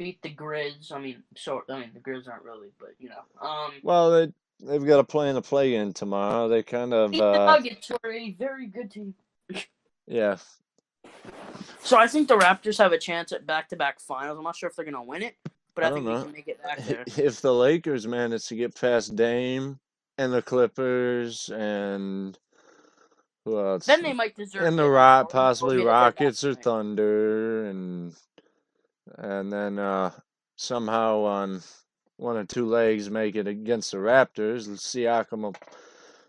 Beat 0.00 0.22
the 0.22 0.30
Grizz. 0.34 0.92
I 0.92 0.98
mean, 0.98 1.22
sort. 1.36 1.66
I 1.68 1.78
mean, 1.78 1.90
the 1.92 2.00
Grizz 2.00 2.26
aren't 2.26 2.42
really, 2.42 2.68
but 2.78 2.94
you 2.98 3.10
know. 3.10 3.20
Um, 3.46 3.72
Well, 3.82 4.10
they 4.10 4.32
they've 4.62 4.86
got 4.86 4.96
to 4.96 5.04
play 5.04 5.28
in 5.28 5.34
the 5.34 5.42
play-in 5.42 5.92
tomorrow. 5.92 6.48
They 6.48 6.62
kind 6.62 6.94
of 6.94 7.10
beat 7.10 7.18
the 7.18 7.42
uh, 7.42 7.44
Nuggets, 7.44 7.90
are 7.90 8.10
a 8.10 8.32
very 8.32 8.66
good 8.66 8.90
team. 8.90 9.12
yeah. 10.06 10.38
So 11.82 11.98
I 11.98 12.06
think 12.06 12.28
the 12.28 12.38
Raptors 12.38 12.78
have 12.78 12.92
a 12.92 12.98
chance 12.98 13.30
at 13.32 13.46
back-to-back 13.46 14.00
finals. 14.00 14.38
I'm 14.38 14.44
not 14.44 14.56
sure 14.56 14.70
if 14.70 14.74
they're 14.76 14.86
gonna 14.86 15.02
win 15.02 15.20
it, 15.22 15.36
but 15.74 15.84
I, 15.84 15.88
I 15.88 15.92
think 15.92 16.06
don't 16.06 16.16
they 16.16 16.22
can 16.24 16.32
make 16.32 16.48
it 16.48 16.62
back 16.62 16.78
there. 16.86 17.04
If 17.22 17.42
the 17.42 17.52
Lakers 17.52 18.06
manage 18.06 18.46
to 18.46 18.56
get 18.56 18.74
past 18.74 19.14
Dame 19.14 19.78
and 20.16 20.32
the 20.32 20.40
Clippers 20.40 21.50
and 21.50 22.38
who 23.44 23.60
else? 23.60 23.84
then 23.84 24.02
they 24.02 24.14
might 24.14 24.34
deserve. 24.34 24.62
and 24.62 24.78
the 24.78 24.88
Rock, 24.88 25.30
possibly 25.30 25.76
back 25.78 25.86
Rockets 26.20 26.42
or. 26.42 26.54
Thunder, 26.54 27.66
and 27.66 28.14
and 29.18 29.52
then 29.52 29.78
uh, 29.78 30.10
somehow 30.56 31.20
on 31.20 31.62
one 32.16 32.36
or 32.36 32.44
two 32.44 32.66
legs 32.66 33.10
make 33.10 33.36
it 33.36 33.46
against 33.46 33.92
the 33.92 33.98
Raptors. 33.98 34.68
Siakam 34.68 35.42
will 35.42 35.56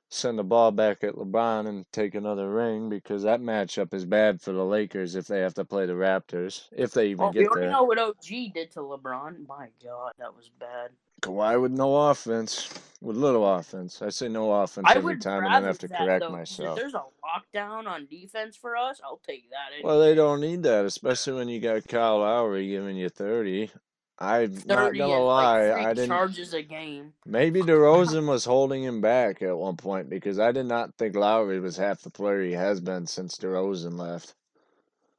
send 0.10 0.38
the 0.38 0.44
ball 0.44 0.72
back 0.72 1.04
at 1.04 1.16
LeBron 1.16 1.68
and 1.68 1.86
take 1.94 2.16
another 2.16 2.52
ring 2.52 2.90
because 2.90 3.24
that 3.24 3.42
matchup 3.42 3.94
is 3.94 4.06
bad 4.06 4.42
for 4.42 4.52
the 4.52 4.64
Lakers 4.64 5.16
if 5.16 5.26
they 5.28 5.40
have 5.40 5.54
to 5.54 5.64
play 5.66 5.86
the 5.86 5.94
Raptors 5.94 6.64
if 6.72 6.92
they 6.92 7.08
even 7.08 7.20
Well, 7.20 7.32
we 7.34 7.40
get 7.40 7.48
already 7.48 7.68
there. 7.68 7.72
know 7.72 7.84
what 7.84 7.98
OG 7.98 8.54
did 8.54 8.72
to 8.72 8.80
LeBron. 8.80 9.48
My 9.48 9.70
God, 9.84 10.12
that 10.20 10.36
was 10.36 10.50
bad. 10.60 10.92
Kawhi 11.22 11.62
with 11.62 11.72
no 11.72 11.96
offense, 12.10 12.70
with 13.02 13.16
little 13.16 13.48
offense. 13.56 14.02
I 14.02 14.10
say 14.10 14.28
no 14.28 14.52
offense 14.52 14.88
I 14.90 14.96
every 14.96 15.18
time 15.18 15.46
and 15.46 15.54
then 15.54 15.64
have 15.64 15.78
to 15.80 15.88
that, 15.88 15.98
correct 15.98 16.20
though, 16.22 16.30
'cause 16.30 16.52
If 16.52 16.60
myself. 16.60 16.80
there's 16.80 16.94
a 16.94 17.04
lockdown 17.24 17.88
on 17.88 18.08
defense 18.08 18.56
for 18.56 18.76
us, 18.76 19.00
I'll 19.04 19.22
take 19.26 19.50
that. 19.52 19.74
any 19.74 19.84
Well, 19.84 20.00
they 20.00 20.16
don't 20.16 20.42
need 20.42 20.64
that, 20.64 20.86
especially 20.86 21.34
when 21.34 21.48
you 21.50 21.60
got 21.60 21.88
Kyle 21.88 22.20
Lowry 22.20 22.68
giving 22.68 22.98
you 22.98 23.10
30. 23.10 23.72
I'm 24.18 24.54
not 24.68 24.94
gonna 24.96 25.20
lie, 25.20 25.70
like 25.70 25.88
I 25.88 25.94
didn't. 25.96 26.10
charges 26.10 26.54
a 26.54 26.62
game. 26.62 27.14
Maybe 27.26 27.62
DeRozan 27.64 28.28
was 28.28 28.46
holding 28.46 28.84
him 28.84 29.02
back 29.02 29.42
at 29.42 29.58
one 29.58 29.78
point 29.78 30.10
because 30.10 30.38
I 30.38 30.52
did 30.52 30.68
not 30.68 30.96
think 30.98 31.16
Lowry 31.16 31.60
was 31.60 31.76
half 31.78 32.02
the 32.02 32.12
player 32.12 32.44
he 32.44 32.52
has 32.52 32.80
been 32.80 33.08
since 33.08 33.38
DeRozan 33.38 33.98
left. 33.98 34.36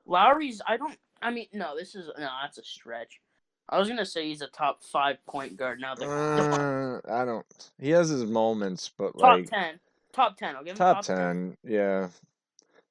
Lowry's. 0.07 0.61
I 0.67 0.77
don't. 0.77 0.97
I 1.21 1.31
mean, 1.31 1.47
no. 1.53 1.77
This 1.77 1.95
is 1.97 2.07
no. 2.17 2.29
That's 2.43 2.59
a 2.59 2.65
stretch. 2.65 3.21
I 3.73 3.79
was 3.79 3.89
gonna 3.89 4.05
say 4.05 4.29
he's 4.29 4.43
a 4.43 4.49
top 4.49 4.85
five 4.85 5.17
point 5.25 5.57
guard 5.57 5.81
now. 5.81 5.95
The, 5.95 6.05
Uh, 6.07 7.01
I 7.11 7.25
don't. 7.25 7.47
He 7.81 7.89
has 7.91 8.11
his 8.11 8.27
moments, 8.27 8.91
but 8.99 9.17
like 9.17 9.23
top 9.23 9.39
like 9.39 9.51
ten. 9.51 9.81
Top 10.13 10.37
ten. 10.37 10.55
I'll 10.55 10.63
give 10.63 10.73
him 10.73 10.77
top 10.77 10.97
top, 10.97 11.05
10, 11.07 11.57
yeah. 11.65 12.09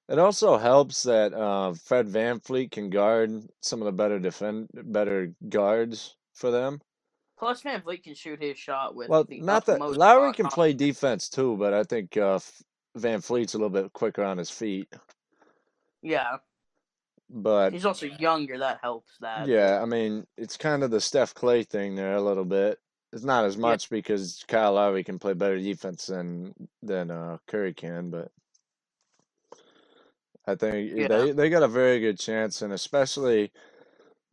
It 0.09 0.17
also 0.17 0.57
helps 0.57 1.03
that 1.03 1.33
uh, 1.33 1.73
Fred 1.73 2.07
VanVleet 2.07 2.71
can 2.71 2.89
guard 2.89 3.47
some 3.61 3.79
of 3.79 3.85
the 3.85 3.91
better 3.91 4.17
defend, 4.17 4.69
better 4.73 5.31
guards 5.47 6.15
for 6.33 6.49
them. 6.49 6.81
Plus, 7.37 7.61
VanVleet 7.61 8.03
can 8.03 8.15
shoot 8.15 8.41
his 8.41 8.57
shot 8.57 8.95
with 8.95 9.07
Well, 9.07 9.25
not 9.29 9.67
that 9.67 9.79
Lowry 9.79 10.33
can 10.33 10.47
play 10.47 10.73
defense 10.73 11.29
too, 11.29 11.57
but 11.57 11.73
I 11.75 11.83
think 11.83 12.17
uh, 12.17 12.39
VanVleet's 12.97 13.53
a 13.53 13.57
little 13.57 13.69
bit 13.69 13.93
quicker 13.93 14.23
on 14.23 14.39
his 14.39 14.49
feet. 14.49 14.91
Yeah, 16.01 16.37
But 17.31 17.73
he's 17.73 17.85
also 17.85 18.07
younger. 18.07 18.57
That 18.59 18.79
helps. 18.83 19.13
That. 19.21 19.47
yeah, 19.47 19.79
I 19.81 19.85
mean, 19.85 20.27
it's 20.37 20.57
kind 20.57 20.83
of 20.83 20.91
the 20.91 21.01
Steph 21.01 21.33
Clay 21.33 21.63
thing 21.63 21.95
there 21.95 22.15
a 22.15 22.21
little 22.21 22.45
bit. 22.45 22.79
It's 23.13 23.23
not 23.23 23.45
as 23.45 23.57
much 23.57 23.89
because 23.89 24.43
Kyle 24.47 24.73
Lowry 24.73 25.03
can 25.03 25.19
play 25.19 25.33
better 25.33 25.59
defense 25.59 26.07
than 26.07 26.53
than 26.83 27.11
uh, 27.11 27.37
Curry 27.47 27.73
can, 27.73 28.09
but 28.09 28.31
I 30.47 30.55
think 30.55 30.91
Yeah. 30.95 31.07
they 31.07 31.31
they 31.31 31.49
got 31.49 31.63
a 31.63 31.67
very 31.69 31.99
good 31.99 32.19
chance, 32.19 32.61
and 32.61 32.73
especially 32.73 33.51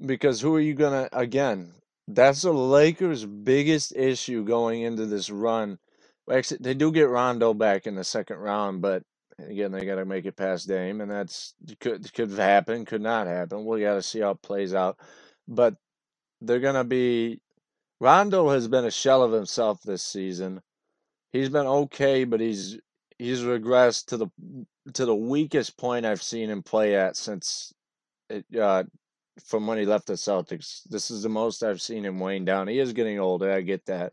because 0.05 0.41
who 0.41 0.55
are 0.57 0.61
you 0.61 0.75
gonna 0.75 1.09
again? 1.13 1.73
That's 2.09 2.43
the 2.43 2.53
Lakers' 2.53 3.27
biggest 3.27 3.95
issue 3.97 4.45
going 4.45 4.83
into 4.83 5.07
this 5.07 5.31
run. 5.31 5.79
Actually, 6.33 6.59
they 6.63 6.75
do 6.75 6.93
get 6.93 7.09
Rondo 7.09 7.55
back 7.55 7.87
in 7.87 7.95
the 7.97 8.05
second 8.05 8.39
round, 8.39 8.83
but 8.83 9.03
again, 9.39 9.73
they 9.73 9.87
got 9.87 9.97
to 9.97 10.05
make 10.05 10.27
it 10.27 10.37
past 10.37 10.69
Dame, 10.69 11.01
and 11.01 11.11
that's 11.11 11.55
could 11.81 12.13
could 12.15 12.31
happen, 12.33 12.85
could 12.85 13.03
not 13.03 13.27
happen. 13.27 13.65
We 13.65 13.81
got 13.83 13.95
to 13.95 14.03
see 14.03 14.21
how 14.21 14.31
it 14.33 14.43
plays 14.43 14.75
out. 14.75 14.99
But 15.49 15.77
they're 16.41 16.61
gonna 16.61 16.85
be. 16.85 17.41
Rondo 18.01 18.51
has 18.51 18.69
been 18.69 18.85
a 18.85 18.91
shell 18.91 19.23
of 19.23 19.33
himself 19.33 19.83
this 19.83 20.03
season. 20.03 20.63
He's 21.33 21.49
been 21.51 21.67
okay, 21.67 22.25
but 22.25 22.41
he's 22.41 22.79
he's 23.19 23.43
regressed 23.43 24.07
to 24.07 24.17
the 24.19 24.29
to 24.95 25.05
the 25.07 25.15
weakest 25.15 25.77
point 25.79 26.07
I've 26.07 26.23
seen 26.23 26.51
him 26.51 26.63
play 26.63 26.97
at 26.97 27.17
since 27.17 27.73
it, 28.31 28.45
uh, 28.59 28.85
from 29.45 29.67
when 29.67 29.79
he 29.79 29.87
left 29.87 30.07
the 30.07 30.15
Celtics. 30.15 30.83
This 30.89 31.11
is 31.11 31.23
the 31.23 31.29
most 31.29 31.63
I've 31.63 31.83
seen 31.83 32.05
him 32.05 32.21
wane 32.21 32.45
down. 32.45 32.69
He 32.69 32.79
is 32.79 32.93
getting 32.93 33.21
older, 33.21 33.53
I 33.53 33.61
get 33.63 33.87
that. 33.87 34.13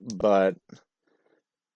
But 0.00 0.56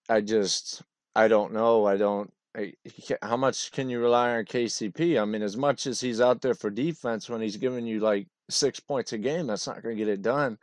I 0.09 0.21
just 0.21 0.83
I 1.15 1.27
don't 1.27 1.53
know. 1.53 1.85
I 1.85 1.97
don't 1.97 2.31
I, 2.55 2.73
how 3.21 3.37
much 3.37 3.71
can 3.71 3.89
you 3.89 3.99
rely 3.99 4.37
on 4.37 4.45
KCP? 4.45 5.21
I 5.21 5.25
mean, 5.25 5.41
as 5.41 5.55
much 5.55 5.87
as 5.87 6.01
he's 6.01 6.19
out 6.19 6.41
there 6.41 6.53
for 6.53 6.69
defense 6.69 7.29
when 7.29 7.41
he's 7.41 7.57
giving 7.57 7.85
you 7.85 7.99
like 7.99 8.27
6 8.49 8.79
points 8.81 9.13
a 9.13 9.17
game, 9.17 9.47
that's 9.47 9.67
not 9.67 9.81
going 9.81 9.95
to 9.95 10.03
get 10.03 10.11
it 10.11 10.21
done. 10.21 10.57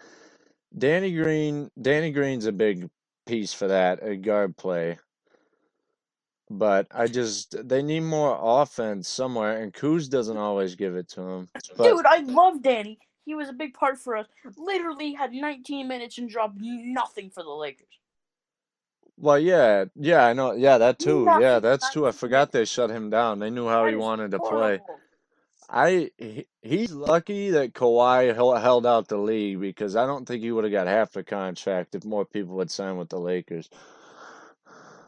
Danny 0.77 1.13
Green, 1.13 1.71
Danny 1.81 2.11
Green's 2.11 2.45
a 2.45 2.53
big 2.53 2.91
piece 3.27 3.55
for 3.55 3.69
that, 3.69 4.03
a 4.03 4.17
guard 4.17 4.57
play. 4.57 4.99
But 6.51 6.87
I 6.91 7.07
just 7.07 7.69
they 7.69 7.83
need 7.83 8.01
more 8.01 8.39
offense 8.41 9.07
somewhere, 9.07 9.63
and 9.63 9.73
Kuz 9.73 10.09
doesn't 10.09 10.37
always 10.37 10.77
give 10.77 10.97
it 10.97 11.09
to 11.11 11.21
him. 11.21 11.49
But 11.77 11.85
Dude, 11.85 12.07
I 12.07 12.21
love 12.21 12.63
Danny. 12.63 12.99
He 13.27 13.35
was 13.35 13.51
a 13.51 13.53
big 13.53 13.75
part 13.75 13.99
for 13.99 14.17
us. 14.17 14.27
Literally 14.57 15.13
had 15.13 15.33
19 15.33 15.87
minutes 15.87 16.17
and 16.17 16.29
dropped 16.29 16.57
nothing 16.59 17.29
for 17.29 17.43
the 17.43 17.51
Lakers. 17.51 17.98
Well, 19.21 19.39
yeah, 19.39 19.87
yeah, 19.97 20.27
I 20.27 20.33
know, 20.33 20.53
yeah, 20.55 20.79
that 20.79 20.99
too, 20.99 21.25
yeah, 21.41 21.61
that's 21.61 21.91
true. 21.91 22.07
I 22.07 22.13
forgot 22.13 22.53
they 22.53 22.65
shut 22.65 22.91
him 22.91 23.11
down. 23.11 23.41
They 23.41 23.51
knew 23.51 23.69
how 23.69 23.85
That 23.85 23.91
he 23.91 23.95
is 23.95 24.01
wanted 24.01 24.33
to 24.33 24.41
play. 24.41 24.81
I 25.69 26.11
he, 26.19 26.47
he's 26.63 26.93
lucky 26.93 27.51
that 27.51 27.75
Kawhi 27.75 28.35
held 28.35 28.87
out 28.87 29.09
the 29.09 29.19
league 29.19 29.61
because 29.61 29.97
I 29.97 30.07
don't 30.07 30.27
think 30.27 30.43
he 30.43 30.53
would 30.53 30.65
have 30.65 30.73
got 30.73 30.87
half 30.87 31.13
the 31.13 31.25
contract 31.25 31.95
if 31.95 32.05
more 32.05 32.25
people 32.25 32.59
had 32.59 32.71
signed 32.71 32.99
with 32.99 33.11
the 33.11 33.21
Lakers. 33.21 33.69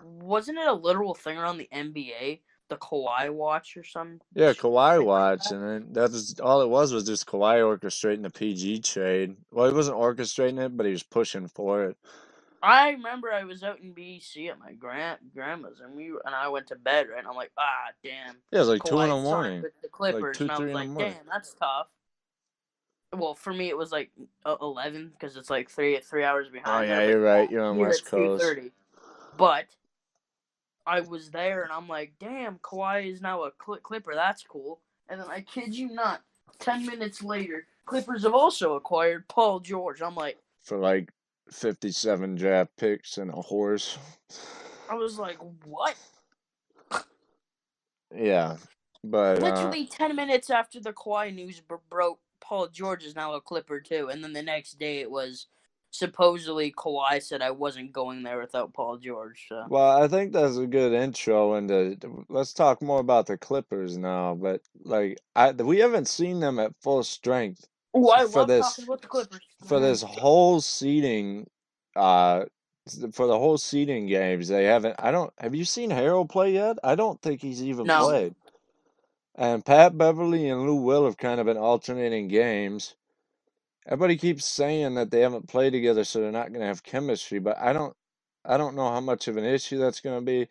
Wasn't 0.03 0.59
it 0.59 0.69
a 0.69 0.75
literal 0.75 1.15
thing 1.15 1.39
around 1.39 1.59
the 1.59 1.69
NBA? 1.75 2.41
The 2.69 2.77
Kawhi 2.77 3.33
watch 3.33 3.77
or 3.77 3.85
something? 3.85 4.21
Yeah, 4.35 4.55
Kawhi 4.55 5.05
like 5.05 5.07
watch, 5.07 5.49
that? 5.49 5.55
and 5.55 5.63
then 5.63 5.89
that's 5.93 6.41
all 6.41 6.63
it 6.63 6.69
was 6.69 6.93
was 6.93 7.05
just 7.05 7.27
Kawhi 7.27 7.61
orchestrating 7.61 8.23
the 8.23 8.31
PG 8.31 8.81
trade. 8.81 9.37
Well, 9.51 9.69
he 9.69 9.75
wasn't 9.75 9.99
orchestrating 9.99 10.65
it, 10.65 10.77
but 10.77 10.87
he 10.87 10.93
was 10.93 11.03
pushing 11.03 11.49
for 11.49 11.85
it. 11.87 11.97
I 12.63 12.91
remember 12.91 13.33
I 13.33 13.45
was 13.45 13.63
out 13.63 13.81
in 13.81 13.95
BC 13.95 14.51
at 14.51 14.59
my 14.59 14.73
grand 14.73 15.19
grandma's 15.35 15.81
and 15.81 15.95
we 15.95 16.09
and 16.09 16.35
I 16.35 16.49
went 16.49 16.67
to 16.69 16.77
bed 16.77 17.09
right. 17.09 17.19
And 17.19 17.27
I'm 17.27 17.37
like, 17.37 17.53
ah, 17.59 17.93
damn. 18.03 18.37
Yeah, 18.51 18.59
it 18.59 18.59
was 18.59 18.69
like 18.69 18.85
two 18.85 19.01
in 19.01 19.09
the 19.09 19.17
morning. 19.17 19.63
with 19.63 19.73
the 19.81 19.89
Clippers, 19.89 20.37
two, 20.37 20.45
and 20.45 20.53
I 20.53 20.59
was 20.59 20.73
like, 20.73 20.99
damn, 20.99 21.27
that's 21.31 21.55
tough. 21.55 21.87
Well, 23.13 23.35
for 23.35 23.53
me 23.53 23.69
it 23.69 23.77
was 23.77 23.93
like 23.93 24.11
eleven 24.61 25.11
because 25.13 25.37
it's 25.37 25.51
like 25.51 25.71
three 25.71 25.99
three 26.01 26.23
hours 26.23 26.49
behind. 26.49 26.91
Oh 26.91 26.95
yeah, 26.95 27.09
you're 27.09 27.21
but 27.21 27.25
right. 27.27 27.51
You're 27.51 27.65
on 27.65 27.79
West 27.79 28.05
Coast. 28.05 28.45
2:30. 28.45 28.71
But 29.37 29.67
I 30.87 31.01
was 31.01 31.31
there 31.31 31.63
and 31.63 31.73
I'm 31.73 31.89
like, 31.89 32.13
damn, 32.21 32.59
Kawhi 32.59 33.11
is 33.11 33.23
now 33.23 33.45
a 33.45 33.53
Cl- 33.65 33.79
Clipper. 33.79 34.15
That's 34.15 34.43
cool. 34.43 34.81
And 35.09 35.21
then 35.21 35.29
I 35.29 35.41
kid 35.41 35.75
you 35.75 35.89
not, 35.89 36.23
ten 36.59 36.85
minutes 36.85 37.23
later, 37.23 37.67
Clippers 37.87 38.23
have 38.25 38.35
also 38.35 38.75
acquired 38.75 39.27
Paul 39.29 39.61
George. 39.61 40.03
I'm 40.03 40.15
like, 40.15 40.39
for 40.63 40.79
like 40.79 41.11
57 41.53 42.35
draft 42.37 42.71
picks 42.77 43.19
and 43.19 43.31
a 43.31 43.41
horse. 43.41 43.99
I 44.89 44.95
was 44.95 45.19
like, 45.19 45.39
what? 45.65 45.97
Yeah, 48.15 48.57
but 49.05 49.43
uh, 49.43 49.47
Literally 49.47 49.87
ten 49.87 50.17
minutes 50.17 50.51
after 50.51 50.81
the 50.81 50.93
Kawhi 50.93 51.35
news 51.35 51.61
br- 51.61 51.77
broke, 51.89 52.19
Paul 52.41 52.69
George 52.69 53.05
is 53.05 53.15
now 53.15 53.35
a 53.35 53.41
Clipper 53.41 53.81
too. 53.81 54.09
And 54.11 54.23
then 54.23 54.33
the 54.33 54.43
next 54.43 54.79
day 54.79 54.99
it 54.99 55.11
was 55.11 55.47
supposedly 55.93 56.73
Kawhi 56.73 57.23
said 57.23 57.43
I 57.43 57.51
wasn't 57.51 57.93
going 57.93 58.23
there 58.23 58.41
without 58.41 58.75
Paul 58.75 58.99
George. 58.99 59.47
So. 59.49 59.65
well, 59.69 60.03
I 60.03 60.09
think 60.09 60.33
that's 60.33 60.57
a 60.57 60.67
good 60.67 60.93
intro 60.93 61.55
into. 61.55 61.97
Let's 62.29 62.53
talk 62.53 62.83
more 62.83 63.01
about 63.01 63.27
the 63.27 63.39
Clippers 63.39 63.97
now. 63.97 64.35
But 64.35 64.63
like, 64.83 65.19
I 65.37 65.53
we 65.53 65.79
haven't 65.79 66.09
seen 66.09 66.41
them 66.41 66.59
at 66.59 66.75
full 66.81 67.05
strength 67.05 67.69
Oh, 67.95 68.11
I 68.11 68.27
for 68.27 68.41
love 68.41 68.49
this- 68.49 68.79
about 68.79 69.03
the 69.03 69.09
Clippers. 69.09 69.41
for 69.65 69.81
this 69.81 70.03
whole 70.03 70.61
seeding. 70.61 71.49
Uh, 71.97 72.47
for 73.13 73.27
the 73.29 73.39
whole 73.39 73.59
seeding 73.59 74.07
games, 74.07 74.49
they 74.49 74.65
haven't. 74.65 74.97
I 74.99 75.11
don't. 75.13 75.33
Have 75.41 75.55
you 75.55 75.65
seen 75.65 75.91
Harrell 75.91 76.29
play 76.29 76.53
yet? 76.55 76.79
I 76.85 76.95
don't 76.97 77.21
think 77.23 77.43
he's 77.43 77.63
even 77.63 77.87
No. 77.87 78.07
played. 78.07 78.35
And 79.37 79.65
Pat 79.65 79.99
Beverley 79.99 80.49
and 80.49 80.63
Lou 80.63 80.77
Will 80.77 81.07
have 81.07 81.17
kind 81.19 81.41
of 81.41 81.47
been 81.47 81.59
alternating 81.59 82.29
games. 82.29 82.97
Everybody 83.87 84.17
keeps 84.19 84.47
saying 84.47 84.95
that 84.97 85.11
they 85.11 85.21
haven't 85.21 85.49
played 85.49 85.73
together, 85.73 86.05
so 86.05 86.21
they're 86.21 86.33
not 86.33 86.49
going 86.51 86.61
to 86.63 86.67
have 86.69 86.83
chemistry. 86.85 87.41
But 87.41 87.59
I 87.59 87.73
don't. 87.73 87.97
I 88.45 88.57
don't 88.59 88.77
know 88.77 88.91
how 88.91 89.01
much 89.01 89.29
of 89.29 89.37
an 89.39 89.45
issue 89.45 89.79
that's 89.79 90.01
going 90.01 90.19
to 90.21 90.25
be 90.27 90.49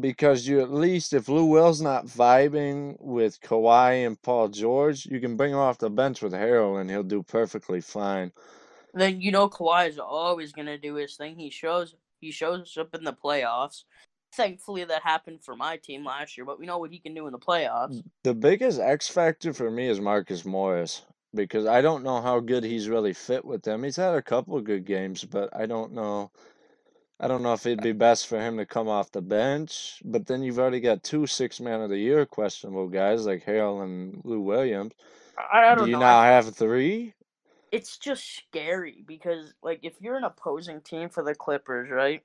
because 0.00 0.46
you 0.46 0.60
at 0.60 0.72
least 0.72 1.12
if 1.12 1.28
Lou 1.28 1.46
Will's 1.46 1.80
not 1.80 2.06
vibing 2.06 2.96
with 3.00 3.40
Kawhi 3.40 4.06
and 4.06 4.20
Paul 4.20 4.48
George, 4.48 5.06
you 5.06 5.20
can 5.20 5.36
bring 5.36 5.52
him 5.52 5.58
off 5.58 5.78
the 5.78 5.90
bench 5.90 6.22
with 6.22 6.32
Harrell 6.32 6.80
and 6.80 6.90
he'll 6.90 7.02
do 7.02 7.22
perfectly 7.22 7.80
fine. 7.80 8.32
Then 8.94 9.20
you 9.20 9.30
know 9.30 9.48
Kawhi 9.48 9.88
is 9.88 9.98
always 9.98 10.52
gonna 10.52 10.78
do 10.78 10.94
his 10.94 11.16
thing. 11.16 11.36
He 11.36 11.50
shows 11.50 11.94
he 12.20 12.30
shows 12.30 12.76
up 12.78 12.94
in 12.94 13.04
the 13.04 13.12
playoffs. 13.12 13.84
Thankfully, 14.32 14.84
that 14.84 15.02
happened 15.02 15.42
for 15.42 15.56
my 15.56 15.76
team 15.76 16.04
last 16.04 16.36
year, 16.36 16.44
but 16.44 16.58
we 16.58 16.66
know 16.66 16.78
what 16.78 16.90
he 16.90 16.98
can 16.98 17.14
do 17.14 17.26
in 17.26 17.32
the 17.32 17.38
playoffs. 17.38 17.94
Mm, 17.94 18.04
the 18.24 18.34
biggest 18.34 18.80
X 18.80 19.08
factor 19.08 19.52
for 19.52 19.70
me 19.70 19.88
is 19.88 20.00
Marcus 20.00 20.44
Morris 20.44 21.02
because 21.34 21.66
I 21.66 21.80
don't 21.80 22.02
know 22.02 22.20
how 22.20 22.40
good 22.40 22.64
he's 22.64 22.88
really 22.88 23.12
fit 23.12 23.44
with 23.44 23.62
them. 23.62 23.82
He's 23.82 23.96
had 23.96 24.14
a 24.14 24.22
couple 24.22 24.56
of 24.56 24.64
good 24.64 24.84
games, 24.84 25.24
but 25.24 25.54
I 25.54 25.66
don't 25.66 25.92
know. 25.92 26.30
I 27.18 27.28
don't 27.28 27.42
know 27.42 27.54
if 27.54 27.64
it'd 27.64 27.82
be 27.82 27.92
best 27.92 28.26
for 28.26 28.38
him 28.40 28.58
to 28.58 28.66
come 28.66 28.88
off 28.88 29.10
the 29.10 29.22
bench. 29.22 30.02
But 30.04 30.26
then 30.26 30.42
you've 30.42 30.58
already 30.58 30.80
got 30.80 31.02
two 31.02 31.26
six 31.26 31.60
man 31.60 31.80
of 31.80 31.90
the 31.90 31.98
year 31.98 32.26
questionable 32.26 32.88
guys 32.88 33.26
like 33.26 33.44
Harrell 33.44 33.82
and 33.82 34.20
Lou 34.24 34.40
Williams. 34.40 34.92
I, 35.38 35.72
I 35.72 35.74
don't 35.74 35.84
Do 35.84 35.90
you 35.90 35.96
know. 35.96 36.00
now 36.00 36.22
have 36.22 36.54
three? 36.54 37.14
it's 37.72 37.98
just 37.98 38.36
scary 38.36 39.04
because, 39.06 39.52
like, 39.62 39.80
if 39.82 39.94
you're 40.00 40.16
an 40.16 40.24
opposing 40.24 40.80
team 40.80 41.08
for 41.08 41.22
the 41.22 41.34
Clippers, 41.34 41.90
right, 41.90 42.22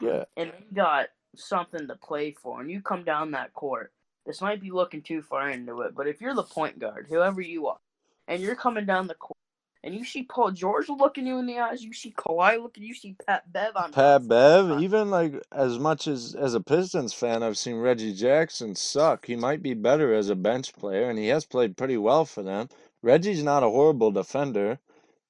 Yeah. 0.00 0.24
and 0.36 0.52
you 0.58 0.74
got 0.74 1.08
something 1.36 1.86
to 1.86 1.96
play 1.96 2.32
for, 2.32 2.60
and 2.60 2.70
you 2.70 2.80
come 2.80 3.04
down 3.04 3.30
that 3.32 3.52
court, 3.52 3.92
this 4.26 4.40
might 4.40 4.60
be 4.60 4.70
looking 4.70 5.02
too 5.02 5.22
far 5.22 5.50
into 5.50 5.82
it, 5.82 5.94
but 5.94 6.08
if 6.08 6.20
you're 6.20 6.34
the 6.34 6.42
point 6.42 6.78
guard, 6.78 7.06
whoever 7.08 7.40
you 7.40 7.66
are, 7.68 7.78
and 8.26 8.42
you're 8.42 8.56
coming 8.56 8.86
down 8.86 9.06
the 9.06 9.14
court, 9.14 9.36
and 9.82 9.94
you 9.94 10.04
see 10.04 10.22
Paul 10.24 10.50
George 10.50 10.88
looking 10.88 11.26
you 11.26 11.38
in 11.38 11.46
the 11.46 11.58
eyes, 11.58 11.82
you 11.82 11.92
see 11.92 12.12
Kawhi 12.12 12.60
looking, 12.62 12.82
you 12.82 12.94
see 12.94 13.16
Pat 13.26 13.50
Bev 13.52 13.76
on 13.76 13.92
Pat 13.92 14.28
Bev, 14.28 14.80
even 14.82 15.10
like 15.10 15.34
as 15.52 15.78
much 15.78 16.06
as 16.06 16.34
as 16.34 16.54
a 16.54 16.60
Pistons 16.60 17.12
fan, 17.14 17.42
I've 17.42 17.58
seen 17.58 17.76
Reggie 17.76 18.14
Jackson 18.14 18.74
suck. 18.74 19.26
He 19.26 19.36
might 19.36 19.62
be 19.62 19.74
better 19.74 20.14
as 20.14 20.28
a 20.28 20.36
bench 20.36 20.74
player, 20.74 21.08
and 21.08 21.18
he 21.18 21.28
has 21.28 21.44
played 21.44 21.76
pretty 21.76 21.96
well 21.96 22.24
for 22.24 22.42
them. 22.42 22.68
Reggie's 23.02 23.42
not 23.42 23.62
a 23.62 23.70
horrible 23.70 24.10
defender. 24.10 24.78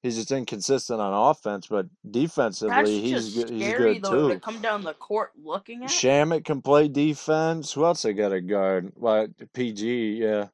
He's 0.03 0.15
just 0.15 0.31
inconsistent 0.31 0.99
on 0.99 1.29
offense, 1.31 1.67
but 1.67 1.85
That's 2.03 2.13
defensively, 2.13 3.01
he's 3.01 3.35
good. 3.35 3.49
He's 3.51 3.73
good 3.73 4.01
though 4.01 4.29
to 4.29 4.33
too. 4.33 4.39
come 4.39 4.59
down 4.59 4.83
the 4.83 4.95
court 4.95 5.31
looking 5.41 5.83
at. 5.83 5.89
Shamet 5.91 6.43
can 6.43 6.61
play 6.61 6.87
defense. 6.87 7.73
Who 7.73 7.85
else 7.85 8.01
they 8.01 8.13
got 8.13 8.33
a 8.33 8.41
guard? 8.41 8.91
What 8.95 9.29
PG? 9.53 10.17
Yeah. 10.23 10.47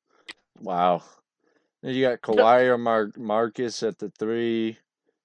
Wow. 0.60 1.04
You 1.88 2.02
got 2.02 2.22
Kawhi 2.22 2.66
or 2.68 2.78
Mar- 2.78 3.12
Marcus 3.16 3.82
at 3.82 3.98
the 3.98 4.10
three, 4.10 4.78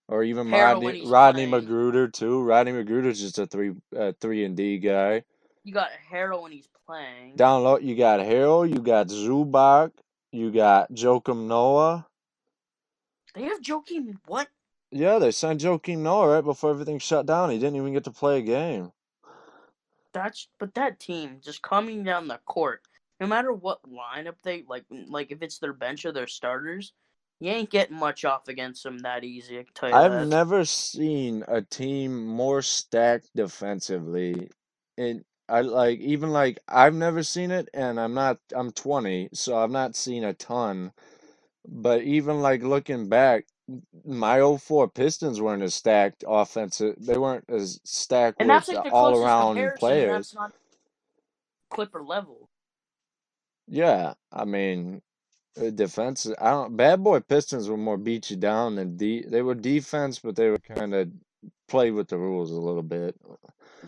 or 0.06 0.22
even 0.22 0.50
Rodney 0.50 1.04
Rodney 1.06 1.46
playing. 1.46 1.66
McGruder 1.66 2.12
too. 2.12 2.40
Rodney 2.40 2.72
McGruder's 2.72 3.20
just 3.20 3.38
a 3.38 3.46
three 3.46 3.72
uh, 3.96 4.12
three 4.20 4.44
and 4.44 4.56
D 4.56 4.78
guy. 4.78 5.24
You 5.64 5.72
got 5.72 5.90
Harrell 6.10 6.42
when 6.42 6.52
he's 6.52 6.68
playing. 6.86 7.34
Down 7.36 7.64
low, 7.64 7.78
you 7.78 7.96
got 7.96 8.20
Harrell, 8.20 8.68
you 8.68 8.80
got 8.80 9.08
Zubac, 9.08 9.90
you 10.30 10.50
got 10.50 10.92
Joakim 10.92 11.46
Noah. 11.46 12.06
They 13.34 13.44
have 13.44 13.60
Joakim 13.60 14.16
what? 14.26 14.48
Yeah, 14.90 15.18
they 15.18 15.30
signed 15.30 15.60
Joakim 15.60 15.98
Noah 15.98 16.34
right 16.34 16.44
before 16.44 16.70
everything 16.70 16.98
shut 16.98 17.26
down. 17.26 17.50
He 17.50 17.58
didn't 17.58 17.76
even 17.76 17.92
get 17.92 18.04
to 18.04 18.10
play 18.10 18.38
a 18.38 18.42
game. 18.42 18.92
That's 20.12 20.48
but 20.58 20.74
that 20.74 21.00
team 21.00 21.38
just 21.42 21.62
coming 21.62 22.04
down 22.04 22.28
the 22.28 22.38
court, 22.44 22.82
no 23.22 23.28
matter 23.28 23.52
what 23.54 23.80
lineup 23.84 24.34
they 24.42 24.64
like, 24.68 24.84
like 25.08 25.30
if 25.32 25.42
it's 25.42 25.60
their 25.60 25.72
bench 25.72 26.04
or 26.04 26.12
their 26.12 26.26
starters, 26.26 26.92
you 27.40 27.52
ain't 27.52 27.70
getting 27.70 27.96
much 27.96 28.26
off 28.26 28.48
against 28.48 28.82
them 28.82 28.98
that 29.00 29.24
easy. 29.24 29.60
I 29.60 29.66
tell 29.74 29.92
you 29.92 30.02
i've 30.02 30.06
that. 30.06 30.30
never 30.30 30.64
seen 30.64 31.44
a 31.48 31.62
team 31.62 32.26
more 32.26 32.62
stacked 32.62 33.30
defensively. 33.36 34.50
And 34.98 35.24
I 35.48 35.62
like 35.62 36.00
even 36.00 36.30
like 36.30 36.60
I've 36.68 36.94
never 36.94 37.22
seen 37.22 37.50
it 37.52 37.68
and 37.74 38.00
I'm 38.00 38.14
not 38.14 38.38
I'm 38.54 38.72
20, 38.72 39.30
so 39.34 39.56
I've 39.58 39.70
not 39.70 39.96
seen 39.96 40.24
a 40.24 40.34
ton. 40.34 40.92
But 41.68 42.02
even 42.02 42.40
like 42.42 42.62
looking 42.62 43.08
back, 43.08 43.46
my 44.04 44.40
04 44.58 44.90
Pistons 44.90 45.40
weren't 45.40 45.62
as 45.62 45.74
stacked 45.74 46.24
offensive. 46.28 46.96
They 47.00 47.18
weren't 47.18 47.46
as 47.50 47.80
stacked 47.84 48.40
and 48.40 48.48
with 48.48 48.50
that's 48.50 48.68
like 48.68 48.82
the 48.84 48.90
all 48.92 49.16
around 49.16 49.74
players. 49.74 50.12
That's 50.12 50.34
not 50.34 50.52
Clipper 51.70 52.02
level. 52.02 52.41
Yeah, 53.72 54.12
I 54.30 54.44
mean, 54.44 55.00
uh, 55.58 55.70
defense. 55.70 56.26
I 56.38 56.50
don't. 56.50 56.76
Bad 56.76 57.02
boy 57.02 57.20
Pistons 57.20 57.70
were 57.70 57.78
more 57.78 57.96
beat 57.96 58.30
you 58.30 58.36
down 58.36 58.76
than 58.76 58.98
de. 58.98 59.22
They 59.26 59.40
were 59.40 59.54
defense, 59.54 60.18
but 60.18 60.36
they 60.36 60.50
were 60.50 60.58
kind 60.58 60.94
of 60.94 61.10
play 61.68 61.90
with 61.90 62.08
the 62.08 62.18
rules 62.18 62.50
a 62.50 62.60
little 62.60 62.82
bit. 62.82 63.16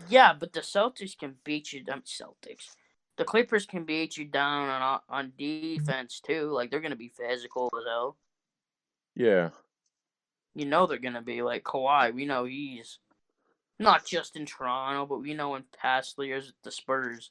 Yeah, 0.09 0.33
but 0.33 0.53
the 0.53 0.61
Celtics 0.61 1.15
can 1.15 1.35
beat 1.43 1.71
you. 1.71 1.83
Um, 1.91 2.01
Celtics. 2.01 2.75
The 3.17 3.25
Clippers 3.25 3.67
can 3.67 3.83
beat 3.85 4.17
you 4.17 4.25
down 4.25 4.69
on 4.69 5.01
on 5.07 5.33
defense 5.37 6.19
too. 6.19 6.49
Like 6.49 6.71
they're 6.71 6.81
gonna 6.81 6.95
be 6.95 7.09
physical 7.15 7.69
as 7.77 7.85
hell. 7.87 8.17
Yeah, 9.13 9.51
You 10.55 10.65
know 10.65 10.87
they're 10.87 10.97
gonna 10.97 11.21
be 11.21 11.43
like 11.43 11.63
Kawhi. 11.63 12.11
We 12.11 12.25
know 12.25 12.45
he's 12.45 12.97
not 13.79 14.03
just 14.03 14.35
in 14.35 14.47
Toronto, 14.47 15.05
but 15.05 15.19
we 15.21 15.35
know 15.35 15.53
in 15.53 15.63
past 15.79 16.15
years 16.17 16.49
at 16.49 16.55
the 16.63 16.71
Spurs. 16.71 17.29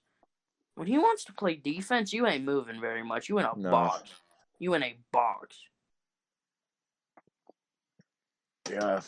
When 0.76 0.86
he 0.88 0.98
wants 0.98 1.24
to 1.24 1.32
play 1.32 1.54
defense, 1.56 2.12
you 2.12 2.26
ain't 2.26 2.44
moving 2.44 2.80
very 2.80 3.02
much. 3.04 3.28
You 3.28 3.38
in 3.38 3.44
a 3.44 3.52
No. 3.56 3.70
box. 3.70 4.10
You 4.58 4.74
in 4.74 4.82
a 4.82 4.96
box. 5.12 5.56
yeah. 8.70 9.00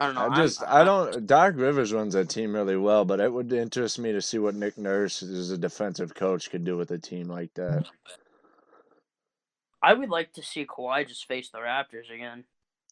I 0.00 0.06
don't 0.06 0.16
know. 0.16 0.20
I 0.22 0.24
I'm- 0.24 0.34
just 0.34 0.62
I 0.64 0.82
don't. 0.84 1.24
Doc 1.26 1.54
Rivers 1.56 1.92
runs 1.92 2.14
that 2.14 2.28
team 2.28 2.52
really 2.54 2.76
well, 2.76 3.04
but 3.04 3.20
it 3.20 3.32
would 3.32 3.52
interest 3.52 3.98
me 3.98 4.10
to 4.12 4.20
see 4.20 4.38
what 4.38 4.56
Nick 4.56 4.76
Nurse 4.76 5.22
as 5.22 5.50
a 5.52 5.58
defensive 5.58 6.14
coach 6.14 6.50
could 6.50 6.64
do 6.64 6.76
with 6.76 6.90
a 6.90 6.98
team 6.98 7.28
like 7.28 7.54
that. 7.54 7.88
I 9.80 9.94
would 9.94 10.08
like 10.10 10.32
to 10.32 10.42
see 10.42 10.66
Kawhi 10.66 11.06
just 11.06 11.26
face 11.26 11.50
the 11.50 11.58
Raptors 11.58 12.10
again. 12.12 12.44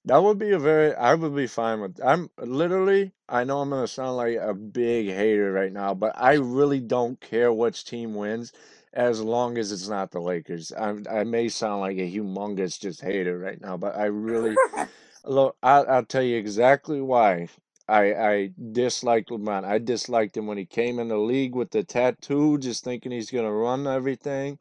That 0.07 0.23
would 0.25 0.39
be 0.39 0.51
a 0.51 0.59
very. 0.59 0.95
I 0.97 1.15
would 1.15 1.37
be 1.37 1.47
fine 1.47 1.81
with. 1.81 2.01
I'm 2.05 2.31
literally. 2.39 3.13
I 3.29 3.45
know 3.45 3.61
I'm 3.61 3.71
gonna 3.71 3.87
sound 3.87 4.17
like 4.17 4.37
a 4.37 4.53
big 4.55 5.07
hater 5.09 5.53
right 5.53 5.73
now, 5.73 5.95
but 5.95 6.13
I 6.17 6.35
really 6.35 6.81
don't 6.81 7.21
care 7.21 7.53
which 7.53 7.85
team 7.85 8.15
wins, 8.15 8.53
as 8.93 9.21
long 9.21 9.59
as 9.59 9.73
it's 9.73 9.89
not 9.89 10.11
the 10.11 10.21
Lakers. 10.21 10.73
I 10.73 10.97
I 11.11 11.25
may 11.25 11.49
sound 11.51 11.83
like 11.83 11.99
a 11.99 12.11
humongous 12.13 12.81
just 12.81 13.01
hater 13.03 13.39
right 13.39 13.61
now, 13.61 13.77
but 13.77 13.97
I 13.97 14.07
really 14.07 14.61
look. 15.25 15.57
I 15.63 15.79
I'll 15.85 16.05
tell 16.07 16.23
you 16.25 16.37
exactly 16.39 17.01
why. 17.01 17.49
I 17.89 18.15
I 18.15 18.51
dislike 18.73 19.29
LeBron. 19.29 19.65
I 19.65 19.79
disliked 19.79 20.37
him 20.37 20.47
when 20.49 20.59
he 20.59 20.67
came 20.67 20.99
in 21.01 21.09
the 21.09 21.19
league 21.19 21.55
with 21.57 21.71
the 21.73 21.85
tattoo, 21.85 22.59
just 22.59 22.85
thinking 22.85 23.13
he's 23.13 23.31
gonna 23.31 23.53
run 23.53 23.87
everything. 23.87 24.59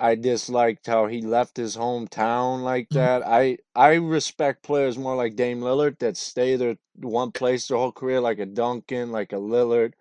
I 0.00 0.14
disliked 0.14 0.86
how 0.86 1.06
he 1.06 1.20
left 1.20 1.58
his 1.58 1.76
hometown 1.76 2.62
like 2.62 2.88
that. 2.90 3.22
I 3.26 3.58
I 3.76 3.94
respect 3.94 4.62
players 4.64 4.98
more 4.98 5.14
like 5.14 5.36
Dame 5.36 5.60
Lillard 5.60 5.98
that 6.00 6.16
stay 6.16 6.56
there 6.56 6.76
one 6.96 7.32
place 7.32 7.68
their 7.68 7.78
whole 7.78 7.92
career, 7.92 8.20
like 8.20 8.38
a 8.38 8.46
Duncan, 8.46 9.12
like 9.12 9.32
a 9.32 9.36
Lillard, 9.36 9.92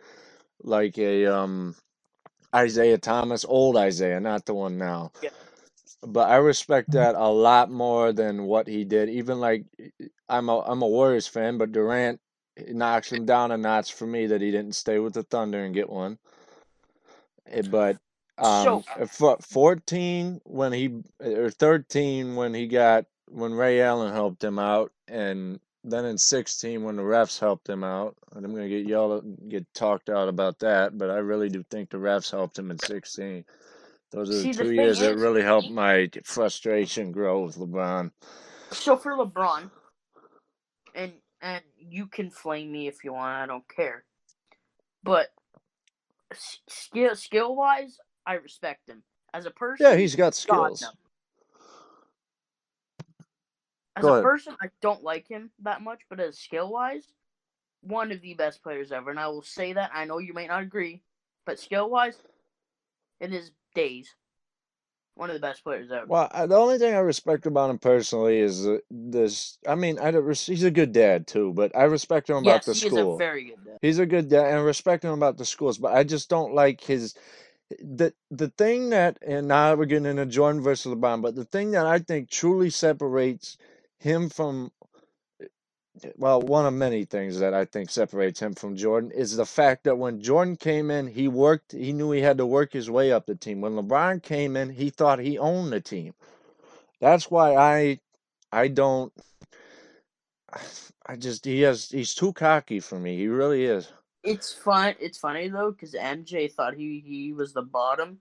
like 0.63 0.97
a 0.97 1.25
um 1.27 1.75
Isiah 2.55 2.97
Thomas, 2.97 3.45
old 3.45 3.77
Isaiah, 3.77 4.19
not 4.19 4.45
the 4.45 4.53
one 4.53 4.77
now. 4.77 5.11
Yeah. 5.21 5.29
But 6.01 6.29
I 6.29 6.37
respect 6.37 6.91
that 6.91 7.15
a 7.15 7.27
lot 7.27 7.69
more 7.69 8.13
than 8.13 8.43
what 8.45 8.67
he 8.67 8.85
did. 8.85 9.09
Even 9.09 9.39
like 9.39 9.65
I'm 10.29 10.49
a 10.49 10.59
I'm 10.61 10.81
a 10.81 10.87
Warriors 10.87 11.27
fan, 11.27 11.57
but 11.57 11.73
Durant 11.73 12.21
knocks 12.69 13.11
him 13.11 13.25
down 13.25 13.51
a 13.51 13.57
notch 13.57 13.93
for 13.93 14.07
me 14.07 14.27
that 14.27 14.41
he 14.41 14.51
didn't 14.51 14.75
stay 14.75 14.99
with 14.99 15.13
the 15.13 15.23
Thunder 15.23 15.63
and 15.63 15.73
get 15.75 15.89
one. 15.89 16.17
Eh, 17.47 17.63
But 17.63 17.97
um, 18.39 18.83
for 19.07 19.37
14 19.41 20.41
when 20.45 20.73
he 20.73 21.01
or 21.19 21.49
13 21.49 22.35
when 22.35 22.53
he 22.53 22.67
got 22.67 23.05
when 23.27 23.53
Ray 23.53 23.81
Allen 23.81 24.13
helped 24.13 24.43
him 24.43 24.57
out, 24.57 24.91
and 25.07 25.59
then 25.83 26.05
in 26.05 26.17
16 26.17 26.83
when 26.83 26.95
the 26.95 27.03
refs 27.03 27.39
helped 27.39 27.69
him 27.69 27.83
out. 27.83 28.15
And 28.33 28.45
I'm 28.45 28.53
gonna 28.53 28.69
get 28.69 28.87
yelled 28.87 29.23
at, 29.23 29.49
get 29.49 29.73
talked 29.73 30.09
out 30.09 30.29
about 30.29 30.59
that, 30.59 30.97
but 30.97 31.09
I 31.09 31.17
really 31.17 31.49
do 31.49 31.63
think 31.69 31.89
the 31.89 31.97
refs 31.97 32.31
helped 32.31 32.57
him 32.57 32.71
in 32.71 32.79
16. 32.79 33.45
Those 34.11 34.29
are 34.29 34.33
the 34.33 34.41
See, 34.41 34.51
the 34.53 34.63
two 34.63 34.69
thing 34.69 34.77
years 34.77 34.99
that 34.99 35.17
really 35.17 35.43
helped 35.43 35.69
my 35.69 36.09
frustration 36.23 37.11
grow 37.11 37.41
with 37.41 37.57
LeBron. 37.57 38.11
So 38.71 38.97
for 38.97 39.13
LeBron, 39.13 39.69
and 40.95 41.13
and 41.41 41.63
you 41.77 42.07
can 42.07 42.29
flame 42.29 42.71
me 42.71 42.87
if 42.87 43.03
you 43.03 43.13
want. 43.13 43.35
I 43.35 43.45
don't 43.45 43.67
care. 43.67 44.03
But 45.03 45.27
skill 46.33 47.15
skill 47.15 47.55
wise, 47.55 47.97
I 48.29 48.35
respect 48.35 48.87
him 48.87 49.01
as 49.33 49.47
a 49.47 49.51
person. 49.51 49.87
Yeah, 49.87 49.95
he's 49.95 50.15
got 50.15 50.33
God, 50.47 50.77
skills. 50.77 50.81
no. 50.83 50.89
As 53.95 54.03
Go 54.03 54.09
a 54.09 54.11
ahead. 54.11 54.23
person, 54.23 54.55
I 54.61 54.69
don't 54.81 55.03
like 55.03 55.27
him 55.27 55.49
that 55.63 55.81
much, 55.81 56.01
but 56.09 56.19
as 56.19 56.37
skill 56.37 56.69
wise, 56.71 57.07
one 57.81 58.11
of 58.11 58.21
the 58.21 58.35
best 58.35 58.61
players 58.61 58.91
ever. 58.91 59.09
And 59.09 59.19
I 59.19 59.27
will 59.29 59.41
say 59.41 59.73
that. 59.73 59.91
I 59.93 60.05
know 60.05 60.19
you 60.19 60.33
may 60.33 60.47
not 60.47 60.61
agree, 60.61 61.01
but 61.45 61.59
skill 61.59 61.89
wise, 61.89 62.17
in 63.19 63.31
his 63.31 63.51
days, 63.73 64.15
One 65.15 65.29
of 65.29 65.33
the 65.33 65.39
best 65.41 65.63
players 65.63 65.91
ever. 65.91 66.05
Well, 66.05 66.29
the 66.47 66.55
only 66.55 66.77
thing 66.77 66.93
I 66.93 66.99
respect 66.99 67.45
about 67.45 67.69
him 67.69 67.77
personally 67.79 68.39
is 68.39 68.67
this. 68.89 69.57
I 69.67 69.75
mean, 69.75 69.99
I 69.99 70.11
don't, 70.11 70.25
he's 70.37 70.63
a 70.63 70.71
good 70.71 70.93
dad 70.93 71.27
too, 71.27 71.51
but 71.53 71.75
I 71.75 71.83
respect 71.83 72.29
him 72.29 72.37
about 72.37 72.63
yes, 72.63 72.65
the 72.65 72.73
he 72.73 72.87
is 72.87 72.93
a 72.93 72.95
school. 72.95 73.17
very 73.17 73.43
good 73.45 73.65
dad. 73.65 73.79
He's 73.81 73.99
a 73.99 74.05
good 74.05 74.29
dad, 74.29 74.45
and 74.45 74.59
I 74.59 74.61
respect 74.61 75.03
him 75.03 75.11
about 75.11 75.37
the 75.37 75.45
schools, 75.45 75.77
but 75.77 75.93
I 75.93 76.03
just 76.05 76.29
don't 76.29 76.53
like 76.53 76.79
his 76.81 77.15
the 77.79 78.13
the 78.31 78.49
thing 78.49 78.89
that 78.89 79.19
and 79.25 79.47
now 79.47 79.75
we're 79.75 79.85
getting 79.85 80.05
into 80.05 80.25
Jordan 80.25 80.61
versus 80.61 80.93
LeBron, 80.93 81.21
but 81.21 81.35
the 81.35 81.45
thing 81.45 81.71
that 81.71 81.85
I 81.85 81.99
think 81.99 82.29
truly 82.29 82.69
separates 82.69 83.57
him 83.99 84.29
from 84.29 84.71
well, 86.15 86.41
one 86.41 86.65
of 86.65 86.73
many 86.73 87.03
things 87.05 87.39
that 87.39 87.53
I 87.53 87.65
think 87.65 87.89
separates 87.89 88.39
him 88.39 88.53
from 88.53 88.75
Jordan 88.75 89.11
is 89.11 89.35
the 89.35 89.45
fact 89.45 89.83
that 89.83 89.97
when 89.97 90.21
Jordan 90.21 90.55
came 90.55 90.91
in, 90.91 91.07
he 91.07 91.27
worked, 91.27 91.73
he 91.73 91.91
knew 91.91 92.11
he 92.11 92.21
had 92.21 92.37
to 92.37 92.45
work 92.45 92.71
his 92.71 92.89
way 92.89 93.11
up 93.11 93.25
the 93.25 93.35
team. 93.35 93.61
When 93.61 93.73
LeBron 93.73 94.23
came 94.23 94.55
in, 94.55 94.69
he 94.69 94.89
thought 94.89 95.19
he 95.19 95.37
owned 95.37 95.73
the 95.73 95.81
team. 95.81 96.13
That's 97.01 97.29
why 97.29 97.55
I 97.55 97.99
I 98.51 98.67
don't 98.67 99.13
I 101.05 101.15
just 101.15 101.45
he 101.45 101.61
has 101.61 101.89
he's 101.89 102.13
too 102.13 102.33
cocky 102.33 102.79
for 102.79 102.99
me. 102.99 103.17
He 103.17 103.27
really 103.27 103.65
is. 103.65 103.91
It's 104.23 104.53
fun. 104.53 104.95
It's 104.99 105.17
funny 105.17 105.47
though 105.47 105.71
because 105.71 105.93
MJ 105.93 106.51
thought 106.51 106.75
he 106.75 107.03
he 107.05 107.33
was 107.33 107.53
the 107.53 107.61
bottom, 107.61 108.19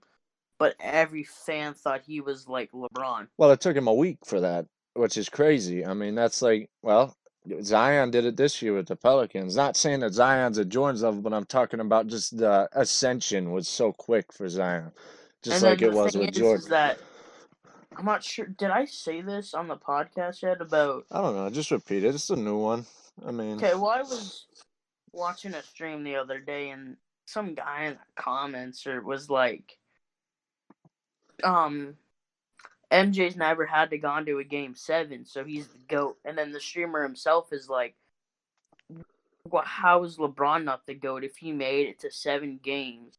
but 0.57 0.75
every 0.79 1.23
fan 1.23 1.73
thought 1.73 2.01
he 2.05 2.21
was 2.21 2.47
like 2.47 2.71
LeBron. 2.71 3.27
Well, 3.37 3.51
it 3.51 3.61
took 3.61 3.75
him 3.75 3.87
a 3.87 3.93
week 3.93 4.19
for 4.25 4.39
that, 4.39 4.65
which 4.93 5.17
is 5.17 5.29
crazy. 5.29 5.85
I 5.85 5.93
mean, 5.93 6.15
that's 6.15 6.41
like, 6.41 6.69
well, 6.81 7.15
Zion 7.61 8.11
did 8.11 8.25
it 8.25 8.37
this 8.37 8.61
year 8.61 8.73
with 8.73 8.87
the 8.87 8.95
Pelicans. 8.95 9.55
Not 9.55 9.75
saying 9.75 10.01
that 10.01 10.13
Zion's 10.13 10.57
at 10.57 10.69
Jordan's 10.69 11.03
level, 11.03 11.21
but 11.21 11.33
I'm 11.33 11.45
talking 11.45 11.79
about 11.79 12.07
just 12.07 12.37
the 12.37 12.69
ascension 12.73 13.51
was 13.51 13.67
so 13.67 13.91
quick 13.91 14.31
for 14.31 14.47
Zion, 14.47 14.91
just 15.43 15.63
and 15.63 15.71
like 15.71 15.81
it 15.81 15.91
was 15.91 16.15
with 16.15 16.29
is, 16.29 16.37
Jordan. 16.37 16.61
is 16.61 16.67
that 16.69 16.99
I'm 17.97 18.05
not 18.05 18.23
sure. 18.23 18.45
Did 18.45 18.69
I 18.71 18.85
say 18.85 19.21
this 19.21 19.53
on 19.53 19.67
the 19.67 19.75
podcast 19.75 20.41
yet 20.43 20.61
about? 20.61 21.05
I 21.11 21.21
don't 21.21 21.35
know. 21.35 21.45
I 21.45 21.49
just 21.49 21.71
repeat 21.71 22.03
it. 22.03 22.15
It's 22.15 22.29
a 22.29 22.35
new 22.35 22.57
one. 22.57 22.85
I 23.25 23.31
mean, 23.31 23.57
Okay, 23.57 23.73
well, 23.73 23.89
I 23.89 24.01
was 24.01 24.45
watching 25.11 25.53
a 25.53 25.63
stream 25.63 26.03
the 26.03 26.15
other 26.15 26.39
day, 26.39 26.69
and 26.69 26.97
some 27.25 27.53
guy 27.53 27.85
in 27.85 27.93
the 27.93 28.21
comments 28.21 28.87
or 28.87 29.01
was 29.01 29.29
like, 29.29 29.77
um, 31.43 31.95
MJ's 32.91 33.35
never 33.35 33.65
had 33.65 33.91
to 33.91 33.97
gone 33.97 34.25
to 34.25 34.39
a 34.39 34.43
game 34.43 34.75
seven, 34.75 35.25
so 35.25 35.43
he's 35.43 35.67
the 35.67 35.77
goat. 35.87 36.17
And 36.25 36.37
then 36.37 36.51
the 36.51 36.59
streamer 36.59 37.03
himself 37.03 37.53
is 37.53 37.69
like, 37.69 37.95
well, 39.45 39.63
how 39.65 40.03
is 40.03 40.17
LeBron 40.17 40.63
not 40.63 40.85
the 40.85 40.93
goat 40.93 41.23
if 41.23 41.37
he 41.37 41.51
made 41.51 41.87
it 41.87 41.99
to 41.99 42.11
seven 42.11 42.59
games 42.61 43.17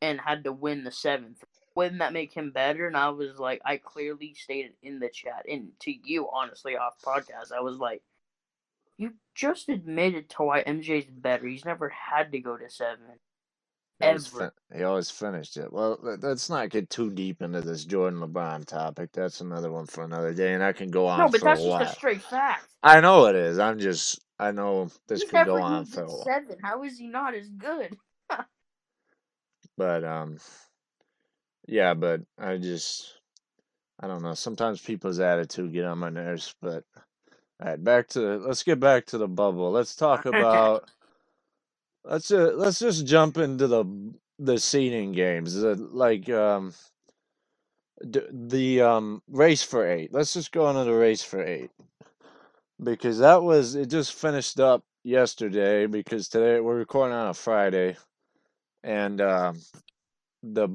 and 0.00 0.20
had 0.20 0.44
to 0.44 0.52
win 0.52 0.84
the 0.84 0.90
seventh? 0.90 1.44
Wouldn't 1.74 2.00
that 2.00 2.12
make 2.12 2.32
him 2.32 2.50
better? 2.50 2.86
And 2.86 2.96
I 2.96 3.10
was 3.10 3.38
like, 3.38 3.60
I 3.64 3.76
clearly 3.78 4.34
stated 4.34 4.72
in 4.82 4.98
the 4.98 5.08
chat 5.08 5.46
and 5.50 5.70
to 5.80 5.92
you, 5.92 6.28
honestly, 6.30 6.76
off 6.76 7.00
podcast, 7.02 7.52
I 7.54 7.60
was 7.60 7.78
like, 7.78 8.02
you 8.98 9.12
just 9.34 9.68
admitted 9.68 10.28
to 10.30 10.42
why 10.42 10.62
MJ's 10.64 11.06
better. 11.06 11.46
He's 11.46 11.64
never 11.64 11.88
had 11.88 12.32
to 12.32 12.40
go 12.40 12.56
to 12.56 12.68
seven. 12.70 12.98
he 14.00 14.06
always, 14.06 14.28
Ever. 14.34 14.38
fin- 14.70 14.78
he 14.78 14.84
always 14.84 15.10
finished 15.10 15.56
it. 15.56 15.72
Well, 15.72 15.98
let- 16.02 16.22
let's 16.22 16.50
not 16.50 16.70
get 16.70 16.90
too 16.90 17.10
deep 17.10 17.40
into 17.42 17.60
this 17.60 17.84
Jordan 17.84 18.20
LeBron 18.20 18.66
topic. 18.66 19.10
That's 19.12 19.40
another 19.40 19.70
one 19.70 19.86
for 19.86 20.04
another 20.04 20.34
day, 20.34 20.54
and 20.54 20.62
I 20.62 20.72
can 20.72 20.90
go 20.90 21.06
on 21.06 21.18
No, 21.18 21.28
but 21.28 21.40
that's 21.40 21.60
a 21.60 21.64
just 21.64 21.68
while. 21.68 21.82
a 21.82 21.88
straight 21.88 22.22
fact. 22.22 22.68
I 22.82 23.00
know 23.00 23.26
it 23.26 23.36
is. 23.36 23.58
I'm 23.58 23.78
just, 23.78 24.20
I 24.38 24.50
know 24.50 24.90
this 25.06 25.22
He's 25.22 25.30
could 25.30 25.46
go 25.46 25.60
on 25.62 25.84
for 25.86 26.02
a 26.02 26.06
while. 26.06 26.24
seven. 26.24 26.56
How 26.62 26.82
is 26.82 26.98
he 26.98 27.06
not 27.08 27.34
as 27.34 27.48
good? 27.48 27.96
But 29.76 30.04
um, 30.04 30.38
yeah, 31.66 31.94
but 31.94 32.20
I 32.38 32.58
just 32.58 33.18
I 34.00 34.06
don't 34.06 34.22
know. 34.22 34.34
Sometimes 34.34 34.80
people's 34.82 35.18
attitude 35.20 35.72
get 35.72 35.86
on 35.86 35.98
my 35.98 36.10
nerves. 36.10 36.54
But 36.60 36.84
all 37.62 37.68
right, 37.68 37.84
back 37.84 38.08
to 38.10 38.38
let's 38.38 38.64
get 38.64 38.80
back 38.80 39.06
to 39.08 39.18
the 39.18 39.28
bubble. 39.28 39.72
Let's 39.72 39.96
talk 39.96 40.26
about 40.26 40.90
let's 42.04 42.30
uh, 42.30 42.52
let's 42.56 42.80
just 42.80 43.06
jump 43.06 43.38
into 43.38 43.68
the 43.68 43.84
the 44.38 44.58
seeding 44.58 45.12
games. 45.12 45.54
The, 45.54 45.76
like 45.76 46.28
um 46.30 46.74
d- 48.10 48.22
the 48.32 48.82
um 48.82 49.22
race 49.28 49.62
for 49.62 49.86
eight. 49.90 50.12
Let's 50.12 50.34
just 50.34 50.52
go 50.52 50.70
into 50.70 50.84
the 50.84 50.94
race 50.94 51.22
for 51.24 51.42
eight 51.44 51.70
because 52.82 53.18
that 53.20 53.42
was 53.42 53.76
it. 53.76 53.90
Just 53.90 54.14
finished 54.14 54.60
up 54.60 54.84
yesterday 55.04 55.86
because 55.86 56.28
today 56.28 56.60
we're 56.60 56.76
recording 56.78 57.16
on 57.16 57.28
a 57.28 57.34
Friday, 57.34 57.96
and 58.84 59.20
um 59.20 59.60
the 60.42 60.68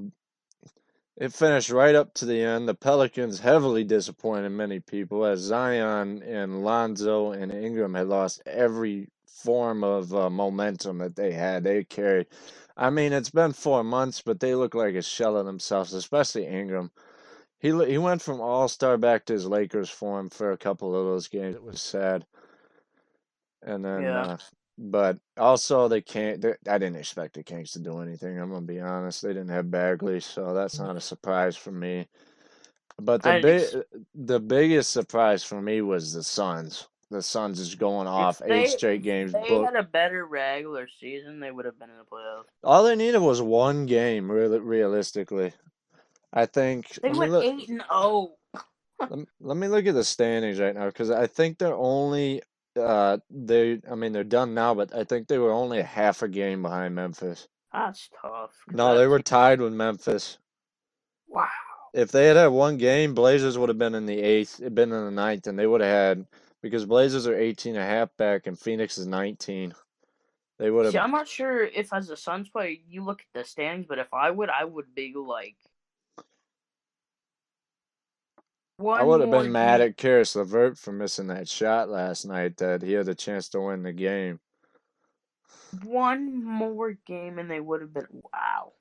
it 1.18 1.34
finished 1.34 1.70
right 1.72 1.96
up 1.96 2.14
to 2.16 2.26
the 2.26 2.42
end. 2.42 2.68
The 2.68 2.76
Pelicans 2.76 3.40
heavily 3.40 3.84
disappointed 3.84 4.50
many 4.50 4.80
people 4.80 5.26
as 5.26 5.40
Zion 5.40 6.22
and 6.24 6.64
Lonzo 6.64 7.32
and 7.32 7.52
Ingram 7.52 7.96
had 7.96 8.08
lost 8.08 8.42
every 8.46 9.10
form 9.26 9.84
of 9.84 10.14
uh, 10.14 10.30
momentum 10.30 11.00
that 11.00 11.16
they 11.16 11.34
had. 11.34 11.64
They 11.64 11.84
carried. 11.84 12.28
I 12.76 12.92
mean, 12.92 13.14
it's 13.14 13.32
been 13.32 13.54
four 13.54 13.84
months, 13.84 14.22
but 14.22 14.40
they 14.40 14.54
look 14.54 14.76
like 14.76 14.94
a 14.96 15.02
shell 15.02 15.38
of 15.38 15.46
themselves, 15.48 15.94
especially 15.94 16.46
Ingram. 16.46 16.92
He 17.60 17.70
he 17.86 17.98
went 17.98 18.22
from 18.22 18.40
All 18.40 18.68
Star 18.68 18.98
back 18.98 19.26
to 19.26 19.34
his 19.34 19.48
Lakers 19.48 19.90
form 19.90 20.30
for 20.30 20.52
a 20.52 20.58
couple 20.58 20.96
of 20.96 21.06
those 21.06 21.28
games. 21.28 21.56
It 21.56 21.64
was 21.64 21.82
sad, 21.82 22.26
and 23.64 23.84
then 23.84 24.04
Yeah. 24.04 24.22
uh, 24.22 24.38
but 24.78 25.18
also 25.38 25.88
they 25.88 26.02
can't. 26.02 26.46
I 26.46 26.78
didn't 26.78 26.98
expect 26.98 27.36
the 27.36 27.44
Kings 27.44 27.72
to 27.72 27.80
do 27.80 28.00
anything. 28.00 28.40
I'm 28.40 28.50
gonna 28.52 28.66
be 28.66 28.80
honest. 28.80 29.22
They 29.22 29.30
didn't 29.30 29.50
have 29.50 29.72
Bagley, 29.72 30.20
so 30.20 30.54
that's 30.54 30.80
not 30.80 30.96
a 30.96 31.02
surprise 31.02 31.56
for 31.56 31.72
me. 31.72 32.08
But 33.00 33.22
the 33.22 33.40
big, 33.42 33.76
uh, 33.76 34.00
the 34.16 34.40
biggest 34.40 34.92
surprise 34.92 35.44
for 35.44 35.62
me 35.62 35.82
was 35.82 36.14
the 36.14 36.24
Suns. 36.24 36.88
The 37.10 37.22
Suns 37.22 37.60
is 37.60 37.76
going 37.76 38.08
If 38.08 38.14
off 38.14 38.42
eight 38.44 38.50
they 38.50 38.66
straight 38.68 38.98
if 39.00 39.04
games. 39.04 39.34
they 39.34 39.48
Book. 39.48 39.66
had 39.66 39.76
a 39.76 39.84
better 39.84 40.26
regular 40.26 40.88
season, 41.00 41.40
they 41.40 41.52
would 41.52 41.66
have 41.66 41.80
been 41.80 41.90
in 41.90 41.98
the 41.98 42.04
playoffs. 42.04 42.46
All 42.64 42.84
they 42.84 42.96
needed 42.96 43.20
was 43.20 43.42
one 43.42 43.86
game, 43.86 44.30
really, 44.30 44.60
realistically. 44.60 45.54
I 46.34 46.46
think. 46.48 47.00
They 47.02 47.10
went 47.10 47.32
look. 47.32 47.46
eight 47.46 47.70
and 47.70 47.84
oh. 47.90 48.34
Let 49.00 49.20
let 49.40 49.58
me 49.58 49.68
look 49.68 49.86
at 49.86 49.94
the 49.94 50.04
standings 50.04 50.60
right 50.60 50.76
now 50.76 50.88
because 50.88 51.12
I 51.12 51.28
think 51.28 51.58
they're 51.58 51.76
only. 51.76 52.42
Uh, 52.78 53.18
they. 53.30 53.80
I 53.90 53.96
mean, 53.96 54.14
they're 54.14 54.24
done 54.24 54.54
now, 54.54 54.74
but 54.74 54.96
I 54.96 55.04
think 55.04 55.28
they 55.28 55.38
were 55.38 55.52
only 55.52 55.80
a 55.80 55.84
half 55.84 56.22
a 56.22 56.28
game 56.28 56.62
behind 56.62 56.96
Memphis. 56.96 57.48
That's 57.74 58.10
tough. 58.22 58.52
No, 58.72 58.98
they 58.98 59.08
were 59.08 59.20
tied 59.20 59.62
with 59.62 59.74
Memphis. 59.74 60.38
Wow. 61.28 61.48
If 61.94 62.12
they 62.12 62.28
had 62.28 62.38
had 62.38 62.48
one 62.48 62.78
game, 62.78 63.14
Blazers 63.14 63.58
would 63.58 63.70
have 63.70 63.78
been 63.78 63.96
in 63.96 64.06
the 64.06 64.20
eighth, 64.20 64.60
been 64.60 64.92
in 64.92 65.06
the 65.06 65.12
ninth, 65.12 65.48
and 65.48 65.58
they 65.58 65.68
would 65.68 65.82
have 65.82 65.90
had 65.90 66.26
because 66.62 66.86
Blazers 66.86 67.28
are 67.28 67.38
18 67.38 67.76
and 67.76 67.84
a 67.84 67.86
half 67.86 68.10
back 68.18 68.48
and 68.48 68.58
Phoenix 68.58 68.98
is 68.98 69.08
19. 69.08 69.74
They 70.60 70.72
would 70.72 70.86
have. 70.86 70.94
See. 70.94 71.00
I'm 71.00 71.12
not 71.12 71.28
sure 71.28 71.64
if 71.64 71.94
as 71.94 72.10
a 72.10 72.18
Suns 72.18 72.50
player 72.50 72.76
you 72.88 73.04
look 73.04 73.22
at 73.22 73.40
the 73.40 73.48
standings, 73.48 73.86
but 73.88 74.00
if 74.00 74.14
I 74.14 74.32
would, 74.32 74.50
I 74.50 74.66
would 74.66 74.94
be 74.96 75.14
like 75.16 75.56
I 78.80 79.04
would 79.04 79.22
have 79.22 79.32
been 79.32 79.52
mad 79.52 79.82
at 79.82 79.98
Caris 79.98 80.36
LeVert 80.36 80.78
for 80.78 80.92
missing 80.92 81.28
that 81.28 81.48
shot 81.50 81.90
last 81.90 82.26
night 82.26 82.58
that 82.58 82.82
he 82.84 82.94
had 82.94 83.08
a 83.08 83.16
chance 83.16 83.50
to 83.50 83.62
win 83.62 83.84
the 83.84 83.94
game. 83.94 84.40
One 85.84 86.44
more 86.44 86.94
game, 87.06 87.40
and 87.40 87.50
they 87.50 87.60
would 87.60 87.82
have 87.82 87.94
been 87.94 88.22
wow. 88.34 88.74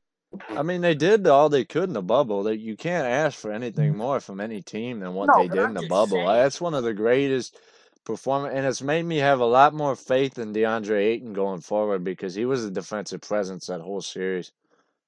I 0.51 0.63
mean, 0.63 0.83
they 0.83 0.95
did 0.95 1.27
all 1.27 1.49
they 1.49 1.65
could 1.65 1.85
in 1.85 1.95
the 1.95 2.03
bubble. 2.03 2.43
That 2.45 2.59
you 2.59 2.77
can't 2.77 3.07
ask 3.07 3.39
for 3.39 3.53
anything 3.53 3.95
mm. 3.95 3.97
more 3.97 4.21
from 4.21 4.41
any 4.41 4.63
team 4.63 5.01
than 5.01 5.15
what 5.15 5.27
No, 5.29 5.39
they 5.39 5.49
did 5.49 5.65
in 5.65 5.75
the 5.75 5.87
bubble. 5.89 6.19
saying. 6.19 6.27
That's 6.27 6.61
one 6.61 6.75
of 6.75 6.85
the 6.85 6.95
greatest 6.95 7.59
performance, 8.05 8.55
and 8.57 8.67
it's 8.67 8.83
made 8.83 9.05
me 9.05 9.19
have 9.19 9.41
a 9.41 9.47
lot 9.47 9.75
more 9.75 9.97
faith 9.97 10.39
in 10.39 10.53
DeAndre 10.53 11.01
Ayton 11.01 11.33
going 11.33 11.61
forward 11.61 12.05
because 12.05 12.35
he 12.35 12.45
was 12.45 12.65
a 12.65 12.71
defensive 12.71 13.21
presence 13.23 13.67
that 13.67 13.81
whole 13.81 14.03
series, 14.03 14.53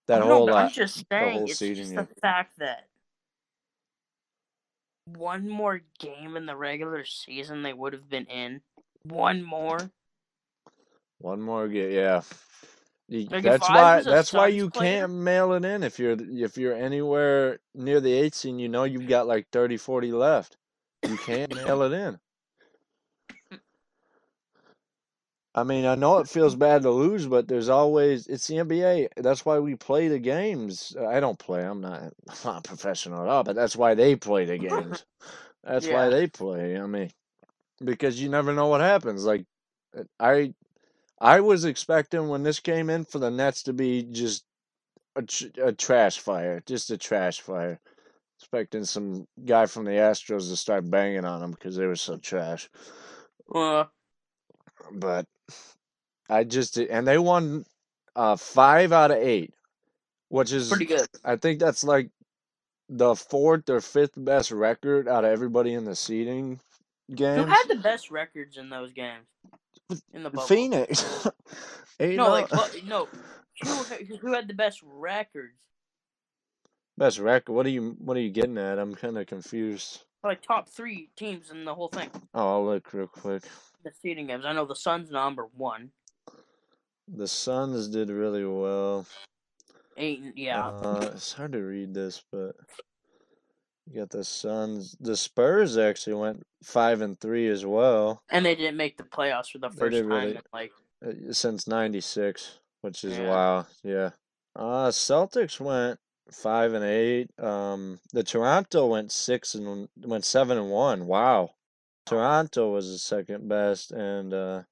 that 0.07 0.21
know, 0.21 0.27
whole 0.27 0.55
I'm 0.55 0.71
just 0.71 1.05
saying, 1.11 1.39
whole 1.39 1.45
it's 1.45 1.59
season. 1.59 1.97
just 1.97 2.09
the 2.09 2.21
fact 2.21 2.59
that 2.59 2.88
one 5.17 5.49
more 5.49 5.81
game 5.99 6.37
in 6.37 6.47
the 6.47 6.57
regular 6.57 7.05
season 7.05 7.63
they 7.63 7.73
would 7.73 7.93
have 7.93 8.09
been 8.09 8.27
in. 8.27 8.61
One 9.03 9.43
more. 9.43 9.91
One 11.19 11.41
more 11.41 11.69
game, 11.69 11.93
yeah. 11.93 12.23
Like 13.11 13.43
That's 13.43 13.69
why. 13.69 14.03
That's 14.03 14.33
why 14.33 14.49
you 14.49 14.69
player, 14.69 15.01
can't 15.01 15.13
mail 15.13 15.53
it 15.55 15.65
in 15.65 15.83
if 15.83 15.99
you're 15.99 16.17
if 16.19 16.59
you're 16.59 16.75
anywhere 16.75 17.59
near 17.75 18.01
the 18.01 18.13
eight 18.13 18.35
scene. 18.35 18.59
You 18.59 18.69
know 18.69 18.85
you've 18.85 19.09
got 19.09 19.27
like 19.27 19.47
30, 19.51 19.79
40 19.79 20.13
left. 20.13 20.57
You 21.09 21.17
can't 21.17 21.55
mail 21.55 21.83
it 21.83 21.93
in. 21.93 22.19
I 25.61 25.65
mean, 25.65 25.87
I 25.87 25.97
know 25.97 26.19
it 26.19 26.29
feels 26.29 26.57
bad 26.69 26.83
to 26.83 26.91
lose, 26.91 27.27
but 27.27 27.49
there's 27.49 27.69
always 27.69 28.27
it's 28.29 28.47
the 28.47 28.57
NBA. 28.57 29.09
That's 29.17 29.45
why 29.45 29.59
we 29.59 29.77
play 29.77 30.09
the 30.09 30.19
games. 30.21 30.97
I 30.99 31.21
don't 31.21 31.39
play. 31.39 31.65
I'm 31.65 31.81
not 31.81 32.03
I'm 32.03 32.37
not 32.45 32.65
professional 32.65 33.23
at 33.23 33.29
all, 33.29 33.45
but 33.45 33.57
that's 33.57 33.77
why 33.77 33.95
they 33.95 34.17
play 34.17 34.45
the 34.47 34.59
games. 34.59 35.05
That's 35.65 35.91
why 35.91 36.09
they 36.11 36.27
play. 36.29 36.79
I 36.79 36.87
mean, 36.87 37.11
because 37.85 38.21
you 38.21 38.29
never 38.29 38.55
know 38.55 38.69
what 38.69 38.81
happens. 38.81 39.25
Like 39.25 39.47
I 40.21 40.55
I 41.21 41.41
was 41.41 41.65
expecting 41.65 42.29
when 42.29 42.43
this 42.45 42.61
came 42.61 42.91
in 42.91 43.05
for 43.05 43.19
the 43.19 43.31
Nets 43.31 43.65
to 43.65 43.73
be 43.73 44.05
just 44.05 44.45
a, 45.17 45.23
tr- 45.23 45.47
a 45.63 45.73
trash 45.73 46.19
fire, 46.21 46.63
just 46.67 46.91
a 46.91 46.99
trash 46.99 47.41
fire. 47.41 47.81
Expecting 48.41 48.85
some 48.85 49.27
guy 49.45 49.67
from 49.67 49.85
the 49.85 49.93
Astros 49.93 50.49
to 50.49 50.57
start 50.57 50.89
banging 50.91 51.25
on 51.25 51.41
them 51.41 51.51
because 51.53 51.77
they 51.77 51.87
were 51.87 51.97
so 51.97 52.19
trash. 52.19 52.71
Uh, 53.53 53.85
But 54.93 55.27
I 56.29 56.45
just 56.45 56.77
and 56.79 57.07
they 57.07 57.19
won 57.19 57.65
uh 58.17 58.37
five 58.37 58.93
out 58.93 59.11
of 59.11 59.19
eight, 59.19 59.55
which 60.29 60.53
is 60.53 60.69
pretty 60.69 60.87
good. 60.87 61.09
I 61.25 61.37
think 61.37 61.61
that's 61.61 61.85
like 61.85 62.11
the 62.89 63.15
fourth 63.15 63.69
or 63.69 63.81
fifth 63.81 64.15
best 64.17 64.51
record 64.51 65.09
out 65.09 65.25
of 65.25 65.31
everybody 65.31 65.75
in 65.75 65.85
the 65.85 65.95
seeding 65.97 66.61
game. 67.15 67.45
Who 67.45 67.47
had 67.47 67.65
the 67.69 67.77
best 67.77 68.11
records 68.11 68.57
in 68.57 68.71
those 68.71 68.93
games? 68.93 69.27
In 70.13 70.23
the 70.23 70.31
bubble. 70.31 70.47
Phoenix. 70.47 71.27
No, 72.01 72.29
oh- 72.29 72.31
like 72.31 72.49
bu- 72.49 72.87
no. 72.87 73.09
Who 73.65 73.71
who 74.21 74.33
had 74.33 74.47
the 74.47 74.55
best 74.55 74.81
records? 74.85 75.55
best 76.97 77.19
record. 77.19 77.53
What 77.53 77.67
are 77.67 77.71
you 77.71 77.97
what 77.99 78.17
are 78.17 78.21
you 78.21 78.31
getting 78.31 78.57
at? 78.59 78.79
I'm 78.79 78.95
kind 78.95 79.19
of 79.19 79.27
confused. 79.27 80.05
Like 80.23 80.43
top 80.43 80.69
three 80.69 81.11
teams 81.17 81.51
in 81.51 81.65
the 81.65 81.75
whole 81.75 81.89
thing. 81.89 82.11
Oh, 82.35 82.49
I'll 82.49 82.65
look 82.65 82.93
real 82.93 83.07
quick. 83.09 83.43
Seeding 84.01 84.27
games. 84.27 84.45
I 84.45 84.53
know 84.53 84.65
the 84.67 84.75
Suns 84.77 85.11
number 85.11 85.47
one. 85.57 85.91
The 87.09 87.29
Suns 87.29 87.89
did 87.89 88.11
really 88.11 88.45
well. 88.45 89.07
Eight. 89.97 90.21
Yeah. 90.37 90.69
Uh, 90.69 91.11
it's 91.15 91.33
hard 91.33 91.53
to 91.53 91.61
read 91.61 91.95
this, 91.95 92.23
but 92.31 92.55
you 93.91 94.01
got 94.01 94.11
the 94.11 94.25
Suns. 94.25 94.97
The 95.01 95.17
Spurs 95.17 95.77
actually 95.79 96.15
went 96.15 96.43
five 96.63 97.01
and 97.01 97.19
three 97.19 97.49
as 97.49 97.65
well 97.65 98.23
and 98.31 98.45
they 98.45 98.55
didn't 98.55 98.77
make 98.77 98.97
the 98.97 99.05
playoffs 99.05 99.51
for 99.51 99.59
the 99.59 99.71
first 99.71 99.97
time 99.97 100.07
really- 100.09 100.31
in 100.33 100.43
like 100.53 100.73
uh, 101.07 101.33
since 101.33 101.67
'96, 101.69 102.59
which 102.81 103.05
is 103.05 103.17
Yeah. 103.17 103.29
wow. 103.31 103.67
Yeah. 103.85 104.11
Uh, 104.57 104.89
Celtics 104.89 105.61
went 105.61 106.01
five 106.33 106.75
and 106.75 106.85
eight. 106.85 107.31
Um, 107.39 108.01
the 108.13 108.25
Toronto 108.25 108.87
went 108.87 109.13
six 109.13 109.55
and 109.55 109.89
went 109.97 110.25
seven 110.25 110.59
and 110.59 110.71
one. 110.71 111.07
Wow. 111.07 111.51
Toronto 112.09 112.71
was 112.71 112.91
the 112.91 112.99
second 112.99 113.49
best, 113.49 113.93
and 113.93 114.33
uh, 114.33 114.63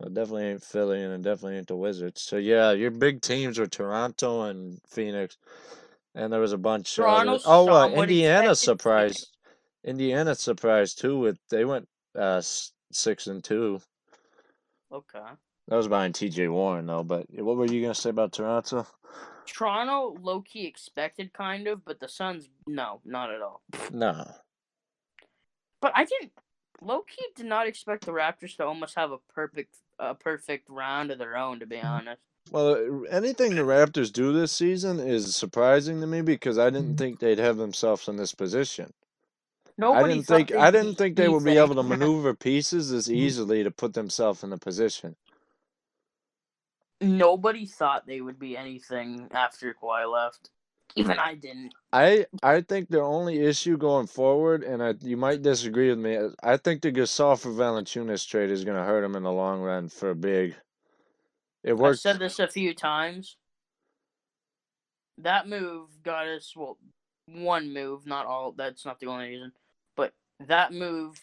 it 0.00 0.14
definitely 0.14 0.44
ain't 0.44 0.62
Philly, 0.62 1.02
and 1.02 1.24
definitely 1.24 1.58
ain't 1.58 1.66
the 1.66 1.76
Wizards. 1.76 2.22
So 2.22 2.36
yeah, 2.36 2.70
your 2.72 2.92
big 2.92 3.20
teams 3.20 3.58
were 3.58 3.66
Toronto 3.66 4.42
and 4.42 4.80
Phoenix, 4.86 5.36
and 6.14 6.32
there 6.32 6.40
was 6.40 6.52
a 6.52 6.58
bunch. 6.58 6.90
of 6.98 7.04
Toronto. 7.04 7.40
Oh, 7.46 7.68
uh, 7.68 7.88
Indiana 7.88 8.54
surprised. 8.54 9.28
Indiana 9.84 10.34
surprised 10.34 11.00
too. 11.00 11.18
With 11.18 11.38
they 11.50 11.64
went 11.64 11.88
uh 12.16 12.40
six 12.92 13.26
and 13.26 13.42
two. 13.42 13.80
Okay. 14.92 15.18
That 15.66 15.76
was 15.76 15.88
behind 15.88 16.14
T.J. 16.14 16.48
Warren 16.48 16.86
though. 16.86 17.02
But 17.02 17.26
what 17.30 17.56
were 17.56 17.66
you 17.66 17.82
gonna 17.82 17.94
say 17.94 18.10
about 18.10 18.32
Toronto? 18.32 18.86
Toronto 19.46 20.16
low 20.22 20.40
key 20.42 20.66
expected 20.66 21.32
kind 21.32 21.66
of, 21.66 21.84
but 21.84 21.98
the 22.00 22.08
Suns 22.08 22.48
no, 22.66 23.00
not 23.04 23.30
at 23.30 23.42
all. 23.42 23.62
No. 23.92 24.30
But 25.80 25.92
I 25.94 26.04
didn't 26.04 26.32
low 26.84 27.02
key 27.02 27.26
did 27.36 27.46
not 27.46 27.68
expect 27.68 28.06
the 28.06 28.12
Raptors 28.12 28.56
to 28.58 28.66
almost 28.66 28.96
have 28.96 29.12
a 29.12 29.18
perfect 29.34 29.76
a 30.00 30.14
perfect 30.14 30.68
round 30.70 31.10
of 31.12 31.18
their 31.18 31.36
own 31.36 31.60
to 31.60 31.66
be 31.66 31.80
honest. 31.80 32.22
Well, 32.50 33.04
anything 33.10 33.56
the 33.56 33.62
Raptors 33.62 34.12
do 34.12 34.32
this 34.32 34.52
season 34.52 35.00
is 35.00 35.36
surprising 35.36 36.00
to 36.00 36.06
me 36.08 36.22
because 36.22 36.58
I 36.58 36.70
Mm-hmm. 36.70 36.70
didn't 36.70 36.96
think 36.98 37.18
they'd 37.20 37.38
have 37.38 37.58
themselves 37.58 38.08
in 38.08 38.16
this 38.16 38.34
position. 38.34 38.92
Nobody 39.78 39.94
I 39.94 40.04
didn't 40.16 40.26
thought 40.26 40.44
think 40.48 40.52
I 40.54 40.70
didn't 40.72 40.96
think 40.96 41.16
they 41.16 41.28
would 41.28 41.44
be 41.44 41.58
able 41.58 41.76
to 41.76 41.84
maneuver 41.84 42.34
pieces 42.34 42.92
as 42.92 43.10
Mm-hmm. 43.14 43.28
easily 43.28 43.64
to 43.64 43.70
put 43.72 43.94
themselves 43.94 44.44
in 44.44 44.52
a 44.52 44.58
position. 44.58 45.16
Nobody 47.02 47.66
thought 47.66 48.06
they 48.06 48.20
would 48.22 48.40
be 48.40 48.56
anything 48.56 49.28
after 49.32 49.74
Kawhi 49.74 50.10
left. 50.12 50.50
Even 50.96 51.18
I 51.18 51.34
didn't. 51.34 51.72
I 51.92 52.26
I 52.42 52.60
think 52.60 52.88
the 52.88 53.00
only 53.00 53.40
issue 53.40 53.76
going 53.76 54.06
forward, 54.06 54.62
and 54.62 54.82
I, 54.82 54.94
you 55.00 55.16
might 55.16 55.42
disagree 55.42 55.88
with 55.90 55.98
me, 55.98 56.14
is 56.14 56.34
I 56.42 56.56
think 56.56 56.82
the 56.82 56.92
Gasol 56.92 57.38
for 57.40 57.50
Valanciunas 57.50 58.26
trade 58.28 58.50
is 58.50 58.64
going 58.64 58.76
to 58.76 58.84
hurt 58.84 59.02
him 59.04 59.16
in 59.16 59.24
the 59.24 59.32
long 59.32 59.60
run 59.60 59.88
for 59.88 60.10
a 60.10 60.14
big. 60.14 60.54
It 61.64 61.72
worked. 61.76 61.94
I've 61.94 62.00
said 62.00 62.18
this 62.20 62.38
a 62.38 62.46
few 62.46 62.74
times. 62.74 63.36
That 65.18 65.48
move 65.48 65.88
got 66.02 66.26
us 66.28 66.52
well 66.56 66.78
one 67.26 67.72
move, 67.72 68.06
not 68.06 68.26
all 68.26 68.52
that's 68.52 68.84
not 68.84 69.00
the 69.00 69.06
only 69.06 69.28
reason. 69.30 69.52
But 69.96 70.12
that 70.46 70.72
move 70.72 71.20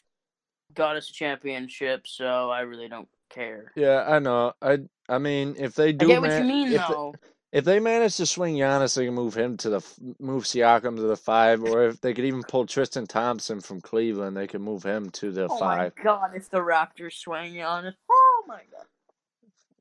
got 0.73 0.95
us 0.97 1.09
a 1.09 1.13
championship, 1.13 2.07
so 2.07 2.49
I 2.49 2.61
really 2.61 2.87
don't 2.87 3.09
care. 3.29 3.71
Yeah, 3.75 4.05
I 4.07 4.19
know. 4.19 4.53
I 4.61 4.79
I 5.07 5.17
mean, 5.17 5.55
if 5.57 5.75
they 5.75 5.89
I 5.89 5.91
do, 5.93 6.07
get 6.07 6.21
what 6.21 6.29
man, 6.29 6.41
you 6.43 6.53
mean 6.53 6.67
if 6.67 6.73
they- 6.73 6.93
though. 6.93 7.13
If 7.51 7.65
they 7.65 7.79
manage 7.79 8.15
to 8.17 8.25
swing 8.25 8.55
Giannis, 8.55 8.95
they 8.95 9.05
can 9.05 9.13
move 9.13 9.35
him 9.35 9.57
to 9.57 9.69
the 9.69 9.81
move 10.19 10.45
Siakam 10.45 10.95
to 10.95 11.01
the 11.01 11.17
five, 11.17 11.63
or 11.63 11.83
if 11.87 11.99
they 11.99 12.13
could 12.13 12.25
even 12.25 12.43
pull 12.43 12.65
Tristan 12.65 13.07
Thompson 13.07 13.59
from 13.59 13.81
Cleveland, 13.81 14.37
they 14.37 14.47
could 14.47 14.61
move 14.61 14.83
him 14.83 15.09
to 15.11 15.31
the 15.31 15.47
Oh 15.49 15.57
five. 15.57 15.93
my 15.97 16.03
god, 16.03 16.31
if 16.35 16.49
the 16.49 16.59
Raptors 16.59 17.13
swing 17.13 17.55
it. 17.55 17.65
Oh 17.65 18.43
my 18.47 18.61
god. 18.71 18.85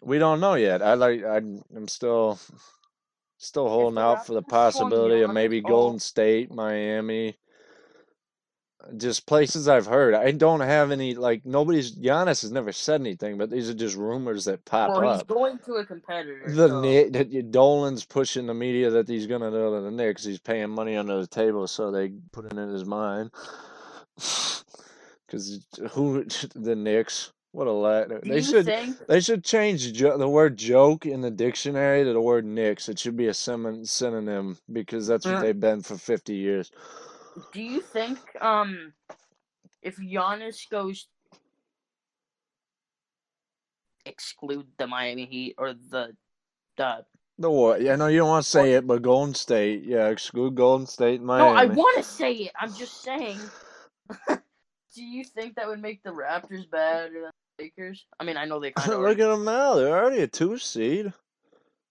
We 0.03 0.19
don't 0.19 0.41
know 0.41 0.55
yet. 0.55 0.83
I 0.83 0.95
like. 0.95 1.25
I, 1.25 1.37
I'm 1.37 1.89
still 1.89 2.41
still 3.39 3.69
holding 3.69 3.99
out 3.99 4.27
for 4.27 4.35
the 4.35 4.43
possibility 4.43 5.23
of 5.23 5.31
maybe 5.31 5.63
oh. 5.65 5.69
Golden 5.69 6.01
State, 6.01 6.53
Miami, 6.53 7.37
just 8.97 9.27
places 9.27 9.69
I've 9.69 9.87
heard. 9.87 10.15
I 10.15 10.31
don't 10.33 10.61
have 10.61 10.91
any 10.91 11.15
like 11.15 11.45
nobody's. 11.45 11.95
Giannis 11.95 12.43
has 12.43 12.51
never 12.51 12.73
said 12.73 13.01
anything, 13.01 13.39
but 13.39 13.51
these 13.51 13.69
are 13.71 13.75
just 13.75 13.97
rumors 13.97 14.45
that 14.47 14.65
pop 14.65 14.91
Well, 14.91 15.13
he's 15.13 15.21
up. 15.21 15.27
going 15.29 15.59
to 15.67 15.75
a 15.75 15.85
competitor. 15.85 16.43
The 16.49 16.69
so- 16.69 16.81
Knick, 16.81 17.51
Dolan's 17.51 18.05
pushing 18.05 18.47
the 18.47 18.55
media 18.55 18.91
that 18.91 19.09
he's 19.09 19.27
gonna 19.27 19.51
go 19.51 19.75
to 19.77 19.81
the 19.83 19.91
Knicks. 19.91 20.25
He's 20.25 20.39
paying 20.39 20.71
money 20.71 20.97
under 20.97 21.21
the 21.21 21.27
table, 21.27 21.67
so 21.67 21.91
they 21.91 22.13
put 22.33 22.47
it 22.47 22.53
in 22.57 22.69
his 22.69 22.85
mind. 22.85 23.31
Because 25.27 25.65
who 25.93 26.25
the 26.57 26.75
Knicks? 26.75 27.31
What 27.53 27.67
a 27.67 28.07
Do 28.21 28.29
They 28.31 28.43
should 28.43 28.65
think 28.67 28.97
they 29.09 29.21
should 29.21 29.45
change 29.45 29.93
jo- 29.93 30.17
the 30.19 30.29
word 30.29 30.57
joke 30.57 31.05
in 31.07 31.21
the 31.21 31.31
dictionary 31.31 32.05
to 32.05 32.13
the 32.13 32.21
word 32.21 32.45
Knicks. 32.45 32.89
It 32.89 32.99
should 32.99 33.17
be 33.17 33.27
a 33.27 33.35
synonym 33.35 34.59
because 34.73 35.07
that's 35.07 35.27
what 35.27 35.37
Mm. 35.37 35.41
they've 35.43 35.61
been 35.61 35.83
for 35.83 35.97
fifty 35.97 36.35
years. 36.35 36.71
Do 37.53 37.63
you 37.63 37.81
think 37.81 38.19
um 38.41 38.93
if 39.83 39.97
Giannis 39.97 40.69
goes 40.71 41.09
exclude 44.07 44.67
the 44.79 44.87
Miami 44.87 45.27
Heat 45.27 45.55
or 45.59 45.75
the 45.75 46.17
the 46.77 47.05
The 47.39 47.51
what? 47.51 47.81
Yeah, 47.83 47.97
no, 47.97 48.07
you 48.09 48.19
don't 48.19 48.29
want 48.29 48.45
to 48.45 48.51
say 48.51 48.75
it, 48.75 48.87
but 48.87 49.03
Golden 49.03 49.35
State, 49.35 49.85
yeah, 49.85 50.09
exclude 50.09 50.55
Golden 50.55 50.87
State, 50.87 51.21
and 51.21 51.27
Miami. 51.27 51.51
No, 51.51 51.57
I 51.57 51.67
want 51.75 51.97
to 51.97 52.03
say 52.03 52.33
it. 52.33 52.53
I'm 52.61 52.73
just 52.75 53.03
saying. 53.03 53.39
do 54.29 55.03
you 55.03 55.25
think 55.25 55.55
that 55.55 55.69
would 55.69 55.81
make 55.81 56.03
the 56.03 56.11
Raptors 56.11 56.69
better 56.71 57.11
than 57.13 57.23
the 57.23 57.31
Lakers? 57.65 58.05
I 58.19 58.25
mean, 58.25 58.37
I 58.37 58.45
know 58.45 58.61
they 58.61 58.73
kind 58.73 58.93
of 58.93 59.01
Look 59.01 59.19
at 59.19 59.29
them 59.29 59.45
now. 59.45 59.75
They're 59.75 59.97
already 59.97 60.23
a 60.23 60.27
two 60.27 60.59
seed. 60.59 61.13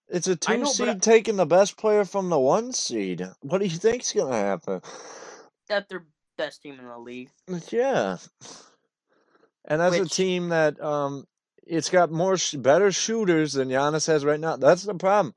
It's 0.08 0.28
a 0.28 0.36
two 0.36 0.58
know, 0.58 0.66
seed 0.66 0.88
I- 0.88 0.94
taking 0.96 1.36
the 1.36 1.46
best 1.46 1.78
player 1.78 2.04
from 2.06 2.30
the 2.30 2.40
one 2.40 2.74
seed. 2.74 3.28
What 3.42 3.60
do 3.60 3.66
you 3.66 3.78
think's 3.78 4.14
gonna 4.14 4.36
happen? 4.36 4.82
That 5.70 5.90
they're 5.90 6.06
best 6.38 6.62
team 6.62 6.80
in 6.80 6.86
the 6.86 6.98
league. 6.98 7.30
Yeah, 7.72 8.18
and 9.66 9.82
that's 9.82 9.98
a 9.98 10.06
team 10.06 10.50
that 10.50 10.82
um, 10.82 11.26
it's 11.66 11.90
got 11.90 12.12
more 12.12 12.38
sh- 12.38 12.56
better 12.56 12.92
shooters 12.92 13.54
than 13.54 13.70
Giannis 13.70 14.08
has 14.08 14.26
right 14.26 14.40
now. 14.40 14.58
That's 14.58 14.84
the 14.84 14.96
problem. 14.96 15.36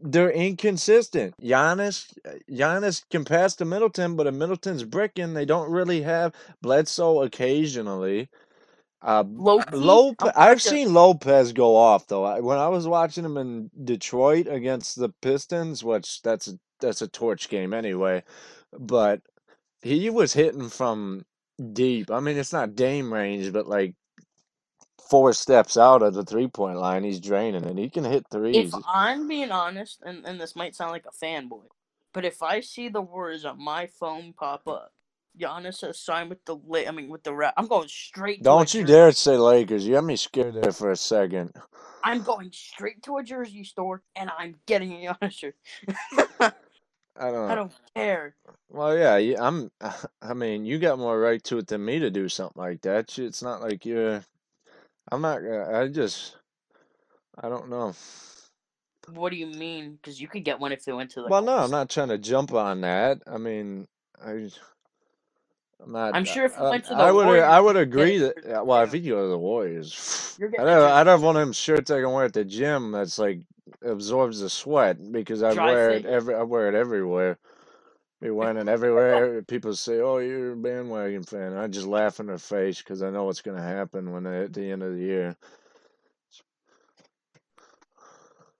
They're 0.00 0.30
inconsistent. 0.30 1.34
Giannis, 1.42 2.06
Giannis 2.48 3.02
can 3.10 3.24
pass 3.24 3.56
to 3.56 3.64
Middleton, 3.64 4.14
but 4.14 4.28
if 4.28 4.34
Middleton's 4.34 4.84
bricking, 4.84 5.34
they 5.34 5.44
don't 5.44 5.70
really 5.70 6.02
have 6.02 6.32
Bledsoe 6.62 7.22
occasionally. 7.22 8.28
Uh, 9.02 9.24
Lopez, 9.26 10.32
I've 10.34 10.62
seen 10.62 10.94
Lopez 10.94 11.52
go 11.52 11.76
off 11.76 12.06
though. 12.06 12.24
I, 12.24 12.40
when 12.40 12.56
I 12.56 12.68
was 12.68 12.88
watching 12.88 13.24
him 13.24 13.36
in 13.36 13.70
Detroit 13.84 14.46
against 14.46 14.98
the 14.98 15.10
Pistons, 15.20 15.84
which 15.84 16.22
that's 16.22 16.48
a, 16.48 16.58
that's 16.80 17.02
a 17.02 17.08
torch 17.08 17.50
game 17.50 17.74
anyway, 17.74 18.22
but 18.72 19.20
he 19.84 20.10
was 20.10 20.32
hitting 20.32 20.68
from 20.70 21.24
deep. 21.72 22.10
I 22.10 22.20
mean, 22.20 22.36
it's 22.36 22.52
not 22.52 22.74
Dame 22.74 23.12
range, 23.12 23.52
but 23.52 23.68
like 23.68 23.94
four 25.10 25.32
steps 25.32 25.76
out 25.76 26.02
of 26.02 26.14
the 26.14 26.24
three 26.24 26.48
point 26.48 26.78
line, 26.78 27.04
he's 27.04 27.20
draining 27.20 27.64
it. 27.64 27.78
He 27.78 27.90
can 27.90 28.04
hit 28.04 28.26
threes. 28.30 28.74
If 28.74 28.82
I'm 28.88 29.28
being 29.28 29.50
honest, 29.52 30.02
and, 30.04 30.24
and 30.26 30.40
this 30.40 30.56
might 30.56 30.74
sound 30.74 30.92
like 30.92 31.06
a 31.06 31.24
fanboy, 31.24 31.66
but 32.12 32.24
if 32.24 32.42
I 32.42 32.60
see 32.60 32.88
the 32.88 33.02
words 33.02 33.44
on 33.44 33.62
my 33.62 33.86
phone 33.86 34.32
pop 34.32 34.66
up, 34.66 34.92
Giannis 35.38 35.80
has 35.82 35.98
signed 36.00 36.30
with 36.30 36.44
the 36.44 36.56
La- 36.56 36.88
I 36.88 36.90
mean 36.92 37.08
with 37.10 37.24
the 37.24 37.34
Rap. 37.34 37.54
I'm 37.56 37.66
going 37.66 37.88
straight. 37.88 38.38
To 38.38 38.44
Don't 38.44 38.72
you 38.72 38.82
jersey- 38.82 38.92
dare 38.92 39.12
say 39.12 39.36
Lakers. 39.36 39.86
You 39.86 39.94
got 39.94 40.04
me 40.04 40.16
scared 40.16 40.54
there 40.54 40.72
for 40.72 40.90
a 40.92 40.96
second. 40.96 41.52
I'm 42.04 42.22
going 42.22 42.50
straight 42.52 43.02
to 43.04 43.16
a 43.18 43.22
jersey 43.24 43.64
store 43.64 44.02
and 44.14 44.30
I'm 44.38 44.56
getting 44.66 45.06
a 45.06 45.14
Giannis 45.14 45.32
shirt. 45.32 45.56
I 47.16 47.30
don't. 47.30 47.50
I 47.50 47.54
don't 47.54 47.72
care. 47.94 48.34
Well, 48.68 48.96
yeah, 48.96 49.16
you- 49.18 49.36
I'm. 49.38 49.70
I 50.22 50.34
mean, 50.34 50.64
you 50.64 50.78
got 50.78 50.98
more 50.98 51.18
right 51.18 51.42
to 51.44 51.58
it 51.58 51.66
than 51.68 51.84
me 51.84 51.98
to 52.00 52.10
do 52.10 52.28
something 52.28 52.60
like 52.60 52.82
that. 52.82 53.18
It's 53.18 53.42
not 53.42 53.60
like 53.62 53.86
you're. 53.86 54.24
I'm 55.12 55.20
not. 55.20 55.40
gonna- 55.42 55.78
I 55.78 55.88
just. 55.88 56.36
I 57.40 57.48
don't 57.48 57.68
know. 57.68 57.92
What 59.12 59.30
do 59.30 59.36
you 59.36 59.46
mean? 59.46 59.92
Because 59.96 60.20
you 60.20 60.28
could 60.28 60.44
get 60.44 60.60
one 60.60 60.72
if 60.72 60.84
they 60.84 60.92
went 60.92 61.10
to 61.10 61.22
the. 61.22 61.28
Well, 61.28 61.42
no, 61.42 61.58
I'm 61.58 61.70
not 61.70 61.90
trying 61.90 62.08
to 62.08 62.18
jump 62.18 62.52
on 62.52 62.80
that. 62.82 63.22
I 63.26 63.38
mean, 63.38 63.86
I. 64.24 64.50
I'm 65.82 65.92
not. 65.92 66.14
I'm 66.14 66.24
sure 66.24 66.44
if 66.44 66.56
you 66.58 66.64
I, 66.64 66.70
went 66.70 66.84
to 66.86 66.94
the 66.96 67.04
I 67.04 67.12
would. 67.12 67.26
Warriors, 67.26 67.44
I 67.44 67.60
would 67.60 67.76
agree 67.76 68.18
get 68.18 68.20
that. 68.20 68.36
yeah, 68.46 68.60
Well, 68.62 68.82
if 68.82 68.94
yeah. 68.94 68.94
you 68.94 69.02
go 69.14 69.22
to 69.22 69.28
the 69.28 69.38
Warriors, 69.38 70.00
You're 70.38 70.50
I 70.58 70.64
don't. 70.64 70.82
a 70.82 70.92
I'd 70.92 71.06
have 71.06 71.22
one 71.22 71.36
of 71.36 71.40
them 71.40 71.52
shirts 71.52 71.90
I 71.90 72.00
can 72.00 72.12
wear 72.12 72.24
at 72.26 72.32
the 72.34 72.44
gym. 72.44 72.92
That's 72.92 73.18
like 73.18 73.40
absorbs 73.82 74.40
the 74.40 74.50
sweat 74.50 74.98
because 75.12 75.42
I 75.42 75.54
dry 75.54 75.72
wear 75.72 75.90
it 75.92 76.06
every. 76.06 76.34
I 76.34 76.42
wear 76.42 76.68
it 76.68 76.74
everywhere. 76.74 77.38
Be 78.20 78.30
wearing 78.30 78.56
it 78.56 78.68
everywhere. 78.68 79.42
People 79.42 79.74
say, 79.74 80.00
"Oh, 80.00 80.18
you're 80.18 80.52
a 80.52 80.56
bandwagon 80.56 81.24
fan." 81.24 81.56
I 81.56 81.68
just 81.68 81.86
laugh 81.86 82.20
in 82.20 82.26
their 82.26 82.38
face 82.38 82.78
because 82.78 83.02
I 83.02 83.10
know 83.10 83.24
what's 83.24 83.42
going 83.42 83.56
to 83.58 83.62
happen 83.62 84.12
when 84.12 84.24
they 84.24 84.44
at 84.44 84.52
the 84.54 84.70
end 84.70 84.82
of 84.82 84.94
the 84.94 85.00
year. 85.00 85.36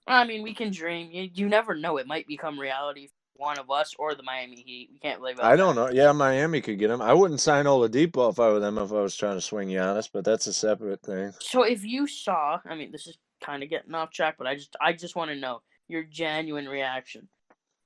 I 0.06 0.24
mean, 0.26 0.42
we 0.42 0.54
can 0.54 0.70
dream. 0.70 1.10
You, 1.12 1.30
you 1.32 1.48
never 1.48 1.74
know. 1.74 1.96
It 1.96 2.06
might 2.06 2.26
become 2.26 2.60
reality 2.60 3.08
for 3.08 3.12
one 3.44 3.58
of 3.58 3.70
us 3.70 3.94
or 3.98 4.14
the 4.14 4.22
Miami 4.22 4.56
Heat. 4.56 4.90
We 4.92 4.98
can't 4.98 5.20
live 5.20 5.38
out 5.38 5.44
I 5.44 5.56
don't 5.56 5.76
that. 5.76 5.92
know. 5.94 6.02
Yeah, 6.02 6.12
Miami 6.12 6.60
could 6.60 6.78
get 6.78 6.90
him. 6.90 7.00
I 7.02 7.12
wouldn't 7.12 7.40
sign 7.40 7.66
Oladipo 7.66 8.30
if 8.30 8.40
I 8.40 8.48
were 8.48 8.60
them 8.60 8.78
if 8.78 8.90
I 8.90 9.00
was 9.00 9.16
trying 9.16 9.36
to 9.36 9.40
swing 9.40 9.68
Giannis, 9.68 10.08
but 10.12 10.24
that's 10.24 10.46
a 10.46 10.52
separate 10.52 11.02
thing. 11.02 11.32
So 11.40 11.62
if 11.62 11.84
you 11.84 12.06
saw, 12.06 12.58
I 12.66 12.74
mean, 12.74 12.90
this 12.90 13.06
is 13.06 13.18
kind 13.42 13.62
of 13.62 13.70
getting 13.70 13.94
off 13.94 14.10
track, 14.10 14.36
but 14.38 14.46
I 14.46 14.54
just, 14.54 14.74
I 14.80 14.92
just 14.92 15.14
want 15.14 15.30
to 15.30 15.36
know 15.36 15.62
your 15.88 16.02
genuine 16.02 16.66
reaction. 16.66 17.28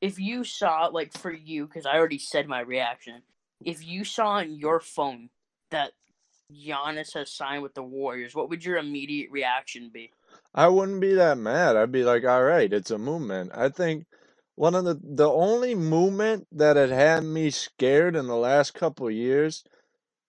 If 0.00 0.18
you 0.18 0.44
saw, 0.44 0.86
like, 0.86 1.12
for 1.12 1.32
you, 1.32 1.66
because 1.66 1.84
I 1.84 1.96
already 1.96 2.18
said 2.18 2.46
my 2.46 2.60
reaction. 2.60 3.22
If 3.64 3.84
you 3.84 4.04
saw 4.04 4.28
on 4.34 4.54
your 4.54 4.78
phone 4.78 5.30
that 5.72 5.92
Giannis 6.52 7.14
has 7.14 7.32
signed 7.32 7.62
with 7.64 7.74
the 7.74 7.82
Warriors, 7.82 8.34
what 8.34 8.48
would 8.48 8.64
your 8.64 8.78
immediate 8.78 9.30
reaction 9.32 9.90
be? 9.92 10.12
I 10.54 10.68
wouldn't 10.68 11.00
be 11.00 11.14
that 11.14 11.38
mad. 11.38 11.76
I'd 11.76 11.92
be 11.92 12.04
like, 12.04 12.24
all 12.24 12.44
right, 12.44 12.72
it's 12.72 12.92
a 12.92 12.98
movement. 12.98 13.50
I 13.54 13.68
think 13.68 14.06
one 14.58 14.76
of 14.76 14.84
the 14.86 15.00
the 15.04 15.30
only 15.30 15.74
movement 15.76 16.48
that 16.52 16.76
had 16.76 16.90
had 16.90 17.24
me 17.24 17.50
scared 17.50 18.16
in 18.16 18.28
the 18.28 18.36
last 18.36 18.74
couple 18.74 19.08
of 19.08 19.14
years. 19.14 19.64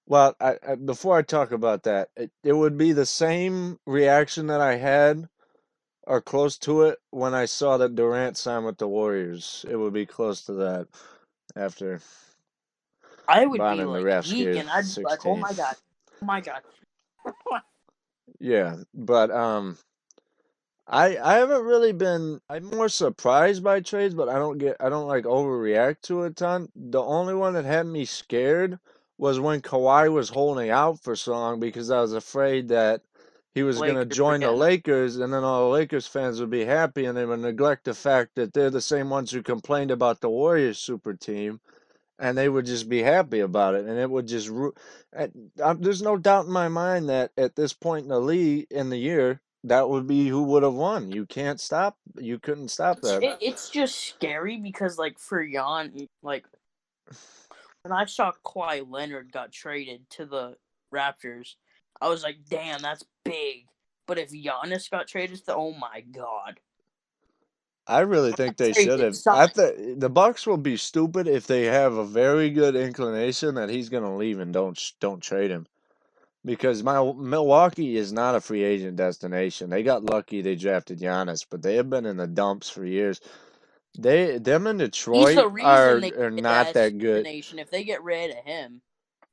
Well, 0.07 0.35
I, 0.41 0.57
I 0.67 0.75
before 0.75 1.17
I 1.17 1.23
talk 1.23 1.51
about 1.51 1.83
that, 1.83 2.09
it, 2.17 2.31
it 2.43 2.53
would 2.53 2.77
be 2.77 2.93
the 2.93 3.05
same 3.07 3.79
reaction 3.87 4.47
that 4.47 4.61
I 4.61 4.77
had 4.77 5.29
or 6.07 6.21
close 6.21 6.57
to 6.59 6.83
it 6.83 6.99
when 7.11 7.33
I 7.35 7.45
saw 7.45 7.77
that 7.77 7.95
Durant 7.95 8.37
signed 8.37 8.65
with 8.65 8.79
the 8.79 8.87
Warriors. 8.89 9.65
It 9.69 9.77
would 9.77 9.93
be 9.93 10.05
close 10.07 10.43
to 10.45 10.53
that 10.55 10.87
after 11.55 12.01
I 13.27 13.45
would 13.45 13.67
be 13.67 13.85
like 13.85 14.07
geek, 14.21 14.55
and 14.55 14.69
I'd 14.69 14.85
be 14.87 14.97
like, 15.03 15.21
oh 15.25 15.37
my 15.37 15.53
god, 15.53 15.75
oh 16.21 16.25
my 16.25 16.41
god. 16.41 16.61
Yeah, 18.39 18.77
but 18.93 19.31
um 19.31 19.77
I 20.89 21.17
I 21.17 21.35
haven't 21.39 21.65
really 21.65 21.93
been 21.93 22.41
I'm 22.49 22.65
more 22.65 22.89
surprised 22.89 23.63
by 23.63 23.81
trades, 23.81 24.15
but 24.15 24.29
I 24.29 24.35
don't 24.39 24.57
get 24.57 24.77
I 24.79 24.89
don't 24.89 25.07
like 25.07 25.25
overreact 25.25 26.01
to 26.03 26.23
a 26.23 26.31
ton. 26.31 26.69
The 26.75 27.01
only 27.01 27.35
one 27.35 27.53
that 27.53 27.65
had 27.65 27.87
me 27.87 28.05
scared 28.05 28.79
was 29.17 29.39
when 29.39 29.61
Kawhi 29.61 30.11
was 30.11 30.29
holding 30.29 30.69
out 30.71 31.01
for 31.03 31.15
so 31.15 31.33
long 31.33 31.59
because 31.59 31.91
I 31.91 32.01
was 32.01 32.13
afraid 32.13 32.69
that 32.69 33.01
he 33.53 33.63
was 33.63 33.81
gonna 33.81 34.05
join 34.05 34.41
the. 34.41 34.51
Lakers 34.51 35.17
and 35.17 35.33
then 35.33 35.43
all 35.43 35.65
the 35.69 35.73
Lakers 35.75 36.07
fans 36.07 36.39
would 36.39 36.49
be 36.49 36.65
happy 36.65 37.05
and 37.05 37.17
they 37.17 37.25
would 37.25 37.41
neglect 37.41 37.85
the 37.85 37.93
fact 37.93 38.35
that 38.35 38.53
they're 38.53 38.71
the 38.71 38.81
same 38.81 39.09
ones 39.11 39.31
who 39.31 39.43
complained 39.43 39.91
about 39.91 40.21
the 40.21 40.29
Warriors 40.29 40.79
super 40.79 41.13
team 41.13 41.61
and 42.19 42.37
they 42.37 42.49
would 42.49 42.65
just 42.65 42.89
be 42.89 43.03
happy 43.03 43.41
about 43.41 43.75
it 43.75 43.85
and 43.85 43.99
it 43.99 44.09
would 44.09 44.27
just 44.27 44.49
ru- 44.49 44.73
um, 45.63 45.81
there's 45.81 46.01
no 46.01 46.17
doubt 46.17 46.45
in 46.45 46.51
my 46.51 46.67
mind 46.67 47.09
that 47.09 47.31
at 47.37 47.55
this 47.55 47.73
point 47.73 48.03
in 48.03 48.09
the 48.09 48.19
league 48.19 48.67
in 48.71 48.89
the 48.89 48.97
year 48.97 49.41
that 49.65 49.89
would 49.89 50.07
be 50.07 50.27
who 50.27 50.43
would 50.43 50.63
have 50.63 50.73
won 50.73 51.11
you 51.11 51.25
can't 51.25 51.59
stop 51.59 51.97
you 52.17 52.39
couldn't 52.39 52.69
stop 52.69 52.99
that 53.01 53.21
it, 53.21 53.37
it's 53.41 53.69
just 53.69 53.95
scary 54.07 54.57
because, 54.57 54.97
like, 54.97 55.19
for 55.19 55.45
Jan, 55.45 56.07
like, 56.21 56.45
when 57.83 57.91
I 57.91 58.05
saw 58.05 58.31
Kawhi 58.45 58.85
Leonard 58.89 59.31
got 59.31 59.51
traded 59.51 60.09
to 60.11 60.25
the 60.25 60.55
Raptors, 60.93 61.55
I 62.01 62.09
was 62.09 62.23
like, 62.23 62.37
damn, 62.49 62.81
that's 62.81 63.05
big. 63.23 63.65
But 64.07 64.17
if 64.17 64.31
Giannis 64.31 64.89
got 64.89 65.07
traded 65.07 65.45
to 65.45 65.55
oh 65.55 65.73
my 65.73 66.01
god. 66.11 66.59
i 67.87 67.99
really 67.99 68.31
think 68.31 68.57
they 68.57 68.73
should 68.73 68.99
have 68.99 69.15
i 69.27 69.45
it. 69.45 69.53
th- 69.53 69.99
the 69.99 70.09
bucks 70.09 70.47
will 70.47 70.57
be 70.57 70.77
stupid 70.77 71.27
if 71.27 71.45
they 71.45 71.65
have 71.65 71.93
a 71.93 72.05
very 72.05 72.49
good 72.49 72.75
inclination 72.75 73.55
that 73.55 73.69
he's 73.69 73.89
going 73.89 74.03
to 74.03 74.09
leave 74.09 74.39
and 74.39 74.51
don't 74.51 74.79
don't 74.99 75.21
trade 75.21 75.51
him 75.51 75.67
because 76.45 76.83
my 76.83 77.13
Milwaukee 77.17 77.97
is 77.97 78.13
not 78.13 78.35
a 78.35 78.41
free 78.41 78.63
agent 78.63 78.97
destination. 78.97 79.69
They 79.69 79.83
got 79.83 80.03
lucky 80.03 80.41
they 80.41 80.55
drafted 80.55 80.99
Giannis, 80.99 81.45
but 81.49 81.61
they 81.61 81.75
have 81.75 81.89
been 81.89 82.05
in 82.05 82.17
the 82.17 82.27
dumps 82.27 82.69
for 82.69 82.85
years. 82.85 83.19
They 83.97 84.37
them 84.37 84.67
in 84.67 84.77
Detroit 84.77 85.35
the 85.35 85.43
are 85.63 86.01
are 86.25 86.31
not 86.31 86.67
that 86.67 86.73
that 86.73 86.97
good. 86.97 87.25
If 87.27 87.71
they 87.71 87.83
get 87.83 88.03
rid 88.03 88.31
of 88.31 88.37
him, 88.45 88.81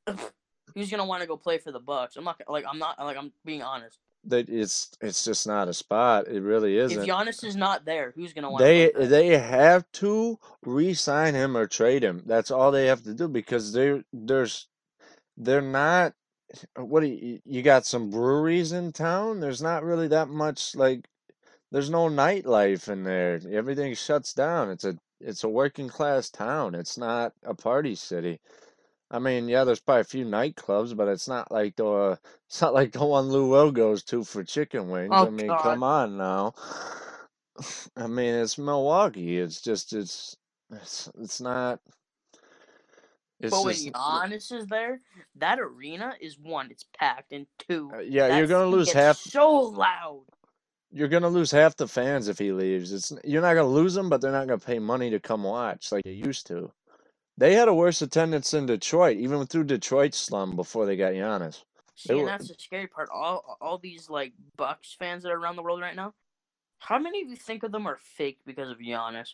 who's 0.75 0.89
gonna 0.89 1.05
want 1.05 1.21
to 1.21 1.27
go 1.27 1.37
play 1.37 1.57
for 1.57 1.71
the 1.71 1.79
Bucks? 1.79 2.17
I'm 2.17 2.23
not 2.23 2.41
like 2.47 2.65
I'm 2.67 2.79
not 2.79 2.99
like 2.99 3.17
I'm 3.17 3.31
being 3.45 3.61
honest. 3.61 3.99
That 4.25 4.49
it's 4.49 4.91
it's 4.99 5.23
just 5.23 5.47
not 5.47 5.69
a 5.69 5.73
spot. 5.73 6.27
It 6.27 6.41
really 6.41 6.77
isn't. 6.77 7.07
Giannis 7.07 7.43
is 7.45 7.55
not 7.55 7.85
there, 7.85 8.11
who's 8.15 8.33
gonna 8.33 8.51
want 8.51 8.61
to 8.61 8.65
They 8.65 8.89
play 8.89 9.05
they 9.05 9.37
have 9.37 9.89
to 9.93 10.39
re-sign 10.65 11.35
him 11.35 11.55
or 11.55 11.67
trade 11.67 12.03
him. 12.03 12.23
That's 12.25 12.51
all 12.51 12.71
they 12.71 12.87
have 12.87 13.03
to 13.03 13.13
do 13.13 13.27
because 13.27 13.71
they're 13.71 14.03
there's 14.11 14.67
they're 15.37 15.61
not. 15.61 16.13
What 16.75 17.01
do 17.01 17.07
you 17.07 17.39
you 17.45 17.61
got 17.61 17.85
some 17.85 18.09
breweries 18.09 18.71
in 18.71 18.91
town? 18.91 19.39
There's 19.39 19.61
not 19.61 19.83
really 19.83 20.07
that 20.09 20.29
much 20.29 20.75
like. 20.75 21.07
There's 21.71 21.89
no 21.89 22.07
nightlife 22.07 22.87
in 22.87 23.03
there. 23.03 23.39
Everything 23.51 23.93
shuts 23.93 24.33
down. 24.33 24.69
It's 24.69 24.85
a 24.85 24.97
it's 25.19 25.43
a 25.43 25.49
working 25.49 25.89
class 25.89 26.29
town. 26.29 26.75
It's 26.75 26.97
not 26.97 27.33
a 27.43 27.53
party 27.53 27.95
city. 27.95 28.39
I 29.09 29.19
mean, 29.19 29.47
yeah, 29.47 29.63
there's 29.63 29.79
probably 29.79 30.01
a 30.01 30.05
few 30.05 30.25
nightclubs, 30.25 30.95
but 30.95 31.07
it's 31.07 31.27
not 31.27 31.51
like 31.51 31.77
the 31.77 31.87
uh, 31.87 32.15
it's 32.47 32.61
not 32.61 32.73
like 32.73 32.91
the 32.91 33.05
one 33.05 33.29
Lou 33.29 33.49
Will 33.49 33.71
goes 33.71 34.03
to 34.05 34.23
for 34.23 34.43
chicken 34.43 34.89
wings. 34.89 35.13
Oh, 35.13 35.27
I 35.27 35.29
mean, 35.29 35.47
God. 35.47 35.61
come 35.61 35.83
on 35.83 36.17
now. 36.17 36.53
I 37.95 38.07
mean, 38.07 38.33
it's 38.33 38.57
Milwaukee. 38.57 39.39
It's 39.39 39.61
just 39.61 39.93
it's 39.93 40.35
it's 40.71 41.09
it's 41.19 41.39
not. 41.39 41.79
It's 43.39 43.51
But 43.51 43.65
when 43.65 43.73
just 43.75 43.93
Giannis 43.93 44.51
is 44.51 44.65
there, 44.67 45.01
that 45.35 45.59
arena 45.59 46.15
is 46.19 46.39
one, 46.39 46.71
it's 46.71 46.85
packed, 46.97 47.31
and 47.33 47.45
two, 47.59 47.91
uh, 47.93 47.99
yeah. 47.99 48.37
You're 48.37 48.47
gonna 48.47 48.65
lose 48.65 48.91
half. 48.91 49.17
so 49.17 49.51
loud. 49.51 50.23
You're 50.91 51.07
gonna 51.07 51.29
lose 51.29 51.51
half 51.51 51.75
the 51.75 51.87
fans 51.87 52.29
if 52.29 52.39
he 52.39 52.51
leaves. 52.51 52.91
It's 52.91 53.13
you're 53.23 53.41
not 53.43 53.53
gonna 53.53 53.67
lose 53.67 53.93
them, 53.93 54.09
but 54.09 54.21
they're 54.21 54.31
not 54.31 54.47
gonna 54.47 54.57
pay 54.57 54.79
money 54.79 55.11
to 55.11 55.19
come 55.19 55.43
watch 55.43 55.91
like 55.91 56.03
they 56.03 56.11
used 56.11 56.47
to. 56.47 56.71
They 57.37 57.53
had 57.53 57.67
a 57.67 57.73
worse 57.73 58.01
attendance 58.01 58.55
in 58.55 58.65
Detroit, 58.65 59.17
even 59.17 59.45
through 59.45 59.65
Detroit's 59.65 60.17
slum 60.17 60.55
before 60.55 60.87
they 60.87 60.97
got 60.97 61.13
Giannis. 61.13 61.63
See, 61.95 62.17
and 62.17 62.27
that's 62.27 62.47
the 62.47 62.55
scary 62.57 62.87
part. 62.87 63.09
All 63.13 63.57
all 63.61 63.77
these 63.77 64.09
like 64.09 64.33
Bucks 64.55 64.95
fans 64.97 65.23
that 65.23 65.31
are 65.31 65.39
around 65.39 65.57
the 65.57 65.63
world 65.63 65.81
right 65.81 65.95
now. 65.95 66.13
How 66.79 66.97
many 66.97 67.21
of 67.21 67.29
you 67.29 67.35
think 67.35 67.63
of 67.63 67.71
them 67.71 67.87
are 67.87 67.97
fake 67.97 68.39
because 68.45 68.71
of 68.71 68.77
Giannis? 68.79 69.33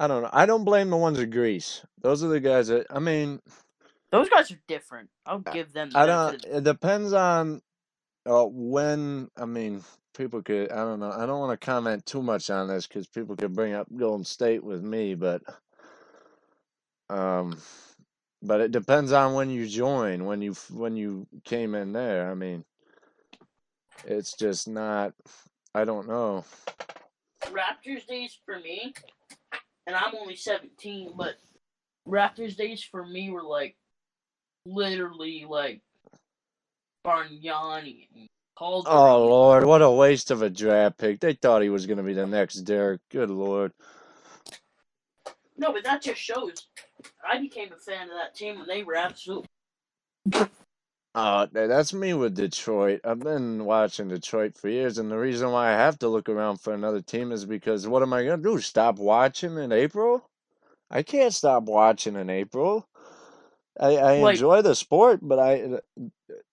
I 0.00 0.06
don't 0.06 0.22
know. 0.22 0.30
I 0.32 0.46
don't 0.46 0.64
blame 0.64 0.88
the 0.88 0.96
ones 0.96 1.20
in 1.20 1.28
Greece. 1.28 1.84
Those 2.00 2.24
are 2.24 2.28
the 2.28 2.40
guys 2.40 2.68
that 2.68 2.86
I 2.90 3.00
mean. 3.00 3.40
Those 4.10 4.30
guys 4.30 4.50
are 4.50 4.60
different. 4.66 5.10
I'll 5.26 5.40
give 5.40 5.74
them 5.74 5.90
the 5.90 5.98
I 5.98 6.06
don't. 6.06 6.34
of 6.36 6.44
It 6.46 6.64
depends 6.64 7.12
on 7.12 7.60
uh, 8.26 8.46
when. 8.46 9.28
I 9.36 9.44
mean, 9.44 9.84
people 10.16 10.42
could. 10.42 10.72
I 10.72 10.76
don't 10.76 11.00
know. 11.00 11.12
I 11.12 11.26
don't 11.26 11.40
want 11.40 11.60
to 11.60 11.64
comment 11.64 12.06
too 12.06 12.22
much 12.22 12.48
on 12.48 12.68
this 12.68 12.86
because 12.86 13.08
people 13.08 13.36
could 13.36 13.54
bring 13.54 13.74
up 13.74 13.88
Golden 13.94 14.24
State 14.24 14.64
with 14.64 14.82
me, 14.82 15.14
but 15.16 15.42
um, 17.10 17.58
but 18.42 18.62
it 18.62 18.72
depends 18.72 19.12
on 19.12 19.34
when 19.34 19.50
you 19.50 19.68
join. 19.68 20.24
When 20.24 20.40
you 20.40 20.54
when 20.72 20.96
you 20.96 21.26
came 21.44 21.74
in 21.74 21.92
there. 21.92 22.30
I 22.30 22.34
mean, 22.34 22.64
it's 24.06 24.34
just 24.34 24.66
not. 24.66 25.12
I 25.74 25.84
don't 25.84 26.08
know. 26.08 26.46
Raptors 27.46 28.06
days 28.06 28.38
for 28.46 28.58
me, 28.60 28.94
and 29.86 29.96
I'm 29.96 30.14
only 30.14 30.36
17, 30.36 31.12
but 31.16 31.34
Raptors 32.08 32.56
days 32.56 32.82
for 32.82 33.04
me 33.04 33.30
were 33.30 33.42
like 33.42 33.76
literally 34.66 35.46
like 35.48 35.82
Bargnani 37.06 38.08
and 38.14 38.28
called. 38.56 38.86
Oh 38.88 39.26
Lord, 39.26 39.64
what 39.64 39.82
a 39.82 39.90
waste 39.90 40.30
of 40.30 40.42
a 40.42 40.50
draft 40.50 40.98
pick. 40.98 41.20
They 41.20 41.34
thought 41.34 41.62
he 41.62 41.68
was 41.70 41.86
going 41.86 41.98
to 41.98 42.02
be 42.02 42.14
the 42.14 42.26
next 42.26 42.56
Dirk. 42.62 43.00
Good 43.10 43.30
Lord. 43.30 43.72
No, 45.56 45.72
but 45.72 45.84
that 45.84 46.02
just 46.02 46.20
shows. 46.20 46.68
I 47.26 47.38
became 47.38 47.70
a 47.72 47.76
fan 47.76 48.08
of 48.08 48.16
that 48.16 48.34
team 48.34 48.58
when 48.58 48.66
they 48.66 48.82
were 48.82 48.96
absolute. 48.96 49.46
Uh, 51.14 51.46
that's 51.52 51.92
me 51.92 52.14
with 52.14 52.36
Detroit. 52.36 53.00
I've 53.04 53.18
been 53.20 53.64
watching 53.64 54.08
Detroit 54.08 54.56
for 54.56 54.68
years, 54.68 54.98
and 54.98 55.10
the 55.10 55.18
reason 55.18 55.50
why 55.50 55.70
I 55.70 55.72
have 55.76 55.98
to 56.00 56.08
look 56.08 56.28
around 56.28 56.58
for 56.58 56.72
another 56.72 57.00
team 57.02 57.32
is 57.32 57.44
because 57.44 57.86
what 57.88 58.02
am 58.02 58.12
I 58.12 58.24
gonna 58.24 58.42
do? 58.42 58.60
Stop 58.60 58.98
watching 58.98 59.58
in 59.58 59.72
April? 59.72 60.30
I 60.90 61.02
can't 61.02 61.34
stop 61.34 61.64
watching 61.64 62.16
in 62.16 62.30
April. 62.30 62.88
I, 63.80 63.96
I 63.96 64.12
Like, 64.16 64.36
enjoy 64.36 64.62
the 64.62 64.74
sport, 64.74 65.20
but 65.22 65.38
I, 65.38 65.80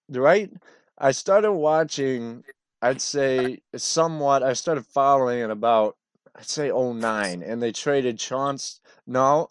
right? 0.10 0.52
I 0.98 1.12
started 1.12 1.54
watching, 1.54 2.44
I'd 2.82 3.02
say 3.02 3.62
somewhat, 3.76 4.44
I 4.44 4.54
started 4.54 4.86
following 4.88 5.40
in 5.42 5.52
about, 5.52 5.98
I'd 6.36 6.48
say 6.48 6.72
'09, 6.72 7.44
and 7.44 7.62
they 7.62 7.72
traded 7.72 8.20
Chauncey. 8.20 8.80
No, 9.08 9.50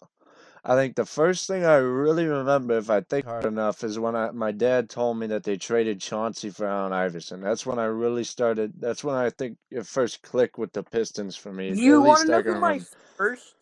I 0.69 0.75
think 0.75 0.97
the 0.97 1.05
first 1.05 1.47
thing 1.47 1.63
I 1.63 1.77
really 1.77 2.25
remember, 2.25 2.77
if 2.77 2.89
I 2.89 2.99
think 2.99 3.25
hard 3.25 3.45
enough, 3.45 3.85
is 3.85 3.97
when 3.97 4.17
I 4.17 4.31
my 4.31 4.51
dad 4.51 4.89
told 4.89 5.17
me 5.17 5.25
that 5.27 5.45
they 5.45 5.55
traded 5.55 6.01
Chauncey 6.01 6.49
for 6.49 6.65
Allen 6.67 6.91
Iverson. 6.91 7.39
That's 7.39 7.65
when 7.65 7.79
I 7.79 7.85
really 7.85 8.25
started. 8.25 8.73
That's 8.77 9.01
when 9.01 9.15
I 9.15 9.29
think 9.29 9.57
it 9.71 9.87
first 9.87 10.21
clicked 10.23 10.57
with 10.57 10.73
the 10.73 10.83
Pistons 10.83 11.37
for 11.37 11.53
me. 11.53 11.71
You 11.71 12.01
want 12.01 12.25
to 12.25 12.31
know 12.31 12.41
who 12.41 12.59
my 12.59 12.81
first 13.15 13.55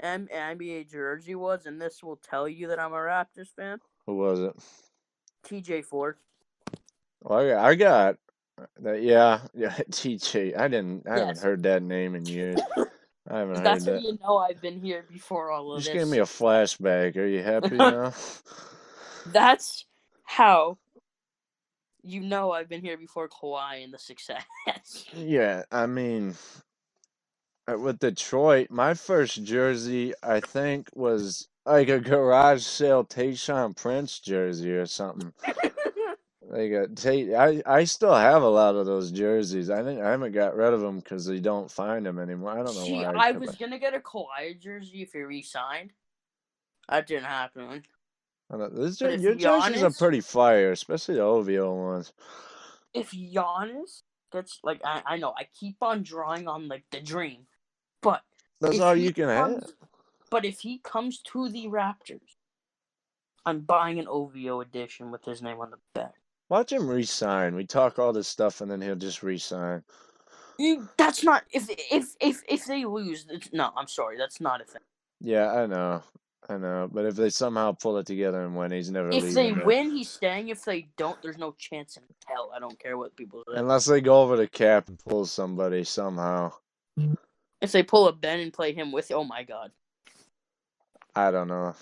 M- 0.00 0.26
NBA 0.26 0.90
jersey 0.90 1.36
was, 1.36 1.66
and 1.66 1.80
this 1.80 2.02
will 2.02 2.16
tell 2.16 2.48
you 2.48 2.66
that 2.66 2.80
I'm 2.80 2.92
a 2.92 2.96
Raptors 2.96 3.54
fan. 3.54 3.78
Who 4.06 4.16
was 4.16 4.40
it? 4.40 4.56
TJ 5.46 5.84
Ford. 5.84 6.16
Oh, 7.24 7.36
well, 7.36 7.38
I 7.38 7.46
got, 7.46 7.64
I 7.64 7.74
got 7.76 8.16
that. 8.80 9.02
Yeah, 9.02 9.40
yeah. 9.54 9.76
TJ. 9.92 10.58
I 10.58 10.66
didn't. 10.66 11.06
I 11.08 11.18
haven't 11.18 11.38
heard 11.38 11.62
that 11.62 11.84
name 11.84 12.16
in 12.16 12.26
years. 12.26 12.58
I 13.30 13.38
haven't 13.38 13.56
heard 13.60 13.64
That's 13.64 13.86
how 13.86 13.92
that. 13.92 14.04
you 14.04 14.18
know 14.22 14.38
I've 14.38 14.60
been 14.62 14.80
here 14.80 15.04
before 15.10 15.50
all 15.52 15.74
You 15.74 15.78
of 15.78 15.84
just 15.84 15.92
this. 15.92 15.94
Just 15.94 16.02
gave 16.04 16.08
me 16.08 16.18
a 16.18 16.24
flashback. 16.24 17.16
Are 17.16 17.26
you 17.26 17.42
happy 17.44 17.82
now? 17.82 18.14
That's 19.26 19.86
how 20.24 20.78
you 22.02 22.20
know 22.22 22.52
I've 22.52 22.68
been 22.68 22.82
here 22.82 22.98
before 22.98 23.28
Kawhi 23.28 23.84
and 23.84 23.94
the 23.94 23.98
success. 23.98 24.44
Yeah, 25.12 25.64
I 25.72 25.86
mean, 25.86 26.36
uh, 27.72 27.78
with 27.78 28.00
Detroit, 28.00 28.68
my 28.70 28.94
first 28.94 29.44
jersey, 29.44 30.14
I 30.22 30.40
think, 30.40 30.90
was 30.94 31.48
like 31.66 31.88
a 31.90 32.00
garage 32.00 32.64
sale 32.64 33.04
Tayshaun 33.04 33.76
Prince 33.76 34.20
jersey 34.20 34.72
or 34.72 34.86
something. 34.86 35.32
Like 36.54 36.70
a 36.70 36.86
Tay, 36.86 37.34
I 37.34 37.60
I 37.66 37.82
still 37.82 38.14
have 38.14 38.42
a 38.42 38.48
lot 38.48 38.76
of 38.76 38.86
those 38.86 39.10
jerseys. 39.10 39.70
I 39.70 39.82
think 39.82 40.00
I 40.00 40.12
haven't 40.12 40.30
got 40.30 40.54
rid 40.54 40.72
of 40.72 40.80
them 40.82 41.00
because 41.00 41.26
they 41.26 41.40
don't 41.40 41.68
find 41.68 42.06
them 42.06 42.20
anymore. 42.20 42.52
I 42.52 42.62
don't 42.62 42.66
know 42.66 42.84
See, 42.84 42.94
why. 42.94 43.12
I 43.12 43.32
was 43.32 43.56
gonna 43.56 43.80
get 43.80 43.92
a 43.92 43.98
Kawhi 43.98 44.60
jersey 44.60 45.02
if 45.02 45.14
he 45.14 45.22
re-signed. 45.22 45.90
That 46.88 47.08
didn't 47.08 47.24
happen. 47.24 47.82
This 48.70 48.98
but 49.00 49.08
jer- 49.08 49.14
if 49.14 49.20
your 49.20 49.34
jerseys 49.34 49.82
are 49.82 49.90
pretty 49.90 50.20
fire, 50.20 50.70
especially 50.70 51.16
the 51.16 51.22
OVO 51.22 51.74
ones. 51.74 52.12
If 52.92 53.10
Giannis 53.10 54.02
gets 54.30 54.60
like, 54.62 54.80
I, 54.84 55.02
I 55.04 55.16
know 55.16 55.34
I 55.36 55.48
keep 55.58 55.78
on 55.80 56.04
drawing 56.04 56.46
on 56.46 56.68
like 56.68 56.84
the 56.92 57.00
dream, 57.00 57.46
but 58.00 58.22
That's 58.60 58.78
all 58.78 58.94
you 58.94 59.12
can 59.12 59.28
have. 59.28 59.72
But 60.30 60.44
if 60.44 60.60
he 60.60 60.78
comes 60.78 61.18
to 61.32 61.48
the 61.48 61.66
Raptors, 61.66 62.36
I'm 63.44 63.62
buying 63.62 63.98
an 63.98 64.06
OVO 64.06 64.60
edition 64.60 65.10
with 65.10 65.24
his 65.24 65.42
name 65.42 65.58
on 65.58 65.70
the 65.70 65.78
back. 65.94 66.14
Watch 66.54 66.70
him 66.70 66.86
resign. 66.86 67.56
We 67.56 67.66
talk 67.66 67.98
all 67.98 68.12
this 68.12 68.28
stuff 68.28 68.60
and 68.60 68.70
then 68.70 68.80
he'll 68.80 68.94
just 68.94 69.24
resign. 69.24 69.82
You- 70.56 70.88
That's 70.96 71.24
not 71.24 71.42
if 71.50 71.68
if 71.90 72.14
if 72.20 72.44
if 72.48 72.64
they 72.66 72.84
lose. 72.84 73.26
It's, 73.28 73.52
no, 73.52 73.72
I'm 73.76 73.88
sorry, 73.88 74.16
that's 74.16 74.40
not 74.40 74.60
a 74.60 74.64
thing. 74.64 74.82
Yeah, 75.20 75.52
I 75.52 75.66
know. 75.66 76.04
I 76.48 76.58
know. 76.58 76.88
But 76.92 77.06
if 77.06 77.16
they 77.16 77.30
somehow 77.30 77.72
pull 77.72 77.98
it 77.98 78.06
together 78.06 78.40
and 78.44 78.54
win, 78.56 78.70
he's 78.70 78.88
never 78.88 79.10
If 79.10 79.34
they 79.34 79.50
win, 79.50 79.90
he's 79.90 80.08
staying. 80.10 80.46
If 80.50 80.64
they 80.64 80.86
don't, 80.96 81.20
there's 81.22 81.38
no 81.38 81.56
chance 81.58 81.96
in 81.96 82.04
hell. 82.24 82.52
I 82.54 82.60
don't 82.60 82.78
care 82.78 82.96
what 82.96 83.16
people 83.16 83.42
say. 83.48 83.58
Unless 83.58 83.86
they 83.86 84.00
go 84.00 84.22
over 84.22 84.36
the 84.36 84.46
cap 84.46 84.86
and 84.86 85.04
pull 85.04 85.26
somebody 85.26 85.82
somehow. 85.82 86.52
If 87.60 87.72
they 87.72 87.82
pull 87.82 88.06
a 88.06 88.12
Ben 88.12 88.38
and 88.38 88.52
play 88.52 88.72
him 88.72 88.92
with, 88.92 89.10
oh 89.10 89.24
my 89.24 89.42
god. 89.42 89.72
I 91.16 91.32
don't 91.32 91.48
know. 91.48 91.74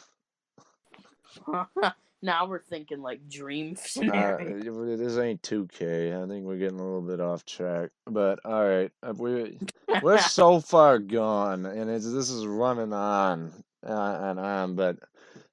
now 2.22 2.46
we're 2.46 2.62
thinking 2.62 3.02
like 3.02 3.28
dream 3.28 3.72
Uh, 3.76 3.80
scenario. 3.84 4.96
this 4.96 5.18
ain't 5.18 5.42
2K. 5.42 6.22
I 6.22 6.28
think 6.28 6.44
we're 6.44 6.56
getting 6.56 6.78
a 6.78 6.84
little 6.84 7.02
bit 7.02 7.20
off 7.20 7.44
track. 7.44 7.90
But 8.06 8.38
all 8.44 8.66
right, 8.66 8.90
uh, 9.02 9.12
we 9.16 9.58
we're 10.02 10.18
so 10.20 10.60
far 10.60 10.98
gone, 10.98 11.66
and 11.66 11.90
it's 11.90 12.10
this 12.10 12.30
is 12.30 12.46
running 12.46 12.92
on 12.92 13.52
uh, 13.86 14.18
and 14.22 14.40
on. 14.40 14.76
But 14.76 14.98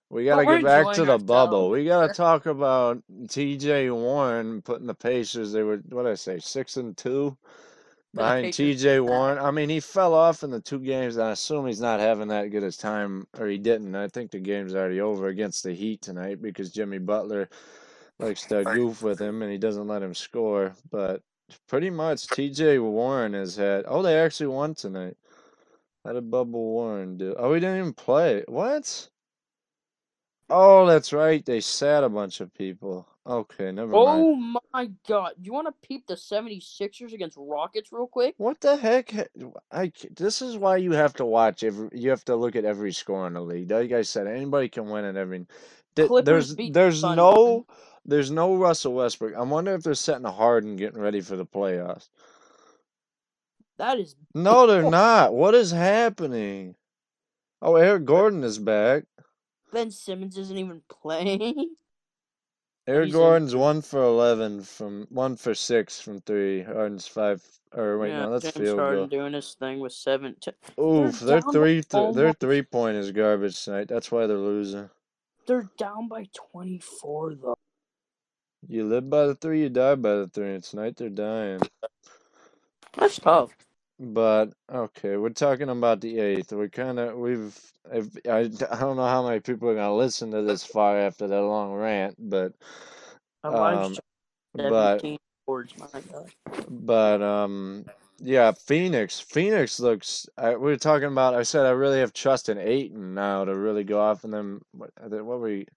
we 0.09 0.25
got 0.25 0.37
to 0.37 0.45
get 0.45 0.63
back 0.63 0.93
to 0.95 1.05
the 1.05 1.17
bubble. 1.17 1.69
We 1.69 1.85
got 1.85 2.07
to 2.07 2.13
talk 2.13 2.45
about 2.45 3.01
T.J. 3.29 3.89
Warren 3.91 4.61
putting 4.61 4.87
the 4.87 4.93
Pacers. 4.95 5.51
They 5.51 5.63
were 5.63 5.81
what 5.89 6.03
did 6.03 6.11
I 6.11 6.15
say, 6.15 6.39
six 6.39 6.77
and 6.77 6.95
two 6.95 7.37
Behind 8.13 8.53
T.J. 8.53 9.01
Warren. 9.01 9.37
I 9.37 9.51
mean, 9.51 9.69
he 9.69 9.79
fell 9.79 10.15
off 10.15 10.43
in 10.43 10.49
the 10.49 10.59
two 10.59 10.79
games. 10.79 11.19
I 11.19 11.31
assume 11.31 11.67
he's 11.67 11.81
not 11.81 11.99
having 11.99 12.29
that 12.29 12.49
good 12.49 12.63
a 12.63 12.71
time, 12.71 13.27
or 13.37 13.47
he 13.47 13.59
didn't. 13.59 13.95
I 13.95 14.07
think 14.07 14.31
the 14.31 14.39
game's 14.39 14.73
already 14.73 14.99
over 14.99 15.27
against 15.27 15.63
the 15.63 15.73
Heat 15.73 16.01
tonight 16.01 16.41
because 16.41 16.71
Jimmy 16.71 16.97
Butler 16.97 17.49
likes 18.17 18.45
to 18.47 18.63
goof 18.63 19.03
with 19.03 19.19
him 19.19 19.41
and 19.43 19.51
he 19.51 19.57
doesn't 19.57 19.87
let 19.87 20.01
him 20.01 20.15
score. 20.15 20.73
But 20.89 21.21
pretty 21.67 21.91
much 21.91 22.27
T.J. 22.27 22.79
Warren 22.79 23.33
has 23.33 23.55
had. 23.55 23.85
Oh, 23.87 24.01
they 24.01 24.19
actually 24.19 24.47
won 24.47 24.73
tonight. 24.73 25.15
How 26.03 26.13
did 26.13 26.31
Bubble 26.31 26.63
Warren 26.63 27.17
do? 27.17 27.35
Oh, 27.37 27.53
he 27.53 27.59
didn't 27.59 27.77
even 27.77 27.93
play. 27.93 28.43
What? 28.47 29.09
Oh, 30.49 30.87
that's 30.87 31.13
right. 31.13 31.45
They 31.45 31.59
sat 31.59 32.03
a 32.03 32.09
bunch 32.09 32.41
of 32.41 32.53
people. 32.55 33.07
Okay, 33.29 33.71
never 33.71 33.91
mind. 33.91 34.23
Oh 34.25 34.59
my 34.73 34.89
god. 35.07 35.33
Do 35.39 35.45
you 35.45 35.53
want 35.53 35.67
to 35.67 35.87
peep 35.87 36.07
the 36.07 36.15
76ers 36.15 37.13
against 37.13 37.37
Rockets 37.39 37.91
real 37.91 38.07
quick? 38.07 38.33
What 38.37 38.59
the 38.59 38.75
heck? 38.75 39.13
I, 39.71 39.91
this 40.17 40.41
is 40.41 40.57
why 40.57 40.77
you 40.77 40.93
have 40.93 41.13
to 41.13 41.25
watch 41.25 41.63
every. 41.63 41.89
You 41.93 42.09
have 42.09 42.25
to 42.25 42.35
look 42.35 42.55
at 42.55 42.65
every 42.65 42.91
score 42.91 43.27
in 43.27 43.33
the 43.33 43.41
league. 43.41 43.69
Like 43.69 43.91
I 43.91 44.01
said, 44.01 44.25
anybody 44.25 44.67
can 44.67 44.89
win 44.89 45.05
at 45.05 45.15
every. 45.15 45.45
Clippers 45.95 46.55
There's 46.55 46.71
there's 46.71 47.03
no 47.03 47.67
there's 48.03 48.31
no 48.31 48.55
Russell 48.55 48.93
Westbrook. 48.93 49.35
I 49.35 49.43
wonder 49.43 49.75
if 49.75 49.83
they're 49.83 49.93
setting 49.93 50.25
a 50.25 50.31
Harden 50.31 50.75
getting 50.75 50.99
ready 50.99 51.21
for 51.21 51.35
the 51.35 51.45
playoffs. 51.45 52.09
That 53.77 53.99
is 53.99 54.15
No, 54.33 54.65
they're 54.65 54.89
not. 54.89 55.35
What 55.35 55.53
is 55.53 55.69
happening? 55.71 56.75
Oh, 57.61 57.75
Eric 57.75 58.05
Gordon 58.05 58.43
is 58.43 58.57
back. 58.57 59.03
Ben 59.71 59.91
Simmons 59.91 60.35
isn't 60.35 60.57
even 60.57 60.81
playing. 60.89 61.75
Eric 62.89 63.11
Gordon's 63.11 63.55
one 63.55 63.83
for 63.83 64.01
eleven 64.01 64.63
from 64.63 65.05
one 65.11 65.35
for 65.35 65.53
six 65.53 66.01
from 66.01 66.21
three. 66.21 66.63
Harden's 66.63 67.07
five. 67.07 67.43
Or 67.71 67.99
wait, 67.99 68.09
yeah, 68.09 68.25
no, 68.25 68.31
that's 68.31 68.45
James 68.45 68.57
field 68.57 68.79
Harden 68.79 68.99
goal. 69.01 69.07
doing 69.07 69.33
his 69.33 69.53
thing 69.53 69.79
with 69.79 69.93
seven. 69.93 70.35
T- 70.41 70.51
Oof, 70.81 71.19
their 71.19 71.41
three, 71.41 71.83
th- 71.83 72.15
their 72.15 72.33
three 72.33 72.63
point 72.63 72.97
is 72.97 73.11
garbage 73.11 73.63
tonight. 73.63 73.87
That's 73.87 74.11
why 74.11 74.25
they're 74.25 74.37
losing. 74.37 74.89
they're 75.45 75.69
down 75.77 76.07
by 76.07 76.25
24 76.51 77.35
though. 77.35 77.55
You 78.67 78.85
live 78.85 79.07
by 79.07 79.27
the 79.27 79.35
three, 79.35 79.61
you 79.61 79.69
die 79.69 79.93
by 79.95 80.15
the 80.15 80.27
three. 80.27 80.55
And 80.55 80.63
tonight 80.63 80.95
they're 80.97 81.09
dying. 81.09 81.61
That's 82.97 83.19
tough. 83.19 83.51
But 83.99 84.53
okay, 84.71 85.17
we're 85.17 85.29
talking 85.29 85.69
about 85.69 85.99
the 85.99 86.19
eighth. 86.19 86.53
We're 86.53 86.69
kind 86.69 86.99
of 86.99 87.17
we've. 87.17 87.59
If, 87.91 88.07
I 88.29 88.39
I 88.39 88.79
don't 88.79 88.95
know 88.95 89.05
how 89.05 89.27
many 89.27 89.41
people 89.41 89.69
are 89.69 89.75
gonna 89.75 89.95
listen 89.95 90.31
to 90.31 90.41
this 90.41 90.63
far 90.63 90.97
after 90.97 91.27
that 91.27 91.41
long 91.41 91.73
rant, 91.73 92.15
but 92.17 92.53
um, 93.43 93.97
but 94.53 95.03
boards. 95.45 95.73
But 96.69 97.21
um, 97.21 97.85
yeah, 98.19 98.53
Phoenix. 98.53 99.19
Phoenix 99.19 99.79
looks. 99.81 100.29
I, 100.37 100.51
we 100.51 100.71
were 100.71 100.77
talking 100.77 101.07
about. 101.09 101.35
I 101.35 101.43
said 101.43 101.65
I 101.65 101.71
really 101.71 101.99
have 101.99 102.13
trust 102.13 102.47
in 102.47 102.57
Ayton 102.57 103.13
now 103.13 103.43
to 103.43 103.53
really 103.55 103.83
go 103.83 103.99
off, 103.99 104.23
and 104.23 104.33
then 104.33 104.61
what, 104.71 104.91
what 104.97 105.41
we 105.41 105.67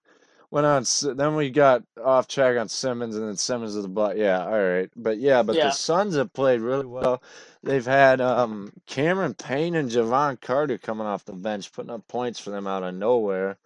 went 0.51 0.65
on. 0.65 0.85
Then 1.17 1.35
we 1.35 1.49
got 1.49 1.83
off 2.03 2.27
track 2.27 2.57
on 2.57 2.69
Simmons, 2.69 3.15
and 3.15 3.27
then 3.27 3.35
Simmons 3.35 3.75
is 3.75 3.83
the 3.83 3.89
butt. 3.89 4.17
Yeah, 4.17 4.45
all 4.45 4.63
right, 4.63 4.89
but 4.95 5.17
yeah, 5.17 5.43
but 5.43 5.55
Yeah. 5.55 5.65
the 5.65 5.71
Suns 5.71 6.15
have 6.15 6.31
played 6.31 6.61
really 6.61 6.85
well. 6.85 7.21
They've 7.63 7.85
had 7.85 8.19
um, 8.19 8.73
Cameron 8.85 9.35
Payne 9.35 9.75
and 9.75 9.89
Jevon 9.89 10.39
Carter 10.41 10.77
coming 10.77 11.07
off 11.07 11.23
the 11.23 11.33
bench, 11.33 11.71
putting 11.71 11.91
up 11.91 12.07
points 12.07 12.39
for 12.39 12.49
them 12.49 12.67
out 12.67 12.83
of 12.83 12.93
nowhere. 12.93 13.57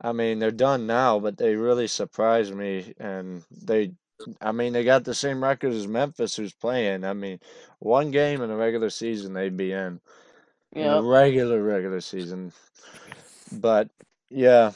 I 0.00 0.12
mean, 0.12 0.40
they're 0.40 0.50
done 0.50 0.86
now, 0.88 1.20
but 1.20 1.38
they 1.38 1.54
really 1.54 1.86
surprised 1.86 2.54
me, 2.54 2.94
and 2.98 3.44
they. 3.64 3.92
I 4.40 4.52
mean, 4.52 4.72
they 4.72 4.84
got 4.84 5.02
the 5.04 5.14
same 5.14 5.42
record 5.42 5.72
as 5.72 5.88
Memphis, 5.88 6.36
who's 6.36 6.52
playing. 6.52 7.04
I 7.04 7.12
mean, 7.12 7.40
one 7.80 8.12
game 8.12 8.40
in 8.40 8.48
the 8.48 8.54
regular 8.56 8.90
season 8.90 9.32
they'd 9.32 9.56
be 9.56 9.72
in. 9.72 10.00
Yeah. 10.74 11.00
regular 11.02 11.62
regular 11.62 12.00
season. 12.00 12.52
But 13.50 13.88
yeah. 14.30 14.72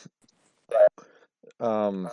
Um 1.61 2.11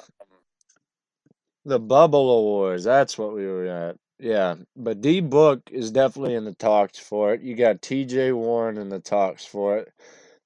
the 1.65 1.79
bubble 1.79 2.31
awards, 2.39 2.83
that's 2.83 3.17
what 3.17 3.33
we 3.33 3.45
were 3.45 3.65
at. 3.65 3.97
Yeah. 4.23 4.57
But 4.77 5.01
D 5.01 5.21
Book 5.21 5.63
is 5.71 5.91
definitely 5.91 6.35
in 6.37 6.45
the 6.45 6.55
talks 6.55 6.99
for 6.99 7.35
it. 7.35 7.43
You 7.43 7.55
got 7.55 7.83
TJ 7.83 8.35
Warren 8.35 8.79
in 8.79 8.89
the 8.89 9.01
talks 9.01 9.45
for 9.45 9.79
it. 9.79 9.93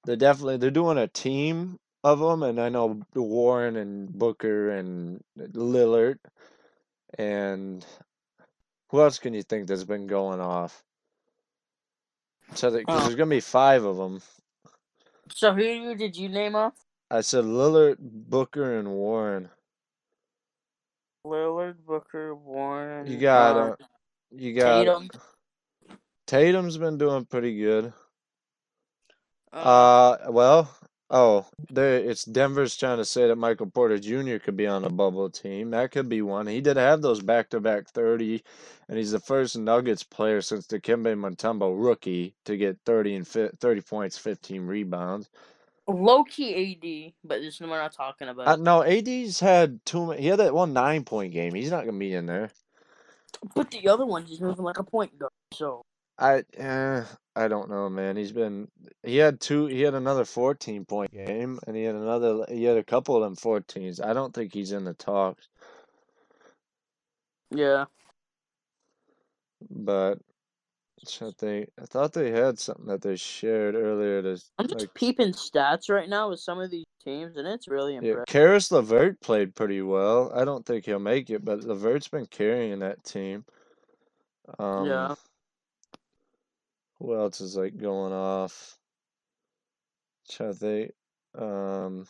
They're 0.06 0.16
definitely 0.16 0.58
they're 0.58 0.72
doing 0.72 0.98
a 0.98 1.08
team 1.08 1.78
of 2.04 2.20
them 2.20 2.44
and 2.44 2.60
I 2.60 2.70
know 2.70 3.02
Warren 3.16 3.76
and 3.76 4.10
Booker 4.10 4.70
and 4.72 5.22
Lillard 5.38 6.18
and 7.18 7.86
who 8.90 9.02
else 9.02 9.18
can 9.20 9.34
you 9.34 9.42
think 9.44 9.68
that's 9.68 9.84
been 9.84 10.06
going 10.08 10.40
off? 10.40 10.84
So 12.54 12.70
Oh. 12.88 12.98
there's 13.02 13.16
gonna 13.16 13.30
be 13.30 13.40
five 13.40 13.84
of 13.84 13.98
them. 13.98 14.22
So 15.30 15.54
who 15.54 15.94
did 15.96 16.16
you 16.16 16.28
name 16.28 16.56
off? 16.56 16.74
I 17.10 17.22
said 17.22 17.44
Lillard, 17.46 17.98
Booker, 18.00 18.78
and 18.78 18.90
Warren. 18.90 19.50
Lillard, 21.28 21.76
Booker, 21.86 22.34
Warren. 22.34 23.06
You 23.06 23.18
got 23.18 23.56
uh, 23.56 23.76
you 24.30 24.54
got 24.54 24.84
Tatum. 24.84 25.08
Tatum's 26.26 26.76
been 26.76 26.98
doing 26.98 27.24
pretty 27.24 27.58
good. 27.58 27.92
Uh, 29.52 29.56
Uh, 29.56 30.30
well, 30.30 30.70
Oh, 31.10 31.46
they 31.70 32.02
it's 32.04 32.24
Denver's 32.24 32.76
trying 32.76 32.98
to 32.98 33.04
say 33.04 33.28
that 33.28 33.36
Michael 33.36 33.70
Porter 33.70 33.98
Jr. 33.98 34.36
could 34.36 34.58
be 34.58 34.66
on 34.66 34.84
a 34.84 34.90
bubble 34.90 35.30
team. 35.30 35.70
That 35.70 35.90
could 35.90 36.06
be 36.06 36.20
one. 36.20 36.46
He 36.46 36.60
did 36.60 36.76
have 36.76 37.00
those 37.00 37.22
back-to-back 37.22 37.88
30, 37.88 38.42
and 38.88 38.98
he's 38.98 39.12
the 39.12 39.18
first 39.18 39.56
Nuggets 39.56 40.02
player 40.02 40.42
since 40.42 40.66
Dikembe 40.66 41.16
Mutombo 41.18 41.74
rookie 41.82 42.34
to 42.44 42.58
get 42.58 42.76
30 42.84 43.14
and 43.16 43.26
fi 43.26 43.48
30 43.58 43.80
points, 43.80 44.18
15 44.18 44.66
rebounds. 44.66 45.30
Low 45.88 46.24
key 46.24 46.54
AD, 46.54 47.14
but 47.24 47.40
this 47.40 47.60
we're 47.60 47.68
not 47.68 47.92
talking 47.94 48.28
about. 48.28 48.48
Uh, 48.48 48.56
no, 48.56 48.84
AD's 48.84 49.40
had 49.40 49.84
two. 49.86 50.12
He 50.12 50.28
had 50.28 50.40
that 50.40 50.54
one 50.54 50.72
nine-point 50.74 51.32
game. 51.32 51.54
He's 51.54 51.70
not 51.70 51.86
gonna 51.86 51.98
be 51.98 52.14
in 52.14 52.26
there. 52.26 52.50
but 53.54 53.70
the 53.70 53.88
other 53.88 54.06
one, 54.06 54.24
he's 54.24 54.40
moving 54.40 54.64
like 54.64 54.78
a 54.78 54.84
point 54.84 55.18
guard. 55.18 55.32
So 55.54 55.82
I 56.18 56.44
eh, 56.56 57.04
I 57.36 57.48
don't 57.48 57.70
know, 57.70 57.88
man. 57.90 58.16
He's 58.16 58.32
been 58.32 58.68
he 59.04 59.18
had 59.18 59.40
two 59.40 59.66
he 59.66 59.82
had 59.82 59.94
another 59.94 60.24
14 60.24 60.86
point 60.86 61.12
game 61.12 61.60
and 61.66 61.76
he 61.76 61.84
had 61.84 61.96
another 61.96 62.44
he 62.48 62.64
had 62.64 62.78
a 62.78 62.84
couple 62.84 63.16
of 63.16 63.22
them 63.22 63.36
14s. 63.36 64.04
I 64.04 64.14
don't 64.14 64.34
think 64.34 64.54
he's 64.54 64.72
in 64.72 64.84
the 64.84 64.94
talks, 64.94 65.48
yeah, 67.50 67.86
but 69.70 70.18
I 71.20 71.30
think 71.38 71.70
I 71.80 71.84
thought 71.86 72.12
they 72.12 72.30
had 72.30 72.58
something 72.58 72.86
that 72.86 73.02
they 73.02 73.16
shared 73.16 73.74
earlier 73.74 74.22
to 74.22 74.40
I'm 74.58 74.66
just 74.66 74.80
like 74.80 74.94
peeping 74.94 75.32
stats 75.32 75.88
right 75.88 76.08
now 76.08 76.30
with 76.30 76.40
some 76.40 76.60
of 76.60 76.70
these 76.70 76.86
teams, 77.04 77.36
and 77.36 77.46
it's 77.46 77.68
really 77.68 77.96
impressive. 77.96 78.18
yeah. 78.18 78.24
Caris 78.26 78.70
LeVert 78.70 79.20
played 79.20 79.54
pretty 79.54 79.80
well. 79.82 80.32
I 80.34 80.44
don't 80.44 80.66
think 80.66 80.84
he'll 80.84 80.98
make 80.98 81.30
it, 81.30 81.44
but 81.44 81.62
LeVert's 81.62 82.08
been 82.08 82.26
carrying 82.26 82.80
that 82.80 83.04
team. 83.04 83.44
Um 84.58 84.86
yeah, 84.86 85.14
who 86.98 87.14
else 87.14 87.40
is 87.40 87.56
like 87.56 87.76
going 87.76 88.12
off? 88.12 88.76
To 90.30 90.52
think. 90.52 90.92
Um 91.38 92.06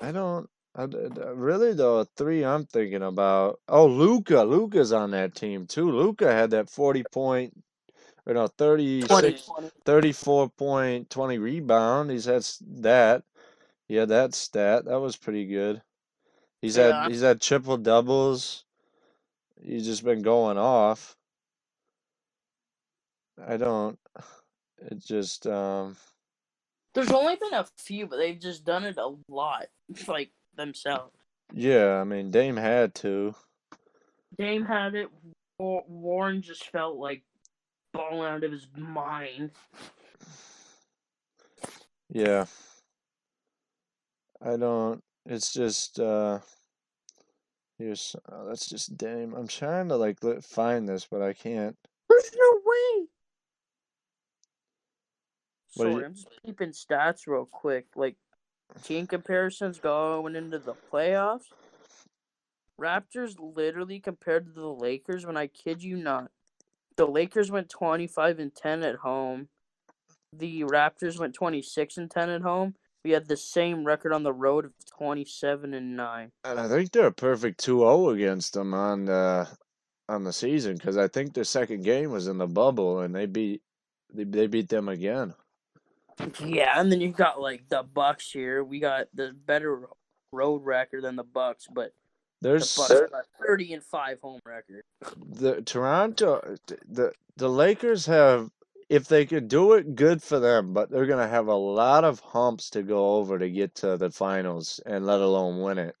I 0.00 0.12
don't. 0.12 0.48
I, 0.74 0.86
d- 0.86 1.08
d- 1.12 1.20
really 1.34 1.72
though, 1.72 2.04
three 2.16 2.44
I'm 2.44 2.64
thinking 2.66 3.02
about. 3.02 3.60
Oh, 3.68 3.86
Luka. 3.86 4.42
Luka's 4.42 4.92
on 4.92 5.10
that 5.12 5.34
team 5.34 5.66
too. 5.66 5.90
Luka 5.90 6.30
had 6.32 6.50
that 6.52 6.70
40 6.70 7.04
point, 7.12 7.62
or 8.26 8.34
no, 8.34 8.46
20, 8.56 9.02
36, 9.02 9.46
20. 9.46 9.70
34 9.84 10.48
point, 10.50 11.10
20 11.10 11.38
rebound. 11.38 12.10
He's 12.10 12.26
had 12.26 12.46
that. 12.82 13.24
Yeah, 13.88 14.04
that 14.04 14.34
stat. 14.34 14.84
That 14.84 15.00
was 15.00 15.16
pretty 15.16 15.46
good. 15.46 15.82
He's 16.62 16.76
Yeah. 16.76 17.02
had 17.02 17.10
he's 17.10 17.22
had 17.22 17.40
triple 17.40 17.76
doubles. 17.76 18.64
He's 19.62 19.84
just 19.84 20.04
been 20.04 20.22
going 20.22 20.56
off. 20.58 21.16
I 23.44 23.56
don't. 23.56 23.98
It 24.90 24.98
just 25.04 25.46
um. 25.46 25.96
There's 26.94 27.10
only 27.12 27.36
been 27.36 27.54
a 27.54 27.66
few, 27.78 28.06
but 28.06 28.16
they've 28.16 28.38
just 28.38 28.64
done 28.64 28.84
it 28.84 28.96
a 28.98 29.14
lot, 29.28 29.66
It's 29.88 30.08
like 30.08 30.30
themselves. 30.60 31.16
Yeah, 31.52 32.00
I 32.00 32.04
mean 32.04 32.30
Dame 32.30 32.56
had 32.56 32.94
to. 32.96 33.34
Dame 34.38 34.64
had 34.64 34.94
it. 34.94 35.08
Warren 35.58 36.42
just 36.42 36.70
felt 36.70 36.96
like 36.96 37.22
balling 37.92 38.30
out 38.30 38.44
of 38.44 38.52
his 38.52 38.68
mind. 38.76 39.50
Yeah. 42.08 42.46
I 44.42 44.56
don't. 44.56 45.02
It's 45.26 45.52
just 45.52 45.98
uh. 45.98 46.38
Here's 47.78 48.14
uh, 48.30 48.44
that's 48.44 48.68
just 48.68 48.96
Dame. 48.98 49.34
I'm 49.34 49.48
trying 49.48 49.88
to 49.88 49.96
like 49.96 50.18
find 50.42 50.88
this, 50.88 51.06
but 51.10 51.22
I 51.22 51.32
can't. 51.32 51.76
There's 52.08 52.30
no 52.34 52.60
way. 52.64 53.06
What 55.74 55.84
Sorry, 55.84 55.94
you- 55.94 56.04
I'm 56.04 56.14
just 56.14 56.28
keeping 56.44 56.70
stats 56.70 57.26
real 57.26 57.46
quick. 57.50 57.86
Like 57.96 58.16
team 58.82 59.06
comparisons 59.06 59.78
going 59.78 60.36
into 60.36 60.58
the 60.58 60.74
playoffs. 60.92 61.46
Raptors 62.80 63.36
literally 63.38 64.00
compared 64.00 64.46
to 64.46 64.52
the 64.52 64.66
Lakers 64.66 65.26
when 65.26 65.36
I 65.36 65.48
kid 65.48 65.82
you 65.82 65.96
not. 65.96 66.30
The 66.96 67.06
Lakers 67.06 67.50
went 67.50 67.68
25 67.68 68.38
and 68.38 68.54
10 68.54 68.82
at 68.82 68.96
home. 68.96 69.48
The 70.32 70.62
Raptors 70.62 71.18
went 71.18 71.34
26 71.34 71.96
and 71.98 72.10
10 72.10 72.30
at 72.30 72.42
home. 72.42 72.74
We 73.04 73.12
had 73.12 73.28
the 73.28 73.36
same 73.36 73.84
record 73.84 74.12
on 74.12 74.22
the 74.22 74.32
road 74.32 74.64
of 74.64 74.72
27 74.98 75.74
and 75.74 75.96
9. 75.96 76.32
And 76.44 76.60
I 76.60 76.68
think 76.68 76.92
they're 76.92 77.06
a 77.06 77.12
perfect 77.12 77.64
2-0 77.64 78.14
against 78.14 78.54
them 78.54 78.74
on 78.74 79.08
uh 79.08 79.46
on 80.08 80.24
the 80.24 80.32
season 80.32 80.74
because 80.76 80.98
I 80.98 81.08
think 81.08 81.32
their 81.32 81.44
second 81.44 81.84
game 81.84 82.10
was 82.10 82.26
in 82.26 82.36
the 82.36 82.46
bubble 82.46 83.00
and 83.00 83.14
they 83.14 83.26
beat 83.26 83.62
they, 84.12 84.24
they 84.24 84.46
beat 84.48 84.68
them 84.68 84.88
again. 84.88 85.34
Yeah, 86.44 86.78
and 86.78 86.90
then 86.90 87.00
you 87.00 87.08
got 87.12 87.40
like 87.40 87.68
the 87.68 87.82
Bucks 87.82 88.30
here. 88.30 88.62
We 88.64 88.78
got 88.80 89.08
the 89.14 89.32
better 89.46 89.82
road 90.32 90.64
record 90.64 91.04
than 91.04 91.16
the 91.16 91.24
Bucks, 91.24 91.66
but 91.72 91.92
the 92.40 92.48
There's 92.50 92.76
Bucks 92.76 92.88
got 93.10 93.26
30 93.46 93.74
and 93.74 93.82
5 93.84 94.20
home 94.20 94.40
record. 94.44 94.82
the 95.16 95.62
Toronto 95.62 96.56
the 96.88 97.12
the 97.36 97.48
Lakers 97.48 98.06
have 98.06 98.50
if 98.88 99.06
they 99.06 99.24
could 99.24 99.46
do 99.48 99.74
it 99.74 99.94
good 99.94 100.22
for 100.22 100.38
them 100.40 100.72
but 100.72 100.90
they're 100.90 101.06
going 101.06 101.24
to 101.24 101.30
have 101.30 101.46
a 101.48 101.54
lot 101.54 102.02
of 102.04 102.20
humps 102.20 102.70
to 102.70 102.82
go 102.82 103.16
over 103.16 103.38
to 103.38 103.48
get 103.50 103.74
to 103.76 103.96
the 103.96 104.10
finals 104.10 104.80
and 104.86 105.06
let 105.06 105.20
alone 105.20 105.60
win 105.62 105.78
it 105.78 105.94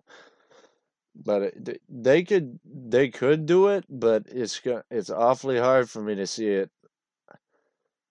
but 1.14 1.42
it, 1.42 1.80
they 1.88 2.22
could 2.22 2.58
they 2.64 3.08
could 3.08 3.46
do 3.46 3.68
it 3.68 3.84
but 3.88 4.24
it's 4.28 4.58
go- 4.60 4.82
it's 4.90 5.10
awfully 5.10 5.58
hard 5.58 5.88
for 5.90 6.02
me 6.02 6.14
to 6.14 6.26
see 6.26 6.48
it 6.48 6.70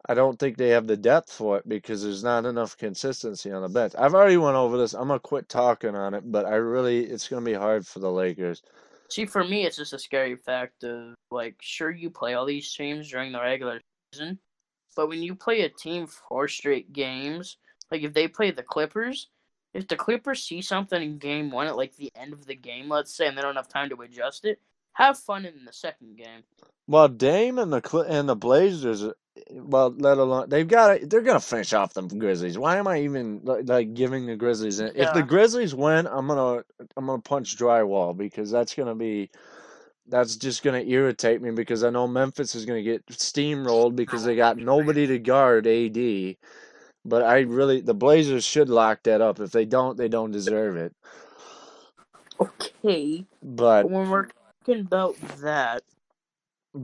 I 0.10 0.16
don't 0.16 0.40
think 0.40 0.58
they 0.58 0.70
have 0.70 0.88
the 0.88 0.98
depth 0.98 1.32
for 1.32 1.60
it 1.60 1.70
because 1.70 2.02
there's 2.02 2.24
not 2.24 2.44
enough 2.44 2.76
consistency 2.76 3.52
on 3.52 3.62
the 3.62 3.70
bench. 3.70 3.94
I've 3.96 4.16
already 4.16 4.38
went 4.38 4.56
over 4.56 4.76
this. 4.76 4.94
I'm 4.94 5.10
gonna 5.10 5.20
quit 5.20 5.48
talking 5.48 5.96
on 5.96 6.16
it, 6.16 6.24
but 6.32 6.48
I 6.48 6.56
really 6.56 7.06
it's 7.06 7.28
gonna 7.28 7.46
be 7.46 7.54
hard 7.54 7.86
for 7.86 8.00
the 8.00 8.12
Lakers. 8.12 8.64
See, 9.12 9.28
for 9.28 9.44
me, 9.44 9.68
it's 9.68 9.78
just 9.78 9.94
a 9.94 10.00
scary 10.00 10.36
fact 10.36 10.84
of 10.84 11.14
like, 11.30 11.58
sure, 11.62 11.92
you 11.92 12.10
play 12.10 12.34
all 12.34 12.48
these 12.48 12.74
teams 12.74 13.12
during 13.12 13.32
the 13.32 13.40
regular 13.40 13.82
season, 14.12 14.40
but 14.96 15.10
when 15.10 15.22
you 15.22 15.36
play 15.36 15.62
a 15.62 15.70
team 15.70 16.08
four 16.08 16.48
straight 16.48 16.92
games, 16.92 17.58
like 17.92 18.02
if 18.02 18.12
they 18.12 18.28
play 18.28 18.50
the 18.50 18.64
Clippers, 18.64 19.28
if 19.76 19.88
the 19.88 19.96
Clippers 19.96 20.42
see 20.42 20.64
something 20.64 21.00
in 21.00 21.20
game 21.20 21.52
one 21.52 21.68
at 21.68 21.78
like 21.78 21.96
the 21.98 22.12
end 22.16 22.34
of 22.34 22.48
the 22.48 22.56
game, 22.56 22.90
let's 22.90 23.16
say, 23.16 23.28
and 23.28 23.38
they 23.38 23.44
don't 23.44 23.56
have 23.56 23.68
time 23.68 23.90
to 23.90 24.02
adjust 24.02 24.46
it, 24.46 24.60
have 24.94 25.20
fun 25.20 25.46
in 25.46 25.66
the 25.66 25.74
second 25.74 26.18
game. 26.18 26.42
Well, 26.88 27.08
Dame 27.08 27.60
and 27.60 27.72
the 27.72 28.06
and 28.10 28.28
the 28.28 28.36
Blazers, 28.36 29.06
well, 29.52 29.94
let 29.98 30.18
alone 30.18 30.50
they've 30.50 30.68
got 30.68 31.00
to, 31.00 31.06
they're 31.06 31.22
gonna 31.22 31.40
finish 31.40 31.74
off 31.74 31.94
the 31.94 32.02
Grizzlies. 32.02 32.58
Why 32.58 32.78
am 32.78 32.88
I 32.88 33.02
even 33.02 33.42
like, 33.44 33.94
giving 33.94 34.26
the 34.26 34.36
Grizzlies? 34.36 34.80
If 34.80 35.14
the 35.14 35.24
Grizzlies 35.24 35.76
win, 35.76 36.08
I'm 36.08 36.28
gonna 36.28 36.64
I'm 36.98 37.06
gonna 37.06 37.22
punch 37.22 37.58
drywall 37.58 38.16
because 38.16 38.52
that's 38.52 38.74
gonna 38.74 38.96
be 38.96 39.30
that's 40.08 40.36
just 40.36 40.64
gonna 40.64 40.82
irritate 40.82 41.42
me 41.42 41.52
because 41.52 41.84
I 41.84 41.90
know 41.90 42.08
Memphis 42.08 42.56
is 42.56 42.66
gonna 42.66 42.84
get 42.84 43.06
steamrolled 43.08 43.96
because 43.96 44.24
oh, 44.24 44.28
they 44.28 44.36
got 44.36 44.58
nobody 44.58 45.08
to 45.08 45.20
guard 45.20 45.68
AD. 45.68 46.36
But 47.06 47.24
I 47.24 47.40
really 47.40 47.82
the 47.82 47.94
Blazers 47.94 48.44
should 48.44 48.70
lock 48.70 49.04
that 49.04 49.22
up. 49.22 49.40
If 49.40 49.52
they 49.52 49.66
don't, 49.66 49.98
they 49.98 50.10
don't 50.10 50.32
deserve 50.32 50.78
it. 50.78 50.94
Okay, 52.40 53.26
but 53.44 53.90
when 53.90 54.10
we're 54.10 54.28
talking 54.66 54.82
about 54.82 55.16
that, 55.42 55.84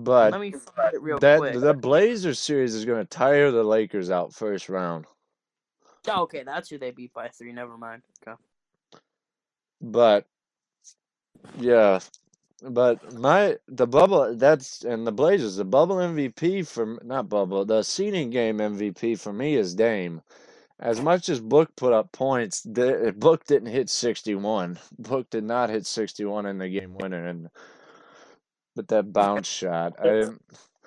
but 0.03 0.31
let 0.31 0.41
me 0.41 0.53
it 0.93 1.01
real 1.01 1.19
that 1.19 1.39
quick. 1.39 1.59
the 1.59 1.73
Blazers 1.73 2.39
series 2.39 2.75
is 2.75 2.85
gonna 2.85 3.05
tire 3.05 3.51
the 3.51 3.63
Lakers 3.63 4.09
out 4.11 4.33
first 4.33 4.69
round. 4.69 5.05
Oh, 6.07 6.23
okay, 6.23 6.43
that's 6.43 6.69
who 6.69 6.77
they 6.77 6.91
beat 6.91 7.13
by 7.13 7.29
three. 7.29 7.53
Never 7.53 7.77
mind. 7.77 8.01
Okay. 8.27 8.37
But 9.81 10.25
yeah, 11.59 11.99
but 12.61 13.13
my 13.13 13.57
the 13.67 13.87
bubble 13.87 14.35
that's 14.35 14.83
and 14.83 15.05
the 15.05 15.11
Blazers 15.11 15.55
the 15.55 15.65
bubble 15.65 15.97
MVP 15.97 16.67
for 16.67 16.99
not 17.03 17.29
bubble 17.29 17.65
the 17.65 17.83
seeding 17.83 18.29
game 18.29 18.57
MVP 18.57 19.19
for 19.19 19.33
me 19.33 19.55
is 19.55 19.75
Dame. 19.75 20.21
As 20.77 20.99
much 20.99 21.29
as 21.29 21.39
Book 21.39 21.73
put 21.77 21.93
up 21.93 22.11
points, 22.11 22.61
the, 22.63 23.13
Book 23.17 23.45
didn't 23.45 23.69
hit 23.69 23.89
sixty 23.89 24.35
one. 24.35 24.77
Book 24.99 25.29
did 25.29 25.45
not 25.45 25.69
hit 25.69 25.85
sixty 25.85 26.25
one 26.25 26.45
in 26.45 26.57
the 26.57 26.67
game 26.67 26.95
winner, 26.95 27.27
and 27.27 27.49
but 28.75 28.87
that 28.89 29.13
bounce 29.13 29.47
shot. 29.47 29.93
I, 30.03 30.25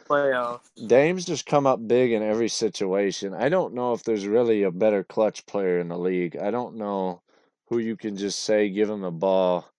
Playoff. 0.08 0.60
Dame's 0.86 1.26
just 1.26 1.44
come 1.44 1.66
up 1.66 1.86
big 1.86 2.12
in 2.12 2.22
every 2.22 2.48
situation. 2.48 3.34
I 3.34 3.50
don't 3.50 3.74
know 3.74 3.92
if 3.92 4.04
there's 4.04 4.26
really 4.26 4.62
a 4.62 4.70
better 4.70 5.04
clutch 5.04 5.44
player 5.44 5.80
in 5.80 5.88
the 5.88 5.98
league. 5.98 6.36
I 6.36 6.50
don't 6.50 6.76
know 6.76 7.20
who 7.68 7.78
you 7.78 7.96
can 7.96 8.16
just 8.16 8.40
say 8.40 8.70
give 8.70 8.88
him 8.88 9.02
the 9.02 9.10
ball. 9.10 9.70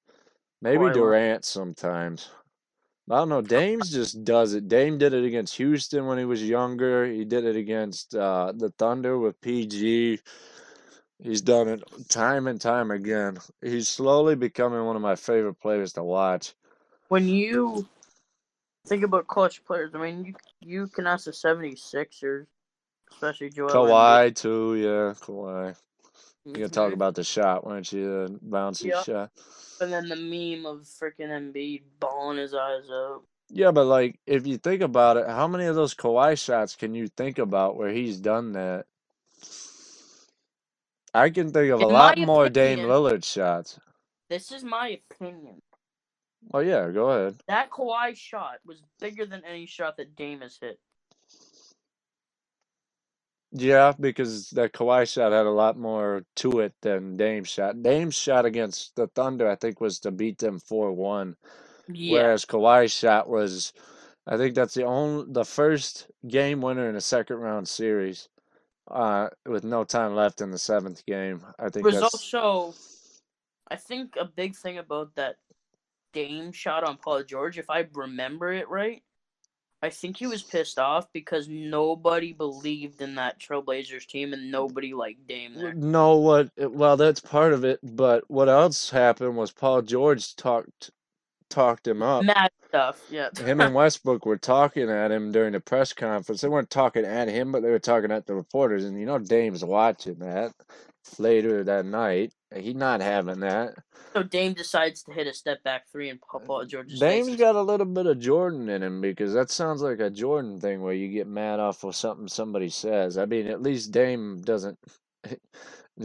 Maybe 0.61 0.83
Kawhi 0.83 0.93
Durant 0.93 1.45
sometimes. 1.45 2.29
I 3.09 3.15
don't 3.15 3.29
know. 3.29 3.41
Dame's 3.41 3.91
just 3.91 4.23
does 4.23 4.53
it. 4.53 4.67
Dame 4.67 4.99
did 4.99 5.15
it 5.15 5.25
against 5.25 5.55
Houston 5.57 6.05
when 6.05 6.19
he 6.19 6.25
was 6.25 6.43
younger. 6.47 7.07
He 7.07 7.25
did 7.25 7.43
it 7.43 7.55
against 7.55 8.13
uh, 8.13 8.53
the 8.55 8.69
Thunder 8.77 9.17
with 9.17 9.41
PG. 9.41 10.19
He's 11.17 11.41
done 11.41 11.69
it 11.69 11.83
time 12.07 12.45
and 12.47 12.61
time 12.61 12.91
again. 12.91 13.39
He's 13.61 13.89
slowly 13.89 14.35
becoming 14.35 14.85
one 14.85 14.95
of 14.95 15.01
my 15.01 15.15
favorite 15.15 15.59
players 15.59 15.93
to 15.93 16.03
watch. 16.03 16.53
when 17.07 17.27
you 17.27 17.87
think 18.89 19.03
about 19.05 19.27
clutch 19.27 19.65
players, 19.65 19.93
I 19.95 19.99
mean, 19.99 20.25
you 20.25 20.35
you 20.61 20.87
can 20.89 21.07
ask 21.07 21.25
the 21.25 21.31
76ers 21.33 22.47
especially 23.11 23.51
Joel. 23.51 23.69
Kawhi 23.71 24.35
too, 24.35 24.75
yeah, 24.75 25.15
Kawhi. 25.19 25.75
Embiid. 26.47 26.53
You 26.53 26.61
gonna 26.61 26.69
talk 26.69 26.93
Mhm. 26.93 26.93
about 26.93 27.15
the 27.15 27.23
shot, 27.23 27.65
weren't 27.65 27.91
you? 27.93 28.27
The 28.27 28.39
bouncy 28.45 28.93
Yep. 28.93 28.95
shot. 28.95 29.31
And 29.81 29.93
then 29.93 30.09
the 30.09 30.15
meme 30.15 30.65
of 30.65 30.81
freaking 30.83 31.29
Embiid 31.29 31.83
balling 31.99 32.37
his 32.39 32.53
eyes 32.55 32.89
out. 32.91 33.23
Yeah, 33.49 33.71
but 33.71 33.85
like 33.85 34.19
if 34.27 34.47
you 34.47 34.57
think 34.57 34.81
about 34.81 35.17
it, 35.17 35.27
how 35.27 35.47
many 35.47 35.65
of 35.65 35.75
those 35.75 35.95
Kawhi 35.95 36.41
shots 36.43 36.75
can 36.75 36.95
you 36.95 37.07
think 37.07 37.39
about 37.39 37.77
where 37.77 37.91
he's 37.91 38.19
done 38.19 38.53
that? 38.53 38.87
I 41.13 41.29
can 41.31 41.51
think 41.51 41.71
of 41.71 41.81
a 41.81 41.87
lot 41.87 42.17
more 42.19 42.49
Dame 42.49 42.81
Lillard 42.81 43.23
shots. 43.25 43.79
This 44.29 44.51
is 44.51 44.63
my 44.63 44.99
opinion. 45.11 45.61
Oh 46.53 46.59
yeah, 46.59 46.89
go 46.89 47.09
ahead. 47.09 47.35
That 47.47 47.69
Kawhi 47.69 48.15
shot 48.15 48.59
was 48.65 48.81
bigger 48.99 49.25
than 49.25 49.43
any 49.45 49.65
shot 49.65 49.97
that 49.97 50.15
Dame 50.15 50.41
has 50.41 50.57
hit. 50.59 50.79
Yeah, 53.51 53.93
because 53.99 54.51
that 54.51 54.73
Kawhi 54.73 55.11
shot 55.11 55.31
had 55.31 55.47
a 55.47 55.51
lot 55.51 55.77
more 55.77 56.23
to 56.37 56.59
it 56.59 56.73
than 56.81 57.17
Dame's 57.17 57.49
shot. 57.49 57.81
Dame's 57.81 58.15
shot 58.15 58.45
against 58.45 58.95
the 58.95 59.07
Thunder, 59.07 59.49
I 59.49 59.55
think, 59.55 59.81
was 59.81 59.99
to 60.01 60.11
beat 60.11 60.37
them 60.37 60.59
four 60.59 60.91
one. 60.91 61.35
Yeah. 61.87 62.13
Whereas 62.13 62.45
Kawhi's 62.45 62.91
shot 62.91 63.27
was, 63.27 63.73
I 64.27 64.37
think 64.37 64.53
that's 64.53 64.75
the 64.75 64.83
only 64.83 65.25
the 65.29 65.45
first 65.45 66.07
game 66.27 66.61
winner 66.61 66.87
in 66.89 66.95
a 66.95 67.01
second 67.01 67.37
round 67.37 67.67
series, 67.67 68.29
uh, 68.91 69.29
with 69.47 69.63
no 69.63 69.83
time 69.83 70.13
left 70.13 70.41
in 70.41 70.51
the 70.51 70.59
seventh 70.59 71.03
game. 71.07 71.43
I 71.57 71.69
think 71.69 71.85
was 71.85 71.95
that's 71.99 72.13
also, 72.13 72.75
I 73.67 73.77
think 73.77 74.15
a 74.19 74.25
big 74.25 74.55
thing 74.55 74.77
about 74.77 75.15
that 75.15 75.37
Dame 76.13 76.51
shot 76.51 76.83
on 76.83 76.97
Paul 76.97 77.23
George, 77.23 77.57
if 77.57 77.69
I 77.69 77.87
remember 77.93 78.51
it 78.51 78.69
right, 78.69 79.01
I 79.81 79.89
think 79.89 80.17
he 80.17 80.27
was 80.27 80.43
pissed 80.43 80.77
off 80.77 81.07
because 81.13 81.47
nobody 81.47 82.33
believed 82.33 83.01
in 83.01 83.15
that 83.15 83.39
Trailblazers 83.39 84.05
team 84.05 84.33
and 84.33 84.51
nobody 84.51 84.93
liked 84.93 85.25
Dame 85.27 85.53
there. 85.55 85.73
no 85.73 86.17
what. 86.17 86.49
Well, 86.57 86.97
that's 86.97 87.21
part 87.21 87.53
of 87.53 87.63
it, 87.63 87.79
but 87.81 88.23
what 88.29 88.49
else 88.49 88.89
happened 88.89 89.37
was 89.37 89.51
Paul 89.51 89.81
George 89.81 90.35
talked 90.35 90.91
talked 91.49 91.87
him 91.87 92.01
up. 92.01 92.23
Mad 92.23 92.51
stuff, 92.67 93.01
yeah. 93.09 93.29
him 93.37 93.61
and 93.61 93.73
Westbrook 93.73 94.25
were 94.25 94.37
talking 94.37 94.89
at 94.89 95.11
him 95.11 95.31
during 95.31 95.53
the 95.53 95.59
press 95.59 95.93
conference. 95.93 96.41
They 96.41 96.49
weren't 96.49 96.69
talking 96.69 97.05
at 97.05 97.29
him, 97.29 97.51
but 97.51 97.61
they 97.61 97.69
were 97.69 97.79
talking 97.79 98.11
at 98.11 98.25
the 98.25 98.35
reporters. 98.35 98.83
And 98.83 98.99
you 98.99 99.05
know, 99.05 99.17
Dame's 99.17 99.63
watching 99.63 100.19
that 100.19 100.53
later 101.17 101.63
that 101.63 101.85
night. 101.85 102.33
He's 102.55 102.75
not 102.75 103.01
having 103.01 103.41
that. 103.41 103.75
so 104.13 104.23
Dame 104.23 104.53
decides 104.53 105.03
to 105.03 105.13
hit 105.13 105.27
a 105.27 105.33
step 105.33 105.63
back 105.63 105.87
three 105.91 106.09
and 106.09 106.19
Paul 106.21 106.41
Paul 106.41 106.65
George's 106.65 106.99
Dame's 106.99 107.27
face. 107.29 107.37
got 107.37 107.55
a 107.55 107.61
little 107.61 107.85
bit 107.85 108.07
of 108.07 108.19
Jordan 108.19 108.69
in 108.69 108.81
him 108.83 109.01
because 109.01 109.33
that 109.33 109.51
sounds 109.51 109.81
like 109.81 109.99
a 109.99 110.09
Jordan 110.09 110.59
thing 110.59 110.81
where 110.81 110.93
you 110.93 111.09
get 111.09 111.27
mad 111.27 111.59
off 111.59 111.83
of 111.83 111.95
something 111.95 112.27
somebody 112.27 112.69
says. 112.69 113.17
I 113.17 113.25
mean, 113.25 113.47
at 113.47 113.61
least 113.61 113.91
Dame 113.91 114.41
doesn't. 114.41 114.79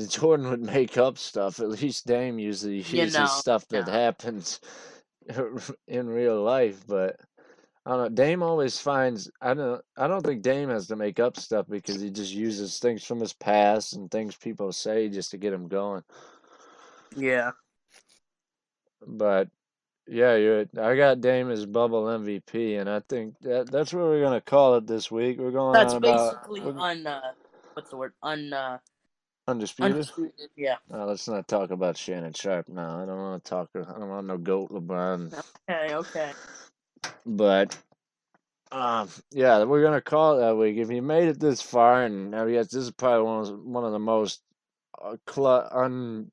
Jordan 0.09 0.51
would 0.51 0.63
make 0.63 0.99
up 0.99 1.19
stuff. 1.19 1.61
At 1.61 1.71
least 1.71 2.07
Dame 2.07 2.39
usually 2.39 2.83
You 2.83 3.03
uses 3.03 3.15
know, 3.15 3.27
stuff 3.27 3.67
that 3.69 3.89
happens 3.89 4.61
in 5.89 6.09
real 6.09 6.43
life, 6.43 6.83
but 6.87 7.17
I 7.87 7.91
don't 7.91 8.01
know. 8.01 8.09
Dame 8.11 8.43
always 8.43 8.81
finds 8.81 9.31
I 9.41 9.55
don't 9.55 9.83
I 9.97 10.07
don't 10.09 10.25
think 10.25 10.43
Dame 10.43 10.71
has 10.71 10.89
to 10.89 10.97
make 10.97 11.21
up 11.21 11.37
stuff 11.39 11.67
because 11.69 12.01
he 12.01 12.11
just 12.11 12.33
uses 12.33 12.79
things 12.79 13.05
from 13.05 13.21
his 13.21 13.33
past 13.35 13.95
and 13.95 14.11
things 14.11 14.37
people 14.37 14.73
say 14.73 15.09
just 15.09 15.31
to 15.33 15.39
get 15.39 15.53
him 15.53 15.69
going. 15.69 16.03
Yeah. 17.17 17.53
But 19.07 19.49
yeah, 20.07 20.37
you're 20.37 20.67
I 20.81 20.97
got 20.97 21.21
Dame 21.21 21.51
as 21.51 21.67
bubble 21.67 22.05
MVP 22.05 22.81
and 22.81 22.89
I 22.89 23.01
think 23.09 23.35
that 23.43 23.71
that's 23.71 23.93
what 23.93 24.05
we're 24.05 24.23
gonna 24.23 24.41
call 24.41 24.77
it 24.77 24.87
this 24.87 25.11
week. 25.11 25.39
We're 25.39 25.51
going 25.51 25.73
That's 25.75 25.95
about 25.95 26.35
basically 26.35 26.61
we're- 26.61 26.79
un 26.81 27.07
uh, 27.07 27.21
what's 27.75 27.91
the 27.91 27.97
word? 27.97 28.13
Un 28.23 28.53
uh, 28.53 28.79
undisputed. 29.49 29.93
undisputed. 29.93 30.49
Yeah. 30.57 30.77
No, 30.91 31.07
let's 31.07 31.29
not 31.29 31.49
talk 31.49 31.71
about 31.71 31.97
Shannon 31.97 32.33
Sharpe 32.33 32.69
now. 32.69 33.03
I 33.03 33.07
don't 33.07 33.19
want 33.19 33.45
to 33.45 33.49
talk. 33.51 33.71
I 33.75 33.99
don't 33.99 34.09
want 34.09 34.27
no 34.27 34.39
goat 34.39 34.71
LeBron. 34.71 35.43
Okay, 35.69 35.95
okay. 35.95 36.33
But 37.27 37.77
um, 38.73 39.09
yeah, 39.31 39.65
we're 39.65 39.83
gonna 39.83 40.01
call 40.01 40.37
it 40.37 40.41
that 40.41 40.57
week. 40.57 40.77
If 40.77 40.91
you 40.91 41.03
made 41.03 41.29
it 41.29 41.41
this 41.41 41.63
far, 41.63 42.05
and 42.05 42.35
I 42.35 42.51
guess 42.51 42.69
this 42.69 42.85
is 42.85 42.91
probably 42.91 43.23
one 43.25 43.41
of 43.41 43.65
one 43.65 43.85
of 43.85 43.93
the 43.93 43.99
most 43.99 44.41
uh, 45.03 45.17
cl- 45.29 45.69
un 45.73 46.31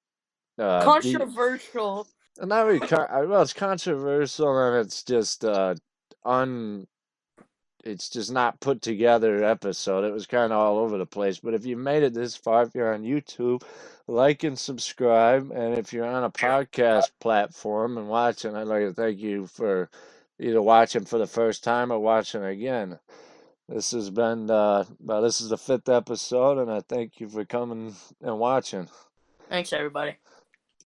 uh, 0.61 0.83
Controversial. 0.83 2.07
not 2.39 2.65
really 2.65 2.79
con- 2.79 3.29
well, 3.29 3.41
it's 3.41 3.53
controversial 3.53 4.57
and 4.57 4.85
it's 4.85 5.03
just 5.03 5.43
uh 5.43 5.75
un. 6.23 6.87
It's 7.83 8.09
just 8.09 8.31
not 8.31 8.59
put 8.59 8.83
together 8.83 9.43
episode. 9.43 10.03
It 10.05 10.13
was 10.13 10.27
kind 10.27 10.53
of 10.53 10.59
all 10.59 10.77
over 10.77 10.99
the 10.99 11.05
place. 11.07 11.39
But 11.39 11.55
if 11.55 11.65
you 11.65 11.75
made 11.75 12.03
it 12.03 12.13
this 12.13 12.35
far, 12.35 12.61
if 12.61 12.75
you're 12.75 12.93
on 12.93 13.01
YouTube, 13.01 13.63
like 14.07 14.43
and 14.43 14.57
subscribe. 14.57 15.49
And 15.51 15.75
if 15.77 15.91
you're 15.91 16.05
on 16.05 16.23
a 16.23 16.29
podcast 16.29 17.09
platform 17.19 17.97
and 17.97 18.07
watching, 18.07 18.55
I'd 18.55 18.67
like 18.67 18.83
to 18.83 18.93
thank 18.93 19.17
you 19.17 19.47
for 19.47 19.89
either 20.39 20.61
watching 20.61 21.05
for 21.05 21.17
the 21.17 21.25
first 21.25 21.63
time 21.63 21.91
or 21.91 21.97
watching 21.97 22.43
again. 22.43 22.99
This 23.67 23.91
has 23.91 24.11
been 24.11 24.51
uh 24.51 24.83
well, 24.99 25.23
this 25.23 25.41
is 25.41 25.49
the 25.49 25.57
fifth 25.57 25.89
episode, 25.89 26.59
and 26.59 26.71
I 26.71 26.81
thank 26.81 27.19
you 27.19 27.29
for 27.29 27.45
coming 27.45 27.95
and 28.21 28.37
watching. 28.37 28.89
Thanks, 29.49 29.73
everybody. 29.73 30.17